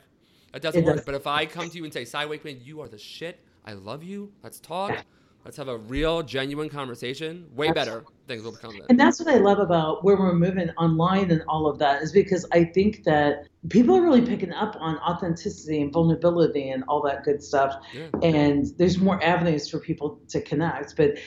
That 0.52 0.63
doesn't 0.63 0.82
It 0.82 0.86
work. 0.86 0.95
doesn't. 0.95 1.06
But 1.06 1.13
if 1.15 1.28
I 1.28 1.45
come 1.45 1.69
to 1.69 1.78
you 1.78 1.84
and 1.84 1.93
say, 1.93 2.06
Cy 2.06 2.25
Wakeman, 2.25 2.62
you 2.63 2.82
are 2.82 2.88
the 2.88 2.97
shit. 2.97 3.39
I 3.65 3.73
love 3.73 4.04
you. 4.04 4.32
Let's 4.41 4.60
talk. 4.60 5.06
Let's 5.49 5.57
have 5.57 5.67
a 5.67 5.79
real, 5.79 6.21
genuine 6.21 6.69
conversation. 6.69 7.47
Way 7.55 7.71
better 7.71 8.03
things 8.27 8.43
will 8.43 8.51
become. 8.51 8.73
Then. 8.73 8.85
And 8.88 8.99
that's 8.99 9.19
what 9.19 9.33
I 9.33 9.39
love 9.39 9.57
about 9.57 10.03
where 10.03 10.15
we're 10.15 10.35
moving 10.35 10.69
online 10.77 11.31
and 11.31 11.41
all 11.47 11.65
of 11.65 11.79
that 11.79 12.03
is 12.03 12.12
because 12.12 12.45
I 12.51 12.65
think 12.65 13.03
that 13.05 13.47
people 13.67 13.97
are 13.97 14.03
really 14.03 14.21
picking 14.21 14.53
up 14.53 14.77
on 14.79 14.99
authenticity 14.99 15.81
and 15.81 15.91
vulnerability 15.91 16.69
and 16.69 16.83
all 16.88 17.01
that 17.01 17.23
good 17.23 17.41
stuff. 17.41 17.83
Yeah. 17.95 18.09
And 18.21 18.67
there's 18.77 18.99
more 18.99 19.19
avenues 19.23 19.67
for 19.67 19.79
people 19.79 20.19
to 20.27 20.39
connect. 20.39 20.95
But 20.95 21.17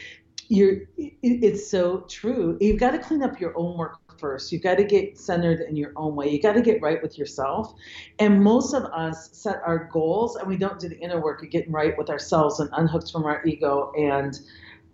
you're, 0.48 0.82
it's 0.96 1.68
so 1.68 2.02
true. 2.02 2.58
You've 2.61 2.78
got 2.78 2.92
to 2.92 3.00
clean 3.00 3.24
up 3.24 3.40
your 3.40 3.58
own 3.58 3.76
work 3.76 4.01
first. 4.22 4.52
You've 4.52 4.62
got 4.62 4.78
to 4.78 4.85
get 4.85 5.18
centered 5.18 5.61
in 5.61 5.76
your 5.76 5.92
own 5.96 6.16
way. 6.16 6.30
You 6.30 6.40
got 6.40 6.54
to 6.54 6.62
get 6.62 6.80
right 6.80 7.02
with 7.02 7.18
yourself. 7.18 7.74
And 8.18 8.42
most 8.42 8.72
of 8.72 8.85
us 8.85 9.28
set 9.32 9.61
our 9.66 9.90
goals 9.92 10.37
and 10.37 10.48
we 10.48 10.56
don't 10.56 10.78
do 10.78 10.88
the 10.88 10.98
inner 10.98 11.20
work 11.20 11.42
of 11.42 11.50
getting 11.50 11.72
right 11.72 11.98
with 11.98 12.08
ourselves 12.08 12.61
and 12.61 12.70
unhooked 12.72 13.11
from 13.12 13.24
our 13.24 13.44
ego. 13.44 13.92
And, 13.98 14.38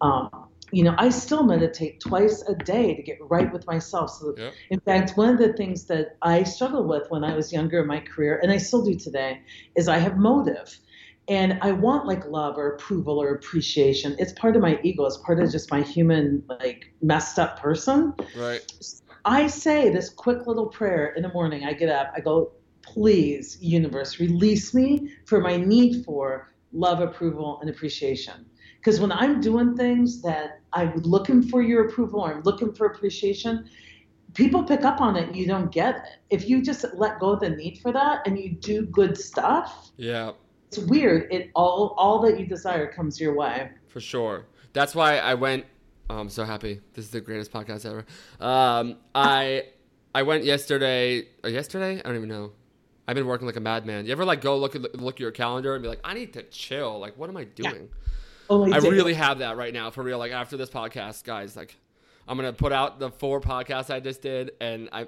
um, 0.01 0.31
you 0.73 0.83
know, 0.83 0.95
I 0.99 1.11
still 1.11 1.45
meditate 1.45 2.01
twice 2.01 2.43
a 2.49 2.55
day 2.55 2.95
to 2.95 3.03
get 3.03 3.19
right 3.21 3.53
with 3.53 3.67
myself. 3.67 4.11
So, 4.11 4.35
Yep. 4.37 4.53
in 4.71 4.81
fact, 4.81 5.17
one 5.17 5.29
of 5.29 5.39
the 5.39 5.53
things 5.53 5.85
that 5.87 6.17
I 6.23 6.43
struggled 6.43 6.89
with 6.89 7.05
when 7.11 7.23
I 7.23 7.37
was 7.37 7.53
younger 7.53 7.81
in 7.81 7.87
my 7.87 8.01
career, 8.01 8.41
and 8.43 8.51
I 8.51 8.57
still 8.59 8.83
do 8.83 8.95
today, 8.95 9.41
is 9.77 9.89
I 9.89 9.99
have 9.99 10.17
motive. 10.17 10.77
And 11.29 11.59
I 11.61 11.73
want 11.73 12.07
like 12.07 12.27
love 12.27 12.57
or 12.57 12.69
approval 12.75 13.21
or 13.21 13.35
appreciation. 13.35 14.17
It's 14.19 14.33
part 14.33 14.57
of 14.57 14.63
my 14.63 14.81
ego. 14.83 15.05
It's 15.05 15.19
part 15.19 15.41
of 15.41 15.53
just 15.53 15.71
my 15.71 15.83
human, 15.83 16.43
like 16.49 16.87
messed 17.03 17.39
up 17.39 17.61
person. 17.61 18.15
Right. 18.35 18.63
I 19.25 19.47
say 19.47 19.91
this 19.91 20.11
quick 20.11 20.47
little 20.47 20.67
prayer 20.67 21.09
in 21.15 21.23
the 21.23 21.33
morning. 21.33 21.65
I 21.65 21.73
get 21.73 21.89
up, 21.89 22.13
I 22.17 22.21
go, 22.21 22.53
please, 22.83 23.59
universe, 23.61 24.21
release 24.21 24.75
me 24.75 25.11
for 25.27 25.41
my 25.41 25.57
need 25.57 26.05
for 26.05 26.53
love, 26.73 27.01
approval, 27.01 27.59
and 27.61 27.71
appreciation. 27.71 28.47
Because 28.79 29.01
when 29.01 29.13
I'm 29.13 29.41
doing 29.41 29.77
things 29.77 30.23
that 30.23 30.61
I'm 30.73 30.95
looking 30.99 31.43
for 31.43 31.63
your 31.63 31.89
approval 31.89 32.21
or 32.21 32.35
I'm 32.35 32.43
looking 32.43 32.73
for 32.73 32.87
appreciation, 32.87 33.69
people 34.35 34.63
pick 34.63 34.85
up 34.85 35.01
on 35.01 35.17
it 35.17 35.27
and 35.29 35.37
you 35.37 35.47
don't 35.47 35.71
get 35.73 35.97
it. 35.97 36.03
If 36.31 36.49
you 36.49 36.63
just 36.63 36.85
let 36.95 37.19
go 37.19 37.31
of 37.31 37.41
the 37.41 37.51
need 37.51 37.81
for 37.83 37.93
that 37.93 38.27
and 38.27 38.39
you 38.39 38.53
do 38.53 38.83
good 38.87 39.19
stuff, 39.19 39.91
Yeah, 39.97 40.33
it's 40.69 40.79
weird. 40.79 41.33
It 41.33 41.51
all 41.55 41.95
all 41.99 42.21
that 42.23 42.39
you 42.39 42.47
desire 42.47 42.87
comes 42.91 43.21
your 43.21 43.35
way. 43.35 43.71
for 43.89 44.01
sure. 44.01 44.45
That's 44.75 44.95
why 44.95 45.19
I 45.19 45.35
went. 45.35 45.65
Oh, 46.11 46.19
I'm 46.19 46.29
so 46.31 46.45
happy. 46.45 46.81
This 46.95 47.05
is 47.05 47.11
the 47.11 47.21
greatest 47.21 47.53
podcast 47.53 47.85
ever. 47.85 48.05
Um, 48.41 48.97
I 49.15 49.65
I 50.15 50.23
went 50.23 50.45
yesterday. 50.45 51.27
Or 51.45 51.51
yesterday? 51.51 51.99
I 51.99 52.03
don't 52.03 52.17
even 52.17 52.29
know. 52.29 52.53
I've 53.07 53.15
been 53.15 53.27
working 53.27 53.47
like 53.47 53.57
a 53.57 53.61
madman. 53.61 54.07
You 54.07 54.13
ever 54.13 54.25
like 54.25 54.41
go 54.41 54.57
look 54.59 54.75
at 54.75 54.95
look 55.01 55.17
at 55.17 55.21
your 55.21 55.31
calendar 55.31 55.75
and 55.75 55.83
be 55.83 55.89
like, 55.89 56.01
I 56.05 56.15
need 56.15 56.33
to 56.35 56.43
chill. 56.45 56.99
Like, 56.99 57.17
what 57.19 57.29
am 57.29 57.37
I 57.37 57.45
doing? 57.45 57.89
Only 58.51 58.73
I 58.73 58.81
day- 58.81 58.91
really 58.91 59.15
have 59.15 59.39
that 59.39 59.57
right 59.57 59.73
now 59.73 59.91
for 59.91 60.03
real. 60.03 60.19
Like 60.19 60.33
after 60.33 60.57
this 60.57 60.71
podcast, 60.71 61.25
guys, 61.25 61.57
like 61.57 61.77
I'm 62.27 62.37
gonna 62.37 62.53
put 62.53 62.73
out 62.73 62.99
the 62.99 63.11
four 63.11 63.41
podcasts 63.41 63.91
I 63.93 64.01
just 64.01 64.21
did, 64.21 64.53
and 64.61 64.89
I, 64.93 65.07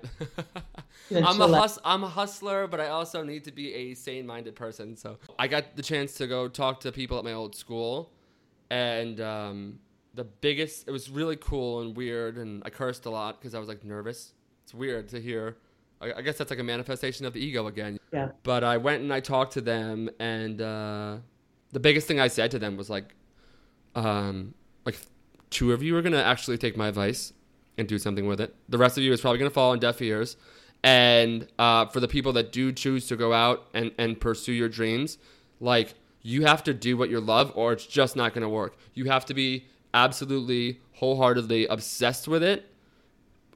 I'm 1.15 1.41
a 1.41 1.49
hus- 1.49 1.79
I'm 1.85 2.05
a 2.05 2.09
hustler, 2.09 2.67
but 2.67 2.81
I 2.81 2.89
also 2.89 3.23
need 3.23 3.45
to 3.45 3.53
be 3.53 3.75
a 3.75 3.95
sane-minded 3.95 4.55
person. 4.55 4.97
So 4.97 5.19
I 5.39 5.47
got 5.49 5.77
the 5.77 5.83
chance 5.83 6.15
to 6.15 6.27
go 6.27 6.49
talk 6.49 6.81
to 6.81 6.93
people 6.93 7.19
at 7.19 7.25
my 7.25 7.35
old 7.35 7.55
school, 7.55 8.13
and 8.71 9.21
um, 9.21 9.79
the 10.15 10.25
biggest 10.25 10.89
it 10.89 10.91
was 10.91 11.11
really 11.11 11.37
cool 11.37 11.81
and 11.81 11.97
weird, 11.97 12.37
and 12.37 12.63
I 12.65 12.71
cursed 12.71 13.07
a 13.07 13.11
lot 13.11 13.41
because 13.41 13.55
I 13.55 13.59
was 13.59 13.69
like 13.69 13.85
nervous. 13.85 14.33
It's 14.65 14.75
weird 14.75 15.09
to 15.11 15.21
hear. 15.21 15.57
I, 16.01 16.13
I 16.15 16.23
guess 16.23 16.39
that's 16.39 16.51
like 16.51 16.59
a 16.59 16.65
manifestation 16.65 17.27
of 17.27 17.33
the 17.33 17.41
ego 17.41 17.67
again. 17.67 17.99
Yeah. 18.13 18.31
But 18.43 18.65
I 18.65 18.77
went 18.77 19.03
and 19.03 19.13
I 19.13 19.21
talked 19.21 19.53
to 19.55 19.61
them, 19.61 20.11
and 20.19 20.61
uh, 20.61 21.17
the 21.73 21.81
biggest 21.81 22.07
thing 22.07 22.21
I 22.21 22.29
said 22.29 22.51
to 22.53 22.59
them 22.59 22.77
was 22.77 22.91
like, 22.91 23.15
um, 23.95 24.55
like 24.85 24.99
two 25.51 25.73
of 25.73 25.83
you 25.83 25.97
are 25.97 26.03
gonna 26.03 26.23
actually 26.23 26.59
take 26.59 26.77
my 26.77 26.89
advice 26.89 27.33
and 27.79 27.87
do 27.87 27.99
something 27.99 28.27
with 28.27 28.41
it. 28.41 28.55
The 28.69 28.79
rest 28.79 28.99
of 28.99 29.05
you 29.05 29.13
is 29.13 29.21
probably 29.21 29.39
gonna 29.39 29.51
fall 29.51 29.73
on 29.73 29.79
deaf 29.79 30.01
ears. 30.03 30.37
And 30.83 31.47
uh, 31.59 31.87
for 31.87 32.01
the 32.01 32.09
people 32.09 32.33
that 32.35 32.53
do 32.53 32.73
choose 32.73 33.07
to 33.09 33.17
go 33.17 33.35
out 33.35 33.69
and, 33.75 33.93
and 33.99 34.19
pursue 34.19 34.53
your 34.53 34.71
dreams, 34.71 35.19
like 35.61 35.95
you 36.23 36.47
have 36.47 36.65
to 36.65 36.75
do 36.75 36.97
what 36.97 37.11
you 37.11 37.21
love, 37.21 37.53
or 37.55 37.73
it's 37.73 37.87
just 37.87 38.17
not 38.17 38.33
gonna 38.35 38.49
work. 38.49 38.77
You 38.95 39.05
have 39.07 39.27
to 39.27 39.35
be 39.35 39.67
absolutely 39.95 40.81
wholeheartedly 40.95 41.67
obsessed 41.67 42.29
with 42.29 42.43
it. 42.43 42.67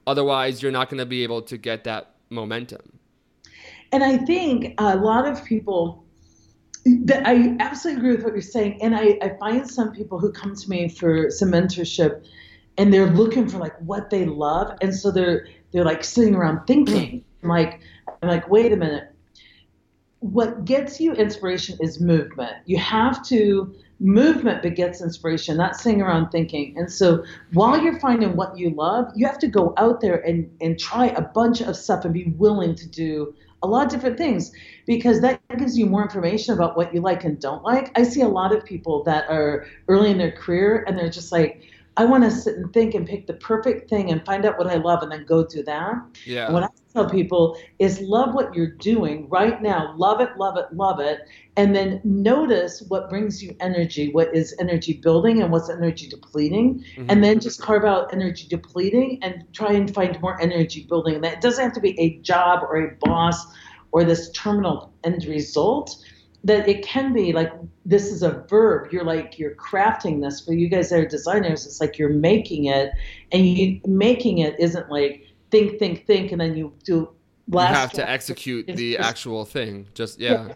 Otherwise, 0.07 0.61
you're 0.61 0.71
not 0.71 0.89
gonna 0.89 1.05
be 1.05 1.23
able 1.23 1.41
to 1.43 1.57
get 1.57 1.83
that 1.83 2.15
momentum. 2.29 2.99
And 3.91 4.03
I 4.03 4.17
think 4.17 4.73
a 4.77 4.95
lot 4.95 5.27
of 5.27 5.43
people 5.45 6.05
that 6.85 7.27
I 7.27 7.55
absolutely 7.59 7.99
agree 7.99 8.15
with 8.15 8.23
what 8.23 8.33
you're 8.33 8.41
saying. 8.41 8.81
And 8.81 8.95
I, 8.95 9.17
I 9.21 9.29
find 9.39 9.69
some 9.69 9.91
people 9.91 10.19
who 10.19 10.31
come 10.31 10.55
to 10.55 10.69
me 10.69 10.87
for 10.87 11.31
some 11.31 11.51
mentorship 11.51 12.25
and 12.77 12.93
they're 12.93 13.09
looking 13.09 13.47
for 13.47 13.57
like 13.57 13.75
what 13.79 14.09
they 14.09 14.25
love. 14.25 14.77
And 14.81 14.93
so 14.93 15.11
they're 15.11 15.47
they're 15.71 15.85
like 15.85 16.03
sitting 16.03 16.35
around 16.35 16.65
thinking. 16.67 17.23
Like 17.41 17.81
I'm 18.23 18.29
like, 18.29 18.49
wait 18.49 18.71
a 18.71 18.75
minute. 18.75 19.14
What 20.31 20.65
gets 20.65 20.99
you 20.99 21.13
inspiration 21.13 21.77
is 21.79 22.01
movement. 22.01 22.55
You 22.65 22.79
have 22.79 23.23
to 23.27 23.75
movement 23.99 24.63
begets 24.63 24.99
inspiration, 24.99 25.55
not 25.55 25.75
sitting 25.75 26.01
around 26.01 26.31
thinking. 26.31 26.75
And 26.77 26.91
so 26.91 27.23
while 27.53 27.79
you're 27.79 27.99
finding 27.99 28.35
what 28.35 28.57
you 28.57 28.71
love, 28.71 29.11
you 29.15 29.27
have 29.27 29.37
to 29.39 29.47
go 29.47 29.75
out 29.77 30.01
there 30.01 30.17
and, 30.25 30.49
and 30.59 30.79
try 30.79 31.07
a 31.09 31.21
bunch 31.21 31.61
of 31.61 31.75
stuff 31.77 32.05
and 32.05 32.13
be 32.13 32.33
willing 32.37 32.73
to 32.73 32.89
do 32.89 33.35
a 33.61 33.67
lot 33.67 33.85
of 33.85 33.91
different 33.91 34.17
things 34.17 34.51
because 34.87 35.21
that 35.21 35.39
gives 35.57 35.77
you 35.77 35.85
more 35.85 36.01
information 36.01 36.55
about 36.55 36.75
what 36.75 36.93
you 36.93 37.01
like 37.01 37.23
and 37.23 37.39
don't 37.39 37.63
like. 37.63 37.91
I 37.97 38.01
see 38.01 38.21
a 38.21 38.27
lot 38.27 38.53
of 38.53 38.65
people 38.65 39.03
that 39.03 39.29
are 39.29 39.67
early 39.87 40.09
in 40.09 40.17
their 40.17 40.31
career 40.31 40.83
and 40.87 40.97
they're 40.97 41.09
just 41.09 41.31
like, 41.31 41.61
I 41.97 42.05
want 42.05 42.23
to 42.25 42.31
sit 42.31 42.57
and 42.57 42.71
think 42.73 42.93
and 42.93 43.07
pick 43.07 43.25
the 43.25 43.35
perfect 43.35 43.89
thing 43.89 44.11
and 44.11 44.23
find 44.25 44.45
out 44.45 44.57
what 44.57 44.67
I 44.67 44.75
love 44.75 45.01
and 45.01 45.11
then 45.11 45.25
go 45.25 45.45
do 45.45 45.63
that. 45.63 45.93
Yeah. 46.25 46.45
And 46.45 46.53
what 46.53 46.63
I 46.63 46.67
tell 46.91 47.09
people 47.09 47.57
is 47.79 48.01
love 48.01 48.33
what 48.33 48.53
you're 48.53 48.71
doing 48.71 49.29
right 49.29 49.61
now. 49.61 49.95
Love 49.97 50.19
it, 50.19 50.29
love 50.37 50.57
it, 50.57 50.65
love 50.73 50.99
it. 50.99 51.21
And 51.55 51.73
then 51.73 52.01
notice 52.03 52.83
what 52.89 53.09
brings 53.09 53.41
you 53.41 53.55
energy, 53.61 54.11
what 54.11 54.35
is 54.35 54.53
energy 54.59 54.99
building 55.01 55.41
and 55.41 55.51
what's 55.51 55.69
energy 55.69 56.09
depleting. 56.09 56.83
Mhm. 56.97 57.05
And 57.07 57.23
then 57.23 57.39
just 57.39 57.61
carve 57.61 57.85
out 57.85 58.13
energy 58.13 58.45
depleting 58.49 59.19
and 59.21 59.45
try 59.53 59.71
and 59.71 59.93
find 59.93 60.19
more 60.21 60.41
energy 60.41 60.85
building. 60.89 61.15
And 61.15 61.23
that 61.23 61.39
doesn't 61.39 61.63
have 61.63 61.73
to 61.73 61.81
be 61.81 61.97
a 61.99 62.17
job 62.19 62.63
or 62.63 62.75
a 62.77 62.95
boss 63.05 63.45
or 63.93 64.03
this 64.03 64.29
terminal 64.31 64.91
end 65.05 65.23
result 65.25 65.95
that 66.45 66.69
it 66.69 66.85
can 66.85 67.11
be 67.11 67.33
like 67.33 67.51
this 67.85 68.05
is 68.05 68.23
a 68.23 68.45
verb 68.49 68.91
you're 68.93 69.03
like 69.03 69.37
you're 69.37 69.55
crafting 69.55 70.21
this 70.21 70.39
for 70.45 70.53
you 70.53 70.69
guys 70.69 70.89
that 70.89 70.99
are 70.99 71.05
designers 71.05 71.65
it's 71.65 71.81
like 71.81 71.97
you're 71.97 72.09
making 72.09 72.65
it 72.65 72.91
and 73.33 73.45
you 73.47 73.81
making 73.85 74.37
it 74.37 74.57
isn't 74.59 74.89
like 74.89 75.25
think 75.51 75.77
think 75.79 76.05
think 76.05 76.31
and 76.31 76.39
then 76.39 76.55
you 76.55 76.73
do 76.83 77.09
Last 77.47 77.69
you 77.69 77.75
have 77.75 77.91
to 77.93 78.09
execute 78.09 78.65
It's 78.67 78.77
the 78.77 78.97
actual 78.97 79.45
thing. 79.45 79.87
Just 79.93 80.19
yeah. 80.19 80.53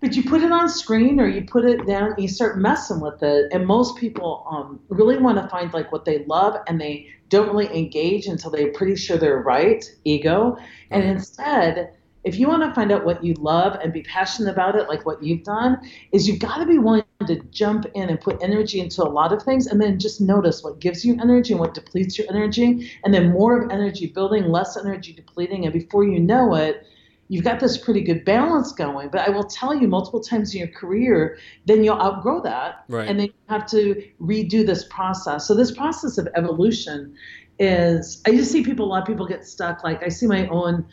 but 0.00 0.14
you 0.14 0.22
put 0.22 0.42
it 0.42 0.52
on 0.52 0.68
screen 0.68 1.18
or 1.18 1.26
you 1.26 1.42
put 1.46 1.64
it 1.64 1.86
down 1.86 2.12
and 2.12 2.18
you 2.22 2.28
start 2.28 2.58
messing 2.58 3.00
with 3.00 3.22
it 3.22 3.50
and 3.52 3.66
most 3.66 3.96
people 3.96 4.46
um, 4.50 4.78
really 4.88 5.16
want 5.16 5.38
to 5.38 5.48
find 5.48 5.72
like 5.72 5.90
what 5.92 6.04
they 6.04 6.24
love 6.26 6.62
and 6.68 6.78
they 6.80 7.08
don't 7.30 7.48
really 7.48 7.74
engage 7.74 8.26
until 8.26 8.50
they're 8.50 8.70
pretty 8.72 8.96
sure 8.96 9.16
they're 9.16 9.40
right 9.42 9.84
ego 10.04 10.56
and 10.90 11.04
Right. 11.04 11.12
instead 11.12 11.94
if 12.26 12.38
you 12.38 12.48
want 12.48 12.62
to 12.62 12.74
find 12.74 12.90
out 12.90 13.04
what 13.04 13.24
you 13.24 13.32
love 13.34 13.78
and 13.82 13.92
be 13.92 14.02
passionate 14.02 14.50
about 14.50 14.74
it 14.74 14.88
like 14.88 15.06
what 15.06 15.22
you've 15.22 15.44
done 15.44 15.78
is 16.12 16.26
you've 16.26 16.40
got 16.40 16.58
to 16.58 16.66
be 16.66 16.76
willing 16.76 17.04
to 17.26 17.40
jump 17.50 17.86
in 17.94 18.08
and 18.08 18.20
put 18.20 18.36
energy 18.42 18.80
into 18.80 19.02
a 19.02 19.08
lot 19.08 19.32
of 19.32 19.42
things 19.42 19.68
and 19.68 19.80
then 19.80 19.98
just 19.98 20.20
notice 20.20 20.62
what 20.62 20.80
gives 20.80 21.04
you 21.04 21.16
energy 21.20 21.52
and 21.52 21.60
what 21.60 21.72
depletes 21.72 22.18
your 22.18 22.26
energy 22.28 22.90
and 23.04 23.14
then 23.14 23.30
more 23.30 23.62
of 23.62 23.70
energy 23.70 24.08
building 24.08 24.44
less 24.44 24.76
energy 24.76 25.12
depleting 25.12 25.64
and 25.64 25.72
before 25.72 26.04
you 26.04 26.18
know 26.18 26.54
it 26.54 26.84
you've 27.28 27.44
got 27.44 27.60
this 27.60 27.76
pretty 27.76 28.00
good 28.02 28.24
balance 28.24 28.72
going. 28.72 29.08
But 29.08 29.26
I 29.26 29.30
will 29.30 29.44
tell 29.44 29.74
you 29.74 29.88
multiple 29.88 30.20
times 30.20 30.54
in 30.54 30.60
your 30.60 30.68
career, 30.68 31.38
then 31.64 31.82
you'll 31.82 32.00
outgrow 32.00 32.40
that. 32.42 32.84
Right. 32.88 33.08
And 33.08 33.18
then 33.18 33.26
you 33.26 33.32
have 33.48 33.66
to 33.70 34.00
redo 34.20 34.64
this 34.64 34.84
process. 34.84 35.46
So 35.46 35.54
this 35.54 35.72
process 35.72 36.18
of 36.18 36.28
evolution 36.36 37.16
is 37.58 38.22
I 38.26 38.30
just 38.32 38.52
see 38.52 38.62
people, 38.62 38.86
a 38.86 38.88
lot 38.88 39.02
of 39.02 39.08
people 39.08 39.26
get 39.26 39.46
stuck. 39.46 39.82
Like 39.82 40.02
I 40.02 40.08
see 40.08 40.26
my 40.26 40.46
own 40.48 40.86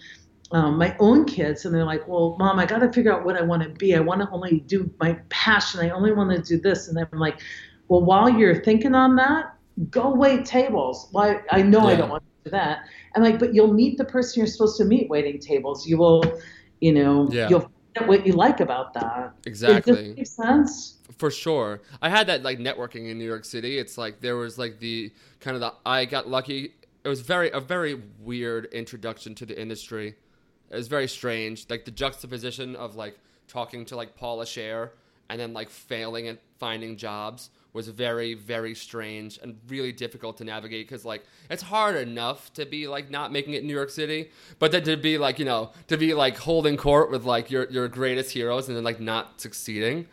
um, 0.53 0.77
my 0.77 0.95
own 0.99 1.25
kids 1.25 1.65
and 1.65 1.73
they're 1.73 1.83
like, 1.83 2.07
well, 2.07 2.35
mom, 2.37 2.59
I 2.59 2.65
got 2.65 2.79
to 2.79 2.91
figure 2.93 3.11
out 3.11 3.25
what 3.25 3.35
I 3.35 3.41
want 3.41 3.63
to 3.63 3.69
be. 3.69 3.95
I 3.95 3.99
want 3.99 4.21
to 4.21 4.29
only 4.29 4.59
do 4.61 4.89
my 4.99 5.13
passion. 5.29 5.79
I 5.79 5.89
only 5.89 6.11
want 6.13 6.29
to 6.31 6.41
do 6.41 6.61
this. 6.61 6.87
And 6.87 6.97
I'm 6.99 7.19
like, 7.19 7.41
well, 7.87 8.05
while 8.05 8.29
you're 8.29 8.63
thinking 8.63 8.93
on 8.93 9.15
that, 9.15 9.55
go 9.89 10.13
wait 10.13 10.45
tables. 10.45 11.07
Why? 11.11 11.41
I 11.49 11.63
know 11.63 11.87
I 11.87 11.95
don't 11.95 12.09
want 12.09 12.23
to 12.23 12.49
do 12.49 12.51
that. 12.51 12.85
And 13.15 13.23
like, 13.23 13.39
but 13.39 13.55
you'll 13.55 13.73
meet 13.73 13.97
the 13.97 14.05
person 14.05 14.39
you're 14.39 14.47
supposed 14.47 14.77
to 14.77 14.85
meet 14.85 15.09
waiting 15.09 15.39
tables. 15.39 15.87
You 15.87 15.97
will, 15.97 16.23
you 16.81 16.93
know, 16.93 17.27
Yeah. 17.31 17.49
you'll 17.49 17.71
find 17.95 18.07
what 18.07 18.25
you 18.27 18.33
like 18.33 18.59
about 18.59 18.93
that. 18.93 19.33
Exactly. 19.47 19.93
this 20.13 20.17
make 20.17 20.27
sense? 20.27 20.99
For 21.17 21.31
sure. 21.31 21.81
I 22.01 22.09
had 22.09 22.27
that 22.27 22.43
like 22.43 22.59
networking 22.59 23.09
in 23.09 23.17
New 23.17 23.25
York 23.25 23.45
City. 23.45 23.79
It's 23.79 23.97
like 23.97 24.21
there 24.21 24.35
was 24.35 24.59
like 24.59 24.79
the 24.79 25.11
kind 25.39 25.55
of 25.55 25.61
the 25.61 25.73
I 25.83 26.05
got 26.05 26.27
lucky. 26.29 26.73
It 27.03 27.09
was 27.09 27.21
very 27.21 27.49
a 27.51 27.59
very 27.59 28.01
weird 28.19 28.65
introduction 28.65 29.33
to 29.35 29.45
the 29.47 29.59
industry. 29.59 30.15
It 30.69 30.75
was 30.75 30.87
very 30.87 31.07
strange. 31.07 31.65
Like 31.69 31.85
the 31.85 31.91
juxtaposition 31.91 32.75
of 32.75 32.95
like 32.95 33.17
talking 33.47 33.85
to 33.85 33.95
like 33.95 34.15
Paula 34.15 34.45
Scher 34.45 34.89
and 35.29 35.39
then 35.39 35.53
like 35.53 35.69
failing 35.69 36.27
at 36.27 36.39
finding 36.59 36.97
jobs 36.97 37.49
was 37.73 37.87
very 37.87 38.35
very 38.35 38.75
strange 38.75 39.39
and 39.41 39.57
really 39.67 39.91
difficult 39.91 40.37
to 40.37 40.43
navigate 40.43 40.87
because 40.87 41.03
like 41.03 41.23
it's 41.49 41.63
hard 41.63 41.95
enough 41.95 42.53
to 42.53 42.65
be 42.65 42.87
like 42.87 43.09
not 43.09 43.31
making 43.31 43.53
it 43.53 43.61
in 43.61 43.67
New 43.67 43.73
York 43.73 43.89
City, 43.89 44.29
but 44.59 44.71
then 44.71 44.83
to 44.83 44.95
be 44.95 45.17
like 45.17 45.39
you 45.39 45.45
know 45.45 45.71
to 45.87 45.97
be 45.97 46.13
like 46.13 46.37
holding 46.37 46.77
court 46.77 47.11
with 47.11 47.25
like 47.25 47.49
your 47.49 47.69
your 47.69 47.87
greatest 47.87 48.31
heroes 48.31 48.67
and 48.67 48.77
then 48.77 48.83
like 48.83 48.99
not 48.99 49.41
succeeding. 49.41 50.07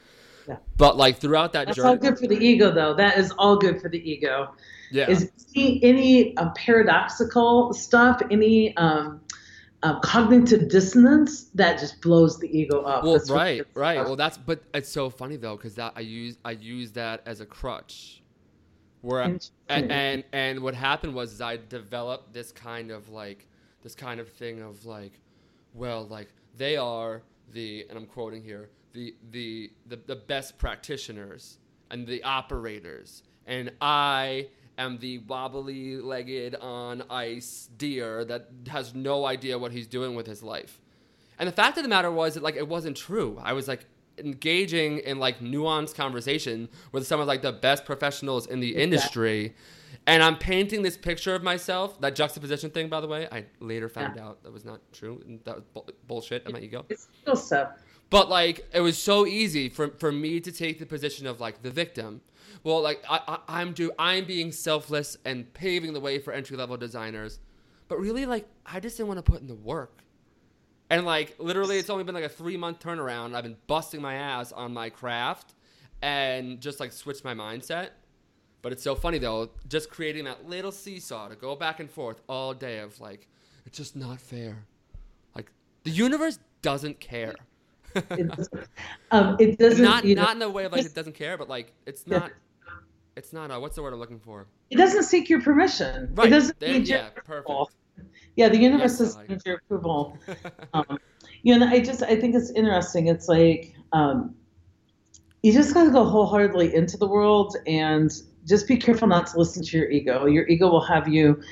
Yeah. 0.49 0.57
But 0.77 0.97
like 0.97 1.19
throughout 1.19 1.53
that 1.53 1.67
journey. 1.67 1.67
That's 1.67 1.77
journey, 1.77 1.89
all 1.89 1.97
good 1.97 2.19
for 2.19 2.27
the 2.27 2.45
ego, 2.45 2.71
though. 2.73 2.95
That 2.95 3.19
is 3.19 3.31
all 3.39 3.57
good 3.57 3.81
for 3.81 3.89
the 3.89 4.11
ego. 4.11 4.55
yeah, 4.91 5.09
Is 5.09 5.31
any, 5.55 5.81
any 5.85 6.37
uh, 6.37 6.51
paradoxical 6.57 7.73
stuff, 7.73 8.23
any 8.31 8.77
um, 8.77 9.21
uh, 9.83 9.99
cognitive 10.01 10.69
dissonance 10.69 11.45
that 11.55 11.79
just 11.79 12.01
blows 12.01 12.39
the 12.39 12.59
ego 12.59 12.83
up. 12.83 13.05
well, 13.05 13.15
That's 13.15 13.31
right, 13.31 13.67
right. 13.75 13.99
Well, 13.99 14.17
that's 14.17 14.37
but 14.37 14.63
it's 14.75 14.91
so 14.91 15.09
funny 15.11 15.37
though 15.37 15.57
because 15.57 15.75
that 15.77 15.93
I 15.97 16.01
use 16.01 16.37
I 16.45 16.53
use 16.53 16.93
that 16.93 17.23
as 17.27 17.41
a 17.41 17.47
crutch, 17.47 18.23
where 19.01 19.23
I, 19.23 19.39
and, 19.69 19.93
and 19.93 20.25
and 20.33 20.61
what 20.61 20.75
happened 20.75 21.15
was 21.15 21.33
is 21.33 21.41
I 21.41 21.59
developed 21.69 22.33
this 22.33 22.53
kind 22.53 22.91
of 22.91 23.09
like 23.09 23.47
this 23.83 23.95
kind 23.95 24.21
of 24.21 24.29
thing 24.29 24.61
of 24.61 24.85
like, 24.85 25.13
well, 25.75 26.07
like 26.07 26.29
they 26.57 26.77
are 26.77 27.23
the 27.53 27.87
and 27.89 27.99
I'm 27.99 28.07
quoting 28.07 28.43
here 28.43 28.69
the 28.93 29.15
the 29.31 29.73
the, 29.87 29.97
the 30.07 30.17
best 30.17 30.59
practitioners 30.59 31.59
and 31.91 32.07
the 32.07 32.23
operators, 32.23 33.23
and 33.47 33.73
I 33.81 34.49
am 34.81 34.99
the 34.99 35.19
wobbly 35.19 35.97
legged 35.97 36.57
on 36.57 37.05
ice 37.11 37.69
deer 37.77 38.25
that 38.25 38.49
has 38.69 38.95
no 38.95 39.27
idea 39.27 39.59
what 39.59 39.73
he's 39.73 39.87
doing 39.87 40.15
with 40.15 40.27
his 40.27 40.43
life. 40.43 40.81
And 41.39 41.49
the 41.49 41.53
fact 41.53 41.77
of 41.77 41.83
the 41.83 41.89
matter 41.89 42.11
was 42.11 42.35
that 42.35 42.43
like 42.43 42.57
it 42.57 42.69
wasn't 42.69 42.97
true. 42.97 43.39
I 43.43 43.53
was 43.53 43.69
like 43.69 43.87
engaging 44.19 44.99
in 44.99 45.19
like 45.19 45.41
nuanced 45.41 45.95
conversation 45.95 46.69
with 46.93 47.07
some 47.07 47.21
of 47.21 47.27
like 47.27 47.43
the 47.43 47.53
best 47.53 47.85
professionals 47.85 48.47
in 48.47 48.61
the 48.61 48.77
industry. 48.77 49.55
And 50.07 50.23
I'm 50.23 50.37
painting 50.37 50.83
this 50.83 50.97
picture 50.97 51.35
of 51.35 51.43
myself. 51.43 52.01
That 52.01 52.15
juxtaposition 52.15 52.71
thing, 52.71 52.89
by 52.89 53.01
the 53.01 53.09
way, 53.09 53.29
I 53.31 53.45
later 53.61 53.89
found 53.89 54.19
out 54.19 54.43
that 54.45 54.53
was 54.53 54.65
not 54.65 54.81
true. 54.93 55.23
And 55.27 55.41
that 55.45 55.57
was 55.57 55.65
bu- 55.75 55.93
bullshit. 56.07 56.47
Am 56.47 56.57
I 56.57 56.61
ego? 56.61 56.87
It's 56.89 57.09
ego 57.23 57.35
stuff. 57.35 57.73
But 58.11 58.29
like, 58.29 58.69
it 58.75 58.81
was 58.81 58.99
so 58.99 59.27
easy 59.27 59.69
for 59.69 59.89
for 59.99 60.13
me 60.13 60.41
to 60.41 60.53
take 60.53 60.79
the 60.79 60.87
position 60.87 61.27
of 61.27 61.41
like 61.41 61.63
the 61.63 61.71
victim. 61.71 62.21
Well, 62.65 62.83
like 62.83 63.03
I, 63.09 63.21
I 63.27 63.61
I'm 63.61 63.73
do 63.73 63.93
I'm 63.99 64.25
being 64.25 64.53
selfless 64.53 65.17
and 65.25 65.53
paving 65.55 65.93
the 65.93 66.01
way 66.01 66.19
for 66.19 66.33
entry 66.33 66.57
level 66.57 66.77
designers, 66.77 67.39
but 67.89 67.99
really 67.99 68.27
like 68.27 68.47
I 68.67 68.81
just 68.81 68.97
didn't 68.97 69.09
want 69.09 69.25
to 69.25 69.31
put 69.31 69.41
in 69.41 69.47
the 69.47 69.55
work. 69.55 70.03
And 70.91 71.07
like 71.07 71.37
literally, 71.39 71.79
it's 71.79 71.89
only 71.89 72.03
been 72.03 72.17
like 72.17 72.25
a 72.25 72.29
three 72.29 72.57
month 72.57 72.81
turnaround. 72.81 73.35
I've 73.35 73.45
been 73.45 73.57
busting 73.69 74.03
my 74.03 74.15
ass 74.15 74.51
on 74.51 74.75
my 74.75 74.91
craft, 74.91 75.55
and 76.03 76.61
just 76.61 76.81
like 76.81 76.93
switched 76.93 77.25
my 77.25 77.35
mindset. 77.35 77.91
But 78.63 78.73
it's 78.73 78.83
so 78.83 78.95
funny 78.95 79.19
though, 79.19 79.51
just 79.69 79.89
creating 79.89 80.25
that 80.25 80.49
little 80.49 80.73
seesaw 80.73 81.29
to 81.29 81.37
go 81.37 81.55
back 81.55 81.81
and 81.81 81.91
forth 81.91 82.21
all 82.29 82.53
day 82.53 82.81
of 82.81 83.01
like, 83.01 83.27
it's 83.65 83.79
just 83.79 83.97
not 83.97 84.21
fair. 84.21 84.67
Like 85.35 85.51
the 85.85 85.91
universe 85.91 86.39
doesn't 86.61 87.01
care. 87.01 87.37
It 87.95 88.29
doesn't, 88.29 88.69
um, 89.11 89.37
it 89.41 89.59
doesn't 89.59 89.85
not 89.85 90.05
you 90.05 90.15
know, 90.15 90.23
not 90.23 90.37
in 90.37 90.43
a 90.43 90.51
way 90.51 90.65
of 90.65 90.73
like 90.73 90.85
it 90.85 90.95
doesn't 90.95 91.15
care, 91.15 91.37
but 91.37 91.49
like 91.49 91.73
it's 91.87 92.07
not. 92.07 92.31
It's 93.17 93.33
not. 93.33 93.51
Uh, 93.51 93.59
what's 93.59 93.77
the 93.77 93.83
word 93.83 93.93
I'm 93.93 93.99
looking 93.99 94.21
for? 94.21 94.47
it 94.71 94.77
doesn't 94.77 95.03
seek 95.03 95.29
your 95.29 95.41
permission. 95.43 96.11
Right. 96.15 96.29
It 96.29 96.31
doesn't 96.31 96.61
There- 96.61 96.73
need 96.73 96.89
your 96.89 96.99
yeah. 96.99 97.09
approval. 97.17 97.71
Perfect. 97.97 98.15
Yeah, 98.37 98.49
the 98.49 98.57
universe 98.59 98.93
Yes, 98.93 98.99
doesn't 98.99 99.13
Sally. 99.15 99.29
need 99.29 99.43
your 99.45 99.57
approval. 99.57 100.17
um, 100.75 100.99
you 101.43 101.59
know, 101.59 101.67
I 101.67 101.81
just 101.81 102.03
I 102.03 102.17
think 102.17 102.35
it's 102.35 102.51
interesting. 102.51 103.09
It's 103.09 103.29
like 103.29 103.75
um, 103.93 104.35
you 105.43 105.53
just 105.53 105.75
got 105.75 105.85
to 105.85 105.91
go 105.91 106.05
wholeheartedly 106.05 106.75
into 106.75 106.97
the 106.97 107.07
world 107.09 107.57
and 107.67 108.11
just 108.47 108.69
be 108.69 108.77
careful 108.77 109.09
not 109.09 109.27
to 109.29 109.39
listen 109.39 109.63
to 109.65 109.77
your 109.77 109.91
ego. 109.91 110.27
Your 110.27 110.47
ego 110.49 110.69
will 110.71 110.81
have 110.85 111.09
you, 111.09 111.43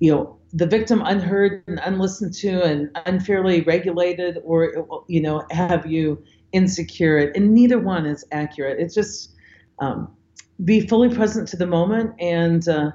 you 0.00 0.10
know, 0.12 0.38
the 0.52 0.66
victim 0.66 1.02
unheard 1.04 1.62
and 1.66 1.80
unlistened 1.84 2.34
to 2.34 2.62
and 2.62 2.90
unfairly 3.06 3.62
regulated, 3.62 4.38
or 4.44 5.04
you 5.08 5.20
know, 5.20 5.44
have 5.50 5.86
you 5.86 6.22
insecure. 6.52 7.32
And 7.34 7.52
neither 7.52 7.78
one 7.78 8.06
is 8.06 8.24
accurate. 8.32 8.80
It's 8.80 8.94
just 8.94 9.34
um, 9.78 10.14
be 10.64 10.86
fully 10.86 11.14
present 11.14 11.48
to 11.48 11.56
the 11.56 11.66
moment 11.66 12.14
and. 12.20 12.66
Uh, 12.68 12.90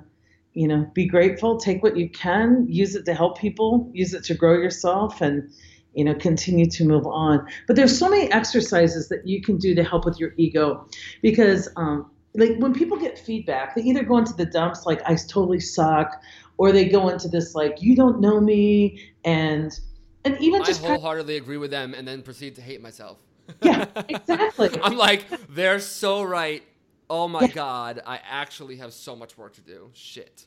you 0.54 0.68
know 0.68 0.90
be 0.94 1.06
grateful 1.06 1.58
take 1.58 1.82
what 1.84 1.98
you 1.98 2.10
can 2.10 2.66
use 2.68 2.96
it 2.96 3.06
to 3.06 3.14
help 3.14 3.38
people 3.38 3.90
use 3.94 4.14
it 4.14 4.24
to 4.24 4.34
grow 4.34 4.54
yourself 4.54 5.22
and 5.22 5.50
you 5.94 6.04
know 6.04 6.14
continue 6.14 6.70
to 6.70 6.86
move 6.86 7.06
on 7.08 7.46
but 7.68 7.76
there's 7.76 7.98
so 7.98 8.10
many 8.10 8.32
exercises 8.32 9.10
that 9.10 9.26
you 9.28 9.42
can 9.42 9.58
do 9.58 9.74
to 9.76 9.84
help 9.84 10.06
with 10.06 10.20
your 10.20 10.34
ego 10.38 10.86
because 11.22 11.70
um, 11.76 12.10
like 12.36 12.56
when 12.58 12.74
people 12.74 12.98
get 12.98 13.18
feedback 13.18 13.76
they 13.76 13.82
either 13.82 14.04
go 14.04 14.18
into 14.18 14.34
the 14.34 14.46
dumps 14.46 14.86
like 14.86 15.02
i 15.06 15.16
totally 15.16 15.60
suck 15.60 16.22
or 16.62 16.72
they 16.72 16.86
go 16.86 17.10
into 17.10 17.28
this 17.28 17.56
like 17.56 17.82
you 17.82 17.96
don't 17.96 18.22
know 18.22 18.40
me 18.40 19.12
and 19.26 19.80
and 20.24 20.38
even 20.40 20.62
I 20.62 20.66
just 20.66 20.84
kind 20.84 20.94
of- 20.94 21.02
wholeheartedly 21.02 21.38
agree 21.38 21.58
with 21.58 21.72
them, 21.72 21.96
and 21.96 22.08
then 22.08 22.22
proceed 22.22 22.54
to 22.58 22.62
hate 22.62 22.84
myself. 22.84 23.18
Yeah, 23.64 23.86
exactly. 24.10 24.70
I'm 24.84 24.96
like, 24.96 25.26
they're 25.50 25.80
so 25.80 26.22
right. 26.22 26.62
Oh 27.10 27.28
my 27.28 27.42
Yeah. 27.42 27.48
god, 27.48 28.02
I 28.06 28.20
actually 28.30 28.76
have 28.76 28.94
so 28.94 29.16
much 29.16 29.36
work 29.40 29.54
to 29.56 29.62
do. 29.62 29.90
Shit. 29.94 30.46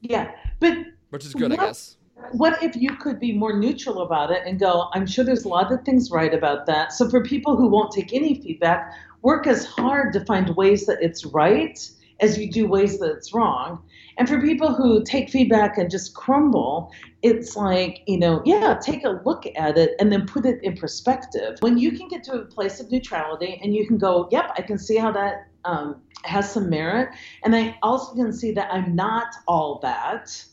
yeah 0.00 0.30
but 0.60 0.74
Which 1.10 1.24
is 1.26 1.34
good, 1.34 1.50
I 1.52 1.56
guess. 1.56 1.96
what 2.42 2.62
if 2.62 2.76
you 2.76 2.94
could 2.96 3.18
be 3.18 3.32
more 3.32 3.58
neutral 3.58 4.02
about 4.02 4.30
it 4.30 4.42
and 4.46 4.60
go, 4.60 4.88
I'm 4.94 5.04
sure 5.06 5.24
there's 5.24 5.44
a 5.44 5.48
lot 5.48 5.72
of 5.72 5.84
things 5.84 6.12
right 6.12 6.32
about 6.32 6.64
that. 6.66 6.92
So 6.92 7.10
for 7.10 7.20
people 7.24 7.56
who 7.56 7.66
won't 7.66 7.90
take 7.92 8.12
any 8.14 8.32
feedback, 8.40 8.92
work 9.22 9.48
as 9.48 9.66
hard 9.66 10.12
to 10.12 10.24
find 10.24 10.54
ways 10.62 10.86
that 10.86 10.98
it's 11.02 11.24
right 11.26 11.76
as 12.20 12.38
you 12.38 12.46
do 12.50 12.68
ways 12.68 12.98
that 13.00 13.10
it's 13.16 13.34
wrong. 13.34 13.82
And 14.18 14.28
for 14.28 14.40
people 14.40 14.74
who 14.74 15.02
take 15.04 15.30
feedback 15.30 15.78
and 15.78 15.90
just 15.90 16.14
crumble, 16.14 16.90
it's 17.22 17.56
like, 17.56 18.00
you 18.06 18.18
know, 18.18 18.42
yeah, 18.44 18.78
take 18.80 19.04
a 19.04 19.20
look 19.24 19.44
at 19.56 19.76
it 19.76 19.94
and 19.98 20.10
then 20.10 20.26
put 20.26 20.46
it 20.46 20.62
in 20.62 20.76
perspective. 20.76 21.56
When 21.60 21.76
you 21.76 21.92
can 21.92 22.08
get 22.08 22.24
to 22.24 22.32
a 22.32 22.44
place 22.44 22.80
of 22.80 22.90
neutrality 22.90 23.60
and 23.62 23.74
you 23.74 23.86
can 23.86 23.98
go, 23.98 24.28
yep, 24.30 24.52
I 24.56 24.62
can 24.62 24.78
see 24.78 24.96
how 24.96 25.12
that 25.12 25.48
um, 25.64 26.02
has 26.24 26.50
some 26.50 26.70
merit. 26.70 27.10
And 27.44 27.54
I 27.54 27.78
also 27.82 28.14
can 28.14 28.32
see 28.32 28.52
that 28.52 28.72
I'm 28.72 28.94
not 28.94 29.34
all 29.46 29.80
that 29.80 30.44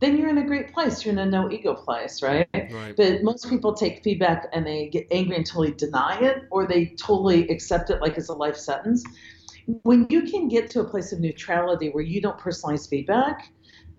then 0.00 0.18
you're 0.18 0.28
in 0.28 0.38
a 0.38 0.46
great 0.46 0.72
place. 0.74 1.04
You're 1.04 1.12
in 1.12 1.18
a 1.18 1.26
no 1.26 1.50
ego 1.50 1.74
place, 1.74 2.22
right? 2.22 2.48
right? 2.54 2.94
But 2.96 3.22
most 3.22 3.48
people 3.48 3.72
take 3.72 4.02
feedback 4.02 4.48
and 4.52 4.66
they 4.66 4.88
get 4.88 5.06
angry 5.10 5.36
and 5.36 5.46
totally 5.46 5.72
deny 5.72 6.18
it, 6.20 6.44
or 6.50 6.66
they 6.66 6.86
totally 6.98 7.48
accept 7.48 7.90
it 7.90 8.00
like 8.02 8.18
it's 8.18 8.28
a 8.28 8.34
life 8.34 8.56
sentence. 8.56 9.04
When 9.82 10.06
you 10.10 10.22
can 10.22 10.48
get 10.48 10.70
to 10.70 10.80
a 10.80 10.84
place 10.84 11.12
of 11.12 11.20
neutrality 11.20 11.88
where 11.90 12.04
you 12.04 12.20
don't 12.20 12.38
personalize 12.38 12.88
feedback, 12.88 13.52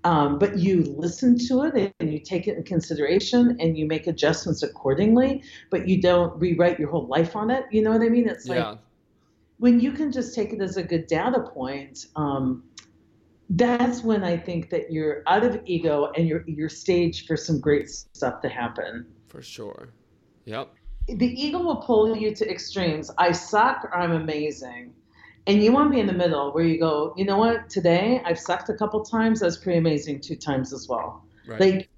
um, 0.03 0.39
but 0.39 0.57
you 0.57 0.83
listen 0.83 1.37
to 1.47 1.63
it 1.63 1.93
and 1.99 2.13
you 2.13 2.19
take 2.19 2.47
it 2.47 2.55
in 2.55 2.63
consideration 2.63 3.57
and 3.59 3.77
you 3.77 3.85
make 3.85 4.07
adjustments 4.07 4.63
accordingly, 4.63 5.43
but 5.69 5.87
you 5.87 6.01
don't 6.01 6.39
rewrite 6.39 6.79
your 6.79 6.89
whole 6.89 7.07
life 7.07 7.35
on 7.35 7.49
it. 7.49 7.65
You 7.71 7.81
know 7.81 7.91
what 7.91 8.01
I 8.01 8.09
mean? 8.09 8.29
It's 8.29 8.47
like 8.47 8.59
yeah. 8.59 8.75
when 9.57 9.79
you 9.79 9.91
can 9.91 10.11
just 10.11 10.33
take 10.33 10.53
it 10.53 10.61
as 10.61 10.77
a 10.77 10.83
good 10.83 11.07
data 11.07 11.41
point. 11.41 12.05
Um, 12.15 12.63
that's 13.49 14.03
when 14.03 14.23
I 14.23 14.37
think 14.37 14.69
that 14.69 14.91
you're 14.91 15.23
out 15.25 15.43
of 15.43 15.61
ego 15.65 16.11
and 16.15 16.27
you're 16.27 16.43
you're 16.47 16.69
staged 16.69 17.27
for 17.27 17.37
some 17.37 17.59
great 17.59 17.89
stuff 17.89 18.41
to 18.41 18.49
happen. 18.49 19.05
For 19.27 19.41
sure. 19.41 19.89
Yep. 20.45 20.73
The 21.07 21.27
ego 21.27 21.59
will 21.59 21.77
pull 21.77 22.15
you 22.15 22.35
to 22.35 22.49
extremes. 22.49 23.09
I 23.17 23.31
suck 23.31 23.85
or 23.85 23.95
I'm 23.95 24.11
amazing. 24.11 24.93
And 25.47 25.63
you 25.63 25.71
want 25.71 25.89
to 25.89 25.93
be 25.93 26.01
in 26.01 26.07
the 26.07 26.13
middle 26.13 26.51
where 26.51 26.65
you 26.65 26.77
go, 26.77 27.13
you 27.15 27.23
know 27.23 27.37
what, 27.37 27.69
today 27.69 28.21
I've 28.25 28.37
sucked 28.37 28.67
a 28.67 28.73
couple 28.73 29.01
times. 29.01 29.39
That's 29.39 29.57
pretty 29.57 29.79
amazing 29.79 30.19
two 30.19 30.35
times 30.35 30.73
as 30.73 30.87
well. 30.89 31.23
Right. 31.47 31.59
Like 31.59 31.89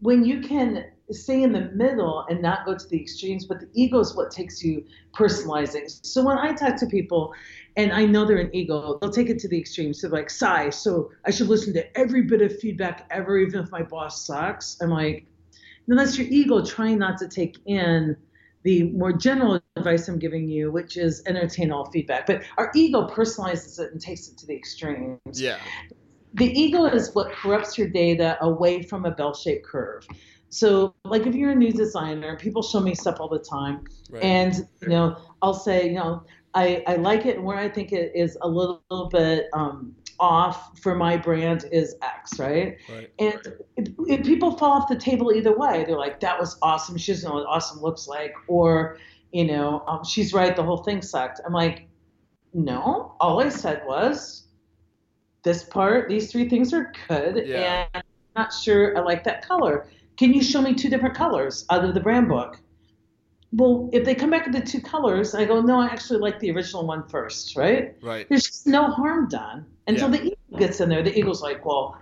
when 0.00 0.24
you 0.24 0.40
can 0.40 0.86
stay 1.10 1.42
in 1.42 1.52
the 1.52 1.70
middle 1.74 2.24
and 2.30 2.40
not 2.40 2.64
go 2.64 2.74
to 2.76 2.88
the 2.88 3.00
extremes, 3.00 3.44
but 3.44 3.60
the 3.60 3.68
ego 3.74 4.00
is 4.00 4.16
what 4.16 4.30
takes 4.30 4.64
you 4.64 4.84
personalizing. 5.14 6.04
So 6.04 6.24
when 6.24 6.38
I 6.38 6.52
talk 6.54 6.76
to 6.76 6.86
people 6.86 7.34
and 7.76 7.92
I 7.92 8.06
know 8.06 8.24
they're 8.24 8.38
an 8.38 8.54
ego, 8.54 8.98
they'll 9.00 9.12
take 9.12 9.28
it 9.28 9.38
to 9.40 9.48
the 9.48 9.58
extreme. 9.58 9.92
So 9.92 10.08
like, 10.08 10.30
Cy, 10.30 10.70
so 10.70 11.10
I 11.26 11.30
should 11.30 11.48
listen 11.48 11.74
to 11.74 11.98
every 11.98 12.22
bit 12.22 12.40
of 12.40 12.58
feedback 12.58 13.06
ever, 13.10 13.38
even 13.38 13.62
if 13.62 13.70
my 13.70 13.82
boss 13.82 14.26
sucks. 14.26 14.78
I'm 14.80 14.90
like, 14.90 15.26
no, 15.86 15.96
that's 15.96 16.18
your 16.18 16.26
ego 16.28 16.64
trying 16.64 16.98
not 16.98 17.18
to 17.18 17.28
take 17.28 17.58
in 17.66 18.16
the 18.66 18.82
more 18.90 19.12
general 19.12 19.60
advice 19.76 20.08
I'm 20.08 20.18
giving 20.18 20.48
you, 20.48 20.72
which 20.72 20.96
is 20.96 21.22
entertain 21.24 21.70
all 21.70 21.88
feedback. 21.92 22.26
But 22.26 22.42
our 22.58 22.72
ego 22.74 23.06
personalizes 23.06 23.78
it 23.78 23.92
and 23.92 24.00
takes 24.00 24.28
it 24.28 24.36
to 24.38 24.46
the 24.46 24.56
extremes. 24.56 25.40
Yeah. 25.40 25.58
The 26.34 26.46
ego 26.46 26.84
is 26.86 27.14
what 27.14 27.30
corrupts 27.30 27.78
your 27.78 27.88
data 27.88 28.36
away 28.40 28.82
from 28.82 29.04
a 29.04 29.12
bell-shaped 29.12 29.64
curve. 29.64 30.04
So, 30.48 30.96
like 31.04 31.28
if 31.28 31.34
you're 31.36 31.52
a 31.52 31.54
new 31.54 31.70
designer, 31.70 32.36
people 32.36 32.60
show 32.60 32.80
me 32.80 32.96
stuff 32.96 33.20
all 33.20 33.28
the 33.28 33.38
time, 33.38 33.84
right. 34.10 34.22
and 34.22 34.54
you 34.80 34.88
know, 34.88 35.16
I'll 35.42 35.54
say, 35.54 35.86
you 35.86 35.94
know, 35.94 36.24
I, 36.54 36.82
I 36.88 36.96
like 36.96 37.24
it, 37.24 37.36
and 37.36 37.44
where 37.44 37.58
I 37.58 37.68
think 37.68 37.92
it 37.92 38.12
is 38.16 38.36
a 38.42 38.48
little, 38.48 38.82
little 38.90 39.08
bit 39.08 39.46
um, 39.52 39.94
off 40.18 40.78
for 40.78 40.94
my 40.94 41.16
brand 41.16 41.66
is 41.72 41.96
X, 42.02 42.38
right? 42.38 42.76
right. 42.88 43.10
And 43.18 43.40
if, 43.76 43.88
if 44.06 44.26
people 44.26 44.56
fall 44.56 44.72
off 44.72 44.88
the 44.88 44.96
table 44.96 45.32
either 45.32 45.56
way. 45.56 45.84
They're 45.86 45.98
like, 45.98 46.20
that 46.20 46.38
was 46.38 46.58
awesome. 46.62 46.96
She 46.96 47.12
doesn't 47.12 47.28
know 47.28 47.36
what 47.36 47.46
awesome 47.46 47.80
looks 47.80 48.06
like, 48.06 48.34
or 48.46 48.98
you 49.32 49.44
know, 49.44 49.84
um, 49.86 50.04
she's 50.04 50.32
right. 50.32 50.54
The 50.54 50.62
whole 50.62 50.78
thing 50.78 51.02
sucked. 51.02 51.40
I'm 51.44 51.52
like, 51.52 51.88
no. 52.54 53.14
All 53.20 53.40
I 53.42 53.48
said 53.48 53.82
was, 53.86 54.44
this 55.42 55.64
part, 55.64 56.08
these 56.08 56.30
three 56.30 56.48
things 56.48 56.72
are 56.72 56.92
good, 57.08 57.46
yeah. 57.46 57.86
and 57.94 58.04
I'm 58.36 58.42
not 58.42 58.52
sure 58.52 58.96
I 58.96 59.00
like 59.00 59.24
that 59.24 59.46
color. 59.46 59.88
Can 60.16 60.32
you 60.32 60.42
show 60.42 60.62
me 60.62 60.74
two 60.74 60.88
different 60.88 61.14
colors 61.14 61.66
out 61.70 61.84
of 61.84 61.94
the 61.94 62.00
brand 62.00 62.28
book? 62.28 62.58
well, 63.52 63.88
if 63.92 64.04
they 64.04 64.14
come 64.14 64.30
back 64.30 64.44
with 64.44 64.54
the 64.54 64.60
two 64.60 64.80
colors, 64.80 65.34
I 65.34 65.44
go, 65.44 65.60
no, 65.62 65.80
I 65.80 65.86
actually 65.86 66.18
like 66.18 66.38
the 66.40 66.50
original 66.50 66.86
one 66.86 67.08
first, 67.08 67.56
right? 67.56 67.94
Right. 68.02 68.28
There's 68.28 68.46
just 68.46 68.66
no 68.66 68.90
harm 68.90 69.28
done 69.28 69.66
until 69.86 70.10
yeah. 70.14 70.20
the 70.20 70.26
ego 70.26 70.58
gets 70.58 70.80
in 70.80 70.88
there. 70.88 71.02
The 71.02 71.16
ego's 71.16 71.42
like, 71.42 71.64
well, 71.64 71.98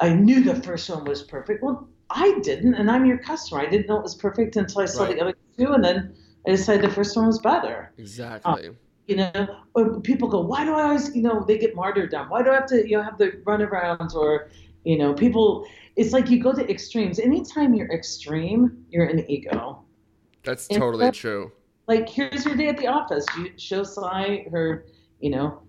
I 0.00 0.10
knew 0.10 0.42
the 0.42 0.54
first 0.62 0.88
one 0.90 1.04
was 1.04 1.22
perfect. 1.22 1.62
Well, 1.62 1.88
I 2.10 2.38
didn't, 2.40 2.74
and 2.74 2.90
I'm 2.90 3.04
your 3.04 3.18
customer. 3.18 3.60
I 3.60 3.66
didn't 3.66 3.88
know 3.88 3.98
it 3.98 4.02
was 4.02 4.14
perfect 4.14 4.56
until 4.56 4.80
I 4.80 4.86
saw 4.86 5.04
right. 5.04 5.14
the 5.14 5.22
other 5.22 5.34
two, 5.58 5.72
and 5.72 5.84
then 5.84 6.14
I 6.46 6.50
decided 6.50 6.88
the 6.88 6.94
first 6.94 7.16
one 7.16 7.26
was 7.26 7.38
better. 7.38 7.92
Exactly. 7.98 8.68
Um, 8.68 8.76
you 9.06 9.16
know, 9.16 9.32
or 9.74 10.00
people 10.00 10.28
go, 10.28 10.40
why 10.40 10.64
do 10.64 10.74
I 10.74 10.82
always, 10.82 11.14
you 11.16 11.22
know, 11.22 11.42
they 11.46 11.58
get 11.58 11.74
martyred 11.74 12.12
martyrdom. 12.12 12.30
Why 12.30 12.42
do 12.42 12.50
I 12.50 12.54
have 12.54 12.66
to, 12.66 12.88
you 12.88 12.98
know, 12.98 13.02
have 13.02 13.18
the 13.18 13.30
runarounds 13.44 14.14
or, 14.14 14.50
you 14.84 14.98
know, 14.98 15.14
people. 15.14 15.66
It's 15.96 16.12
like 16.12 16.30
you 16.30 16.42
go 16.42 16.52
to 16.52 16.70
extremes. 16.70 17.18
Anytime 17.18 17.74
you're 17.74 17.90
extreme, 17.90 18.84
you're 18.90 19.06
an 19.06 19.28
ego. 19.30 19.82
That's 20.44 20.68
totally 20.68 21.10
true. 21.10 21.52
Like, 21.88 22.08
here's 22.08 22.44
your 22.44 22.54
day 22.54 22.68
at 22.68 22.76
the 22.76 22.86
office. 22.86 23.24
You 23.38 23.50
show 23.56 23.82
Cy 23.82 24.46
her, 24.50 24.86
you 25.20 25.30
know, 25.30 25.62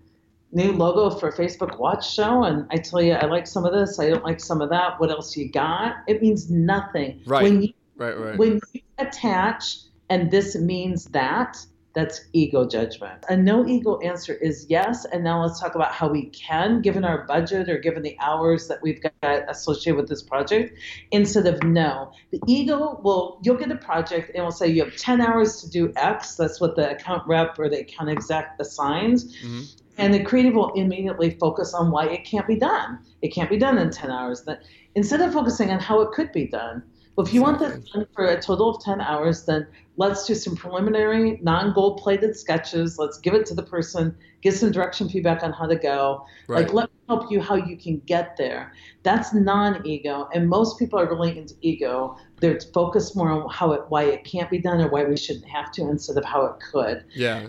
new 0.52 0.72
logo 0.72 1.10
for 1.10 1.30
Facebook 1.32 1.78
Watch 1.78 2.12
Show, 2.12 2.44
and 2.44 2.66
I 2.70 2.76
tell 2.76 3.02
you, 3.02 3.12
I 3.12 3.26
like 3.26 3.46
some 3.46 3.64
of 3.64 3.72
this. 3.72 3.98
I 3.98 4.08
don't 4.08 4.24
like 4.24 4.40
some 4.40 4.60
of 4.60 4.70
that. 4.70 5.00
What 5.00 5.10
else 5.10 5.36
you 5.36 5.50
got? 5.50 5.96
It 6.06 6.20
means 6.22 6.50
nothing. 6.50 7.20
Right. 7.26 7.42
When 7.42 7.62
you, 7.62 7.72
right. 7.96 8.18
Right. 8.18 8.38
When 8.38 8.60
you 8.72 8.80
attach, 8.98 9.78
and 10.08 10.30
this 10.30 10.56
means 10.56 11.06
that 11.06 11.56
that's 11.92 12.20
ego 12.32 12.66
judgment. 12.66 13.24
A 13.28 13.36
no 13.36 13.66
ego 13.66 13.98
answer 13.98 14.34
is 14.34 14.66
yes. 14.68 15.04
And 15.06 15.24
now 15.24 15.42
let's 15.42 15.58
talk 15.58 15.74
about 15.74 15.92
how 15.92 16.08
we 16.08 16.26
can, 16.26 16.82
given 16.82 17.04
our 17.04 17.26
budget 17.26 17.68
or 17.68 17.78
given 17.78 18.02
the 18.02 18.16
hours 18.20 18.68
that 18.68 18.80
we've 18.82 19.02
got 19.02 19.50
associated 19.50 19.96
with 19.96 20.08
this 20.08 20.22
project, 20.22 20.78
instead 21.10 21.46
of 21.46 21.62
no. 21.64 22.12
The 22.30 22.40
ego 22.46 23.00
will, 23.02 23.40
you'll 23.42 23.56
get 23.56 23.70
a 23.72 23.76
project 23.76 24.30
and 24.34 24.44
will 24.44 24.52
say 24.52 24.68
you 24.68 24.84
have 24.84 24.96
10 24.96 25.20
hours 25.20 25.60
to 25.62 25.70
do 25.70 25.92
X. 25.96 26.36
That's 26.36 26.60
what 26.60 26.76
the 26.76 26.92
account 26.92 27.26
rep 27.26 27.58
or 27.58 27.68
the 27.68 27.80
account 27.80 28.10
exec 28.10 28.56
assigns. 28.60 29.36
Mm-hmm. 29.38 29.62
And 30.00 30.14
the 30.14 30.24
creative 30.24 30.54
will 30.54 30.72
immediately 30.72 31.30
focus 31.38 31.74
on 31.74 31.90
why 31.90 32.06
it 32.06 32.24
can't 32.24 32.46
be 32.46 32.56
done. 32.56 32.98
It 33.22 33.28
can't 33.28 33.50
be 33.50 33.58
done 33.58 33.78
in 33.78 33.90
10 33.90 34.10
hours. 34.10 34.42
That 34.42 34.62
instead 34.94 35.20
of 35.20 35.32
focusing 35.32 35.70
on 35.70 35.78
how 35.78 36.00
it 36.00 36.12
could 36.12 36.32
be 36.32 36.46
done. 36.46 36.82
Well, 37.16 37.26
if 37.26 37.34
you 37.34 37.42
exactly. 37.42 37.68
want 37.68 37.82
this 37.82 37.92
done 37.92 38.06
for 38.14 38.24
a 38.26 38.40
total 38.40 38.70
of 38.70 38.82
10 38.82 39.00
hours, 39.00 39.44
then 39.44 39.66
let's 40.00 40.26
do 40.26 40.34
some 40.34 40.56
preliminary 40.56 41.38
non-gold 41.42 41.98
plated 41.98 42.34
sketches 42.34 42.98
let's 42.98 43.18
give 43.18 43.34
it 43.34 43.44
to 43.44 43.54
the 43.54 43.62
person 43.62 44.16
get 44.40 44.54
some 44.54 44.72
direction 44.72 45.08
feedback 45.10 45.42
on 45.42 45.52
how 45.52 45.66
to 45.66 45.76
go 45.76 46.24
right. 46.48 46.62
like 46.62 46.72
let 46.72 46.90
me 46.90 46.96
help 47.06 47.30
you 47.30 47.38
how 47.38 47.54
you 47.54 47.76
can 47.76 47.98
get 48.06 48.34
there 48.38 48.72
that's 49.02 49.34
non-ego 49.34 50.26
and 50.32 50.48
most 50.48 50.78
people 50.78 50.98
are 50.98 51.06
really 51.06 51.36
into 51.36 51.54
ego 51.60 52.16
they're 52.40 52.58
focused 52.72 53.14
more 53.14 53.30
on 53.30 53.48
how 53.50 53.72
it 53.72 53.82
why 53.90 54.04
it 54.04 54.24
can't 54.24 54.48
be 54.48 54.58
done 54.58 54.80
or 54.80 54.88
why 54.88 55.04
we 55.04 55.16
shouldn't 55.16 55.46
have 55.46 55.70
to 55.70 55.82
instead 55.82 56.16
of 56.16 56.24
how 56.24 56.46
it 56.46 56.54
could 56.60 57.04
yeah 57.14 57.46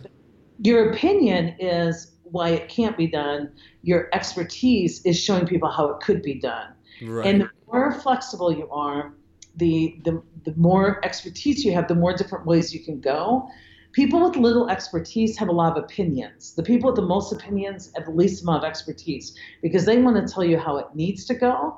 your 0.63 0.91
opinion 0.91 1.55
is 1.57 2.10
why 2.31 2.49
it 2.49 2.69
can't 2.69 2.97
be 2.97 3.07
done 3.07 3.51
your 3.83 4.09
expertise 4.13 5.05
is 5.05 5.19
showing 5.19 5.45
people 5.45 5.69
how 5.69 5.89
it 5.89 5.99
could 6.01 6.21
be 6.21 6.33
done 6.33 6.73
right. 7.03 7.25
and 7.25 7.41
the 7.41 7.49
more 7.67 7.91
flexible 7.91 8.51
you 8.51 8.69
are 8.69 9.13
the, 9.55 9.99
the, 10.03 10.21
the 10.43 10.53
more 10.55 11.03
expertise 11.03 11.65
you 11.65 11.73
have, 11.73 11.87
the 11.87 11.95
more 11.95 12.15
different 12.15 12.45
ways 12.45 12.73
you 12.73 12.79
can 12.79 12.99
go. 12.99 13.49
People 13.93 14.23
with 14.23 14.37
little 14.37 14.69
expertise 14.69 15.37
have 15.37 15.49
a 15.49 15.51
lot 15.51 15.77
of 15.77 15.83
opinions. 15.83 16.53
The 16.53 16.63
people 16.63 16.89
with 16.89 16.95
the 16.95 17.05
most 17.05 17.33
opinions 17.33 17.91
have 17.95 18.05
the 18.05 18.11
least 18.11 18.43
amount 18.43 18.63
of 18.63 18.69
expertise 18.69 19.37
because 19.61 19.85
they 19.85 19.97
want 19.97 20.25
to 20.25 20.33
tell 20.33 20.45
you 20.45 20.57
how 20.57 20.77
it 20.77 20.87
needs 20.95 21.25
to 21.25 21.33
go. 21.33 21.77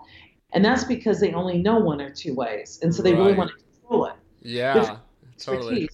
And 0.54 0.64
that's 0.64 0.84
because 0.84 1.20
they 1.20 1.34
only 1.34 1.58
know 1.58 1.80
one 1.80 2.00
or 2.00 2.12
two 2.12 2.36
ways. 2.36 2.80
And 2.84 2.94
so 2.94 3.02
they 3.02 3.14
right. 3.14 3.20
really 3.20 3.34
want 3.34 3.50
to 3.50 3.56
control 3.56 4.06
it. 4.06 4.14
Yeah, 4.42 4.98
totally. 5.40 5.90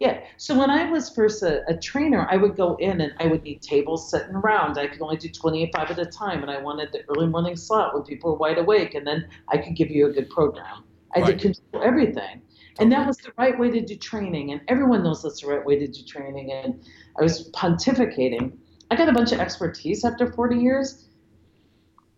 Yeah. 0.00 0.24
So 0.36 0.58
when 0.58 0.70
I 0.70 0.90
was 0.90 1.10
first 1.10 1.42
a, 1.42 1.62
a, 1.68 1.76
trainer, 1.76 2.26
I 2.28 2.36
would 2.36 2.56
go 2.56 2.74
in 2.76 3.00
and 3.00 3.12
I 3.20 3.26
would 3.26 3.42
need 3.42 3.62
tables 3.62 4.10
sitting 4.10 4.34
around. 4.34 4.76
I 4.76 4.88
could 4.88 5.00
only 5.00 5.16
do 5.16 5.28
25 5.28 5.90
at 5.90 5.98
a 5.98 6.06
time. 6.06 6.42
And 6.42 6.50
I 6.50 6.60
wanted 6.60 6.90
the 6.92 7.02
early 7.08 7.28
morning 7.28 7.56
slot 7.56 7.94
when 7.94 8.02
people 8.02 8.32
were 8.32 8.36
wide 8.36 8.58
awake. 8.58 8.94
And 8.94 9.06
then 9.06 9.28
I 9.48 9.58
could 9.58 9.76
give 9.76 9.90
you 9.90 10.06
a 10.08 10.12
good 10.12 10.28
program. 10.30 10.84
I 11.14 11.20
right. 11.20 11.26
did 11.38 11.40
control 11.40 11.82
everything. 11.84 12.42
And 12.80 12.90
that 12.90 13.06
was 13.06 13.18
the 13.18 13.32
right 13.38 13.56
way 13.56 13.70
to 13.70 13.80
do 13.80 13.94
training. 13.96 14.50
And 14.50 14.60
everyone 14.66 15.04
knows 15.04 15.22
that's 15.22 15.42
the 15.42 15.46
right 15.46 15.64
way 15.64 15.78
to 15.78 15.86
do 15.86 16.02
training. 16.02 16.50
And 16.52 16.84
I 17.18 17.22
was 17.22 17.50
pontificating. 17.52 18.52
I 18.90 18.96
got 18.96 19.08
a 19.08 19.12
bunch 19.12 19.32
of 19.32 19.40
expertise 19.40 20.04
after 20.04 20.32
40 20.32 20.56
years. 20.56 21.06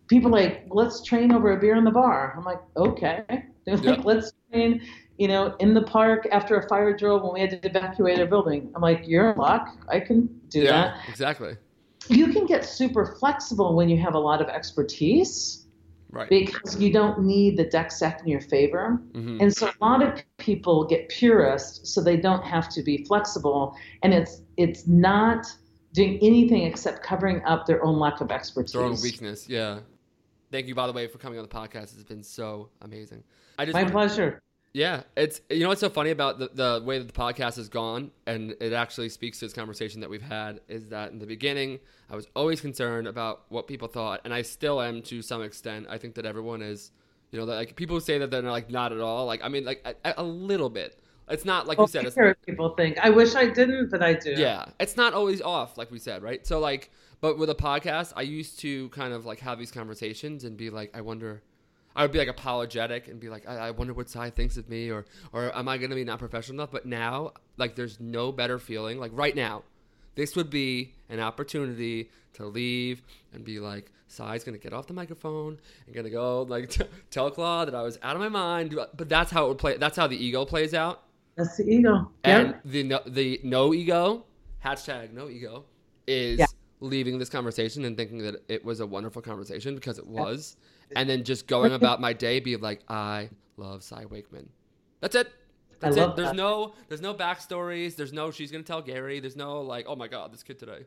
People 0.07 0.31
like, 0.31 0.65
let's 0.69 1.03
train 1.03 1.31
over 1.31 1.51
a 1.51 1.59
beer 1.59 1.75
in 1.75 1.83
the 1.83 1.91
bar. 1.91 2.33
I'm 2.35 2.43
like, 2.43 2.61
okay. 2.75 3.23
They're 3.65 3.77
like, 3.77 4.05
let's 4.05 4.31
train, 4.51 4.81
you 5.17 5.27
know, 5.27 5.55
in 5.59 5.73
the 5.73 5.81
park 5.81 6.27
after 6.31 6.57
a 6.57 6.67
fire 6.67 6.95
drill 6.95 7.19
when 7.21 7.33
we 7.33 7.41
had 7.41 7.61
to 7.61 7.67
evacuate 7.67 8.19
a 8.19 8.25
building. 8.25 8.71
I'm 8.75 8.81
like, 8.81 9.07
you're 9.07 9.31
in 9.31 9.37
luck. 9.37 9.69
I 9.89 9.99
can 9.99 10.27
do 10.49 10.61
yeah, 10.61 10.71
that. 10.71 11.09
Exactly. 11.09 11.57
You 12.07 12.31
can 12.31 12.45
get 12.45 12.63
super 12.63 13.15
flexible 13.19 13.75
when 13.75 13.89
you 13.89 13.97
have 13.97 14.15
a 14.15 14.19
lot 14.19 14.41
of 14.41 14.47
expertise 14.47 15.67
Right. 16.09 16.29
Because 16.29 16.79
you 16.79 16.91
don't 16.91 17.23
need 17.23 17.57
the 17.57 17.65
deck 17.65 17.91
stacked 17.91 18.21
in 18.21 18.27
your 18.27 18.41
favor. 18.41 19.01
Mm-hmm. 19.11 19.41
And 19.41 19.55
so 19.55 19.67
a 19.67 19.85
lot 19.85 20.01
of 20.01 20.23
people 20.37 20.85
get 20.85 21.09
purist 21.09 21.85
so 21.85 22.01
they 22.01 22.17
don't 22.17 22.43
have 22.43 22.69
to 22.69 22.81
be 22.81 23.03
flexible. 23.05 23.75
And 24.03 24.13
it's 24.13 24.41
it's 24.55 24.87
not 24.87 25.45
doing 25.93 26.17
anything 26.21 26.63
except 26.63 27.03
covering 27.03 27.43
up 27.43 27.65
their 27.65 27.83
own 27.83 27.99
lack 27.99 28.21
of 28.21 28.31
expertise. 28.31 28.73
Their 28.73 28.83
own 28.83 29.01
weakness, 29.01 29.49
yeah. 29.49 29.79
Thank 30.49 30.67
you, 30.67 30.75
by 30.75 30.87
the 30.87 30.93
way, 30.93 31.07
for 31.07 31.17
coming 31.17 31.39
on 31.39 31.45
the 31.45 31.53
podcast. 31.53 31.93
It's 31.95 32.03
been 32.03 32.23
so 32.23 32.69
amazing. 32.81 33.23
I 33.59 33.65
just 33.65 33.73
my 33.73 33.83
pleasure. 33.83 34.41
Yeah, 34.73 35.03
it's 35.15 35.41
you 35.49 35.61
know 35.61 35.69
what's 35.69 35.81
so 35.81 35.89
funny 35.89 36.11
about 36.11 36.39
the, 36.39 36.49
the 36.53 36.83
way 36.85 36.99
that 36.99 37.07
the 37.07 37.13
podcast 37.13 37.55
has 37.55 37.69
gone, 37.69 38.11
and 38.25 38.55
it 38.59 38.73
actually 38.73 39.09
speaks 39.09 39.39
to 39.39 39.45
this 39.45 39.53
conversation 39.53 40.01
that 40.01 40.09
we've 40.09 40.21
had. 40.21 40.61
Is 40.67 40.89
that 40.89 41.11
in 41.11 41.19
the 41.19 41.25
beginning, 41.25 41.79
I 42.09 42.15
was 42.15 42.27
always 42.35 42.61
concerned 42.61 43.07
about 43.07 43.45
what 43.49 43.67
people 43.67 43.87
thought, 43.87 44.21
and 44.23 44.33
I 44.33 44.41
still 44.43 44.81
am 44.81 45.01
to 45.03 45.21
some 45.21 45.41
extent. 45.41 45.87
I 45.89 45.97
think 45.97 46.15
that 46.15 46.25
everyone 46.25 46.61
is, 46.61 46.91
you 47.31 47.39
know, 47.39 47.45
like 47.45 47.75
people 47.75 47.95
who 47.95 48.01
say 48.01 48.17
that 48.19 48.29
they're 48.29 48.41
like 48.41 48.69
not 48.69 48.91
at 48.91 48.99
all. 48.99 49.25
Like 49.25 49.43
I 49.43 49.47
mean, 49.47 49.65
like 49.65 49.83
a, 50.05 50.13
a 50.17 50.23
little 50.23 50.69
bit. 50.69 50.99
It's 51.29 51.43
not 51.43 51.67
like 51.67 51.77
well, 51.77 51.85
you 51.91 51.99
oh, 51.99 52.03
said. 52.09 52.25
It's, 52.25 52.45
people 52.45 52.69
think. 52.75 52.97
I 52.99 53.09
wish 53.09 53.35
I 53.35 53.47
didn't, 53.47 53.89
but 53.89 54.01
I 54.01 54.13
do. 54.13 54.31
Yeah, 54.31 54.65
it's 54.79 54.95
not 54.95 55.13
always 55.13 55.41
off, 55.41 55.77
like 55.77 55.91
we 55.91 55.99
said, 55.99 56.21
right? 56.23 56.45
So 56.45 56.59
like, 56.59 56.91
but 57.19 57.37
with 57.37 57.49
a 57.49 57.55
podcast, 57.55 58.13
I 58.15 58.21
used 58.21 58.59
to 58.59 58.89
kind 58.89 59.13
of 59.13 59.25
like 59.25 59.39
have 59.39 59.57
these 59.59 59.71
conversations 59.71 60.43
and 60.43 60.55
be 60.55 60.69
like, 60.69 60.95
I 60.95 61.01
wonder 61.01 61.41
I 61.97 62.03
would 62.03 62.11
be 62.11 62.19
like 62.19 62.27
apologetic 62.27 63.07
and 63.07 63.19
be 63.19 63.27
like, 63.27 63.49
I, 63.49 63.55
I 63.55 63.71
wonder 63.71 63.93
what 63.93 64.07
Cy 64.07 64.29
thinks 64.29 64.55
of 64.55 64.69
me, 64.69 64.91
or 64.91 65.05
or 65.33 65.55
am 65.57 65.67
I 65.67 65.77
going 65.77 65.89
to 65.89 65.95
be 65.95 66.03
not 66.03 66.19
professional 66.19 66.55
enough? 66.57 66.71
But 66.71 66.85
now, 66.85 67.33
like, 67.57 67.75
there's 67.75 67.99
no 67.99 68.31
better 68.31 68.59
feeling. 68.59 68.99
Like 68.99 69.11
right 69.13 69.35
now, 69.35 69.63
this 70.15 70.35
would 70.35 70.51
be 70.51 70.93
an 71.09 71.19
opportunity 71.19 72.09
to 72.33 72.45
leave 72.45 73.01
and 73.33 73.43
be 73.43 73.59
like, 73.59 73.91
Cy's 74.07 74.43
gonna 74.43 74.57
get 74.57 74.73
off 74.73 74.87
the 74.87 74.93
microphone 74.93 75.57
and 75.85 75.95
gonna 75.95 76.09
go 76.09 76.43
like 76.43 76.69
t- 76.69 76.85
tell 77.11 77.29
Claude 77.29 77.67
that 77.67 77.75
I 77.75 77.81
was 77.81 77.99
out 78.03 78.15
of 78.15 78.21
my 78.21 78.29
mind. 78.29 78.77
But 78.95 79.09
that's 79.09 79.31
how 79.31 79.45
it 79.45 79.47
would 79.49 79.57
play. 79.57 79.77
That's 79.77 79.97
how 79.97 80.07
the 80.07 80.23
ego 80.23 80.45
plays 80.45 80.73
out. 80.73 81.03
That's 81.35 81.57
the 81.57 81.67
ego. 81.67 82.11
And 82.23 82.49
yep. 82.49 82.61
the 82.63 82.83
no, 82.83 83.01
the 83.05 83.41
no 83.43 83.73
ego 83.73 84.23
hashtag 84.63 85.13
no 85.13 85.29
ego 85.29 85.65
is 86.07 86.39
yeah. 86.39 86.45
leaving 86.79 87.19
this 87.19 87.29
conversation 87.29 87.85
and 87.85 87.97
thinking 87.97 88.19
that 88.19 88.43
it 88.47 88.63
was 88.63 88.79
a 88.79 88.87
wonderful 88.87 89.21
conversation 89.21 89.75
because 89.75 89.99
it 89.99 90.07
was 90.07 90.55
and 90.95 91.09
then 91.09 91.23
just 91.23 91.47
going 91.47 91.73
about 91.73 92.01
my 92.01 92.13
day, 92.13 92.39
be 92.39 92.55
like, 92.57 92.81
I 92.87 93.29
love 93.57 93.83
Cy 93.83 94.05
Wakeman. 94.05 94.49
That's 95.01 95.15
it. 95.15 95.31
That's 95.79 95.95
it. 95.95 96.15
There's 96.15 96.29
that. 96.29 96.35
no 96.35 96.73
there's 96.87 97.01
no 97.01 97.13
backstories. 97.13 97.95
There's 97.95 98.13
no 98.13 98.31
she's 98.31 98.51
gonna 98.51 98.63
tell 98.63 98.81
Gary. 98.81 99.19
There's 99.19 99.35
no 99.35 99.61
like, 99.61 99.85
oh 99.87 99.95
my 99.95 100.07
god, 100.07 100.33
this 100.33 100.43
kid 100.43 100.57
today, 100.59 100.85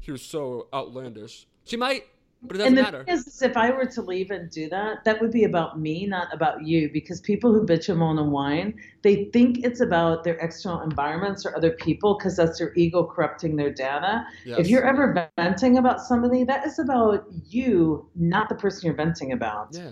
he 0.00 0.12
was 0.12 0.22
so 0.22 0.68
outlandish. 0.74 1.46
She 1.64 1.76
might, 1.76 2.04
but 2.42 2.56
it 2.56 2.58
doesn't 2.58 2.68
and 2.68 2.78
the 2.78 2.82
matter. 2.82 3.04
Thing 3.04 3.14
is, 3.14 3.42
if 3.42 3.56
I 3.56 3.70
were 3.70 3.86
to 3.86 4.02
leave 4.02 4.30
and 4.30 4.50
do 4.50 4.68
that, 4.68 5.04
that 5.04 5.20
would 5.20 5.32
be 5.32 5.44
about 5.44 5.80
me, 5.80 6.06
not 6.06 6.32
about 6.32 6.64
you. 6.64 6.90
Because 6.92 7.20
people 7.20 7.52
who 7.52 7.64
bitch 7.66 7.88
and 7.88 7.98
moan 7.98 8.18
and 8.18 8.30
whine, 8.30 8.78
they 9.02 9.24
think 9.32 9.64
it's 9.64 9.80
about 9.80 10.24
their 10.24 10.36
external 10.36 10.82
environments 10.82 11.44
or 11.46 11.56
other 11.56 11.72
people 11.72 12.16
because 12.18 12.36
that's 12.36 12.58
their 12.58 12.72
ego 12.74 13.04
corrupting 13.04 13.56
their 13.56 13.72
data. 13.72 14.24
Yes. 14.44 14.58
If 14.60 14.68
you're 14.68 14.86
ever 14.86 15.30
venting 15.36 15.78
about 15.78 16.00
somebody, 16.00 16.44
that 16.44 16.66
is 16.66 16.78
about 16.78 17.26
you, 17.48 18.08
not 18.14 18.48
the 18.48 18.54
person 18.54 18.86
you're 18.86 18.94
venting 18.94 19.32
about. 19.32 19.68
Yeah. 19.72 19.90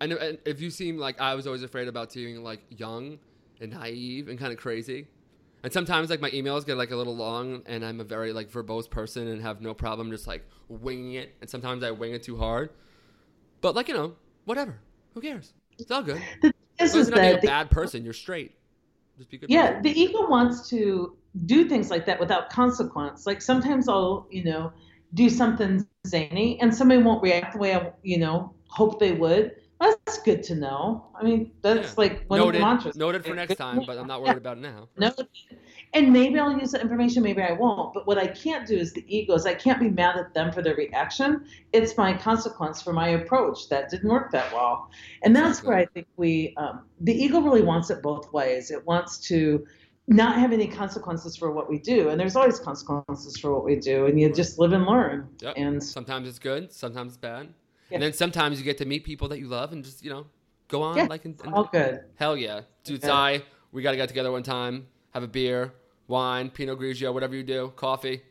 I. 0.00 0.06
And 0.06 0.38
if 0.44 0.60
you 0.60 0.70
seem 0.70 0.98
like 0.98 1.20
I 1.20 1.34
was 1.34 1.46
always 1.46 1.62
afraid 1.62 1.88
about 1.88 2.12
seeming 2.12 2.42
like 2.42 2.60
young 2.68 3.18
and 3.60 3.72
naive 3.72 4.28
and 4.28 4.38
kind 4.38 4.52
of 4.52 4.58
crazy. 4.58 5.06
And 5.64 5.72
sometimes 5.72 6.10
like 6.10 6.20
my 6.20 6.30
emails 6.30 6.66
get 6.66 6.76
like 6.76 6.90
a 6.90 6.96
little 6.96 7.16
long, 7.16 7.62
and 7.64 7.82
I'm 7.82 7.98
a 7.98 8.04
very 8.04 8.34
like 8.34 8.50
verbose 8.50 8.88
person 8.88 9.28
and 9.28 9.40
have 9.40 9.62
no 9.62 9.72
problem 9.72 10.10
just 10.10 10.26
like 10.26 10.46
winging 10.68 11.14
it. 11.14 11.34
And 11.40 11.48
sometimes 11.48 11.82
I 11.82 11.90
wing 11.90 12.12
it 12.12 12.22
too 12.22 12.36
hard. 12.36 12.68
But 13.62 13.74
like 13.74 13.88
you 13.88 13.94
know, 13.94 14.14
whatever. 14.44 14.78
Who 15.14 15.22
cares? 15.22 15.54
It's 15.78 15.90
all 15.90 16.02
good. 16.02 16.20
Thing 16.42 16.52
is, 16.78 16.92
that 16.92 17.18
a 17.18 17.40
the, 17.40 17.46
bad 17.46 17.70
person. 17.70 18.04
You're 18.04 18.12
straight. 18.12 18.52
Just 19.16 19.30
be 19.30 19.38
good. 19.38 19.48
Yeah, 19.48 19.80
the 19.80 19.98
ego 19.98 20.28
wants 20.28 20.68
to 20.68 21.16
do 21.46 21.66
things 21.66 21.90
like 21.90 22.04
that 22.04 22.20
without 22.20 22.50
consequence. 22.50 23.26
Like 23.26 23.40
sometimes 23.40 23.88
I'll 23.88 24.26
you 24.30 24.44
know 24.44 24.70
do 25.14 25.30
something 25.30 25.86
zany, 26.06 26.60
and 26.60 26.74
somebody 26.74 27.02
won't 27.02 27.22
react 27.22 27.54
the 27.54 27.58
way 27.58 27.74
I 27.74 27.90
you 28.02 28.18
know 28.18 28.52
hope 28.68 29.00
they 29.00 29.12
would 29.12 29.56
that's 29.80 30.18
good 30.22 30.42
to 30.44 30.54
know. 30.54 31.06
I 31.14 31.22
mean, 31.22 31.52
that's 31.62 31.90
yeah. 31.90 31.94
like 31.96 32.24
one 32.28 32.40
noted, 32.40 32.56
of 32.56 32.60
the 32.60 32.66
mantras. 32.66 32.96
Noted 32.96 33.24
for 33.24 33.34
next 33.34 33.56
time, 33.56 33.82
but 33.86 33.98
I'm 33.98 34.06
not 34.06 34.20
worried 34.20 34.32
yeah. 34.32 34.36
about 34.36 34.58
it 34.58 34.60
now. 34.60 34.88
No, 34.96 35.12
and 35.92 36.12
maybe 36.12 36.38
I'll 36.38 36.58
use 36.58 36.72
the 36.72 36.80
information, 36.80 37.22
maybe 37.22 37.42
I 37.42 37.52
won't. 37.52 37.94
But 37.94 38.06
what 38.06 38.18
I 38.18 38.26
can't 38.26 38.66
do 38.66 38.76
is 38.76 38.92
the 38.92 39.04
egos. 39.06 39.46
I 39.46 39.54
can't 39.54 39.78
be 39.78 39.88
mad 39.88 40.16
at 40.16 40.34
them 40.34 40.52
for 40.52 40.62
their 40.62 40.74
reaction. 40.74 41.44
It's 41.72 41.96
my 41.96 42.14
consequence 42.16 42.82
for 42.82 42.92
my 42.92 43.08
approach 43.10 43.68
that 43.68 43.90
didn't 43.90 44.08
work 44.08 44.32
that 44.32 44.52
well, 44.52 44.90
and 45.22 45.34
that's 45.34 45.58
exactly. 45.58 45.68
where 45.68 45.78
I 45.78 45.86
think 45.86 46.06
we, 46.16 46.54
um, 46.56 46.84
the 47.00 47.12
ego 47.12 47.40
really 47.40 47.62
wants 47.62 47.90
it 47.90 48.02
both 48.02 48.32
ways. 48.32 48.70
It 48.70 48.84
wants 48.86 49.18
to 49.28 49.66
not 50.06 50.36
have 50.38 50.52
any 50.52 50.66
consequences 50.66 51.36
for 51.36 51.50
what 51.52 51.68
we 51.68 51.78
do, 51.78 52.08
and 52.10 52.20
there's 52.20 52.36
always 52.36 52.58
consequences 52.58 53.38
for 53.38 53.54
what 53.54 53.64
we 53.64 53.76
do, 53.76 54.06
and 54.06 54.20
you 54.20 54.32
just 54.32 54.58
live 54.58 54.72
and 54.72 54.84
learn. 54.84 55.28
Yep. 55.40 55.54
And 55.56 55.82
sometimes 55.82 56.28
it's 56.28 56.38
good, 56.38 56.72
sometimes 56.72 57.12
it's 57.12 57.18
bad. 57.18 57.48
And 57.90 58.02
then 58.02 58.12
sometimes 58.12 58.58
you 58.58 58.64
get 58.64 58.78
to 58.78 58.84
meet 58.84 59.04
people 59.04 59.28
that 59.28 59.38
you 59.38 59.48
love 59.48 59.72
and 59.72 59.84
just, 59.84 60.04
you 60.04 60.10
know, 60.10 60.26
go 60.68 60.82
on. 60.82 60.96
Yeah, 60.96 61.04
like, 61.04 61.24
and, 61.24 61.38
and, 61.44 61.54
all 61.54 61.64
good. 61.64 62.04
Hell 62.16 62.36
yeah. 62.36 62.62
Dude, 62.82 63.02
Cy, 63.02 63.42
we 63.72 63.82
got 63.82 63.92
to 63.92 63.96
get 63.96 64.08
together 64.08 64.32
one 64.32 64.42
time, 64.42 64.86
have 65.12 65.22
a 65.22 65.28
beer, 65.28 65.72
wine, 66.08 66.50
Pinot 66.50 66.78
Grigio, 66.78 67.12
whatever 67.12 67.34
you 67.34 67.42
do, 67.42 67.72
coffee. 67.76 68.22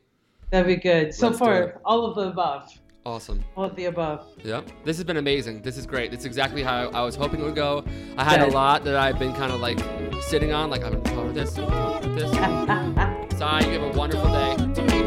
That'd 0.49 0.67
be 0.67 0.75
good. 0.75 1.13
So 1.13 1.27
Let's 1.27 1.39
far, 1.39 1.81
all 1.85 2.05
of 2.05 2.15
the 2.15 2.29
above. 2.29 2.69
Awesome. 3.05 3.43
All 3.57 3.65
of 3.65 3.75
the 3.75 3.85
above. 3.85 4.27
Yep. 4.43 4.69
This 4.85 4.97
has 4.97 5.03
been 5.03 5.17
amazing. 5.17 5.61
This 5.61 5.77
is 5.77 5.85
great. 5.85 6.09
This 6.09 6.21
is 6.21 6.25
exactly 6.25 6.63
how 6.63 6.89
I 6.89 7.01
was 7.01 7.15
hoping 7.15 7.41
it 7.41 7.43
would 7.43 7.55
go. 7.55 7.83
I 8.17 8.23
had 8.23 8.39
good. 8.39 8.49
a 8.49 8.51
lot 8.53 8.85
that 8.85 8.95
I've 8.95 9.19
been 9.19 9.33
kind 9.33 9.51
of 9.51 9.59
like 9.59 9.79
sitting 10.21 10.53
on, 10.53 10.69
like, 10.69 10.83
I'm 10.83 10.93
going 10.93 11.03
to 11.03 11.09
cover 11.11 11.31
this, 11.33 11.57
I'm 11.57 11.67
going 11.69 12.01
to 12.01 12.07
cover 12.07 12.15
this. 12.15 13.39
Cy, 13.39 13.59
you 13.65 13.79
have 13.79 13.95
a 13.95 13.97
wonderful 13.97 14.31
day. 14.31 14.55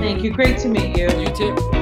Thank 0.01 0.22
you. 0.22 0.30
Great 0.32 0.59
to 0.59 0.68
meet 0.68 0.99
you. 0.99 1.09
You 1.18 1.34
too. 1.34 1.76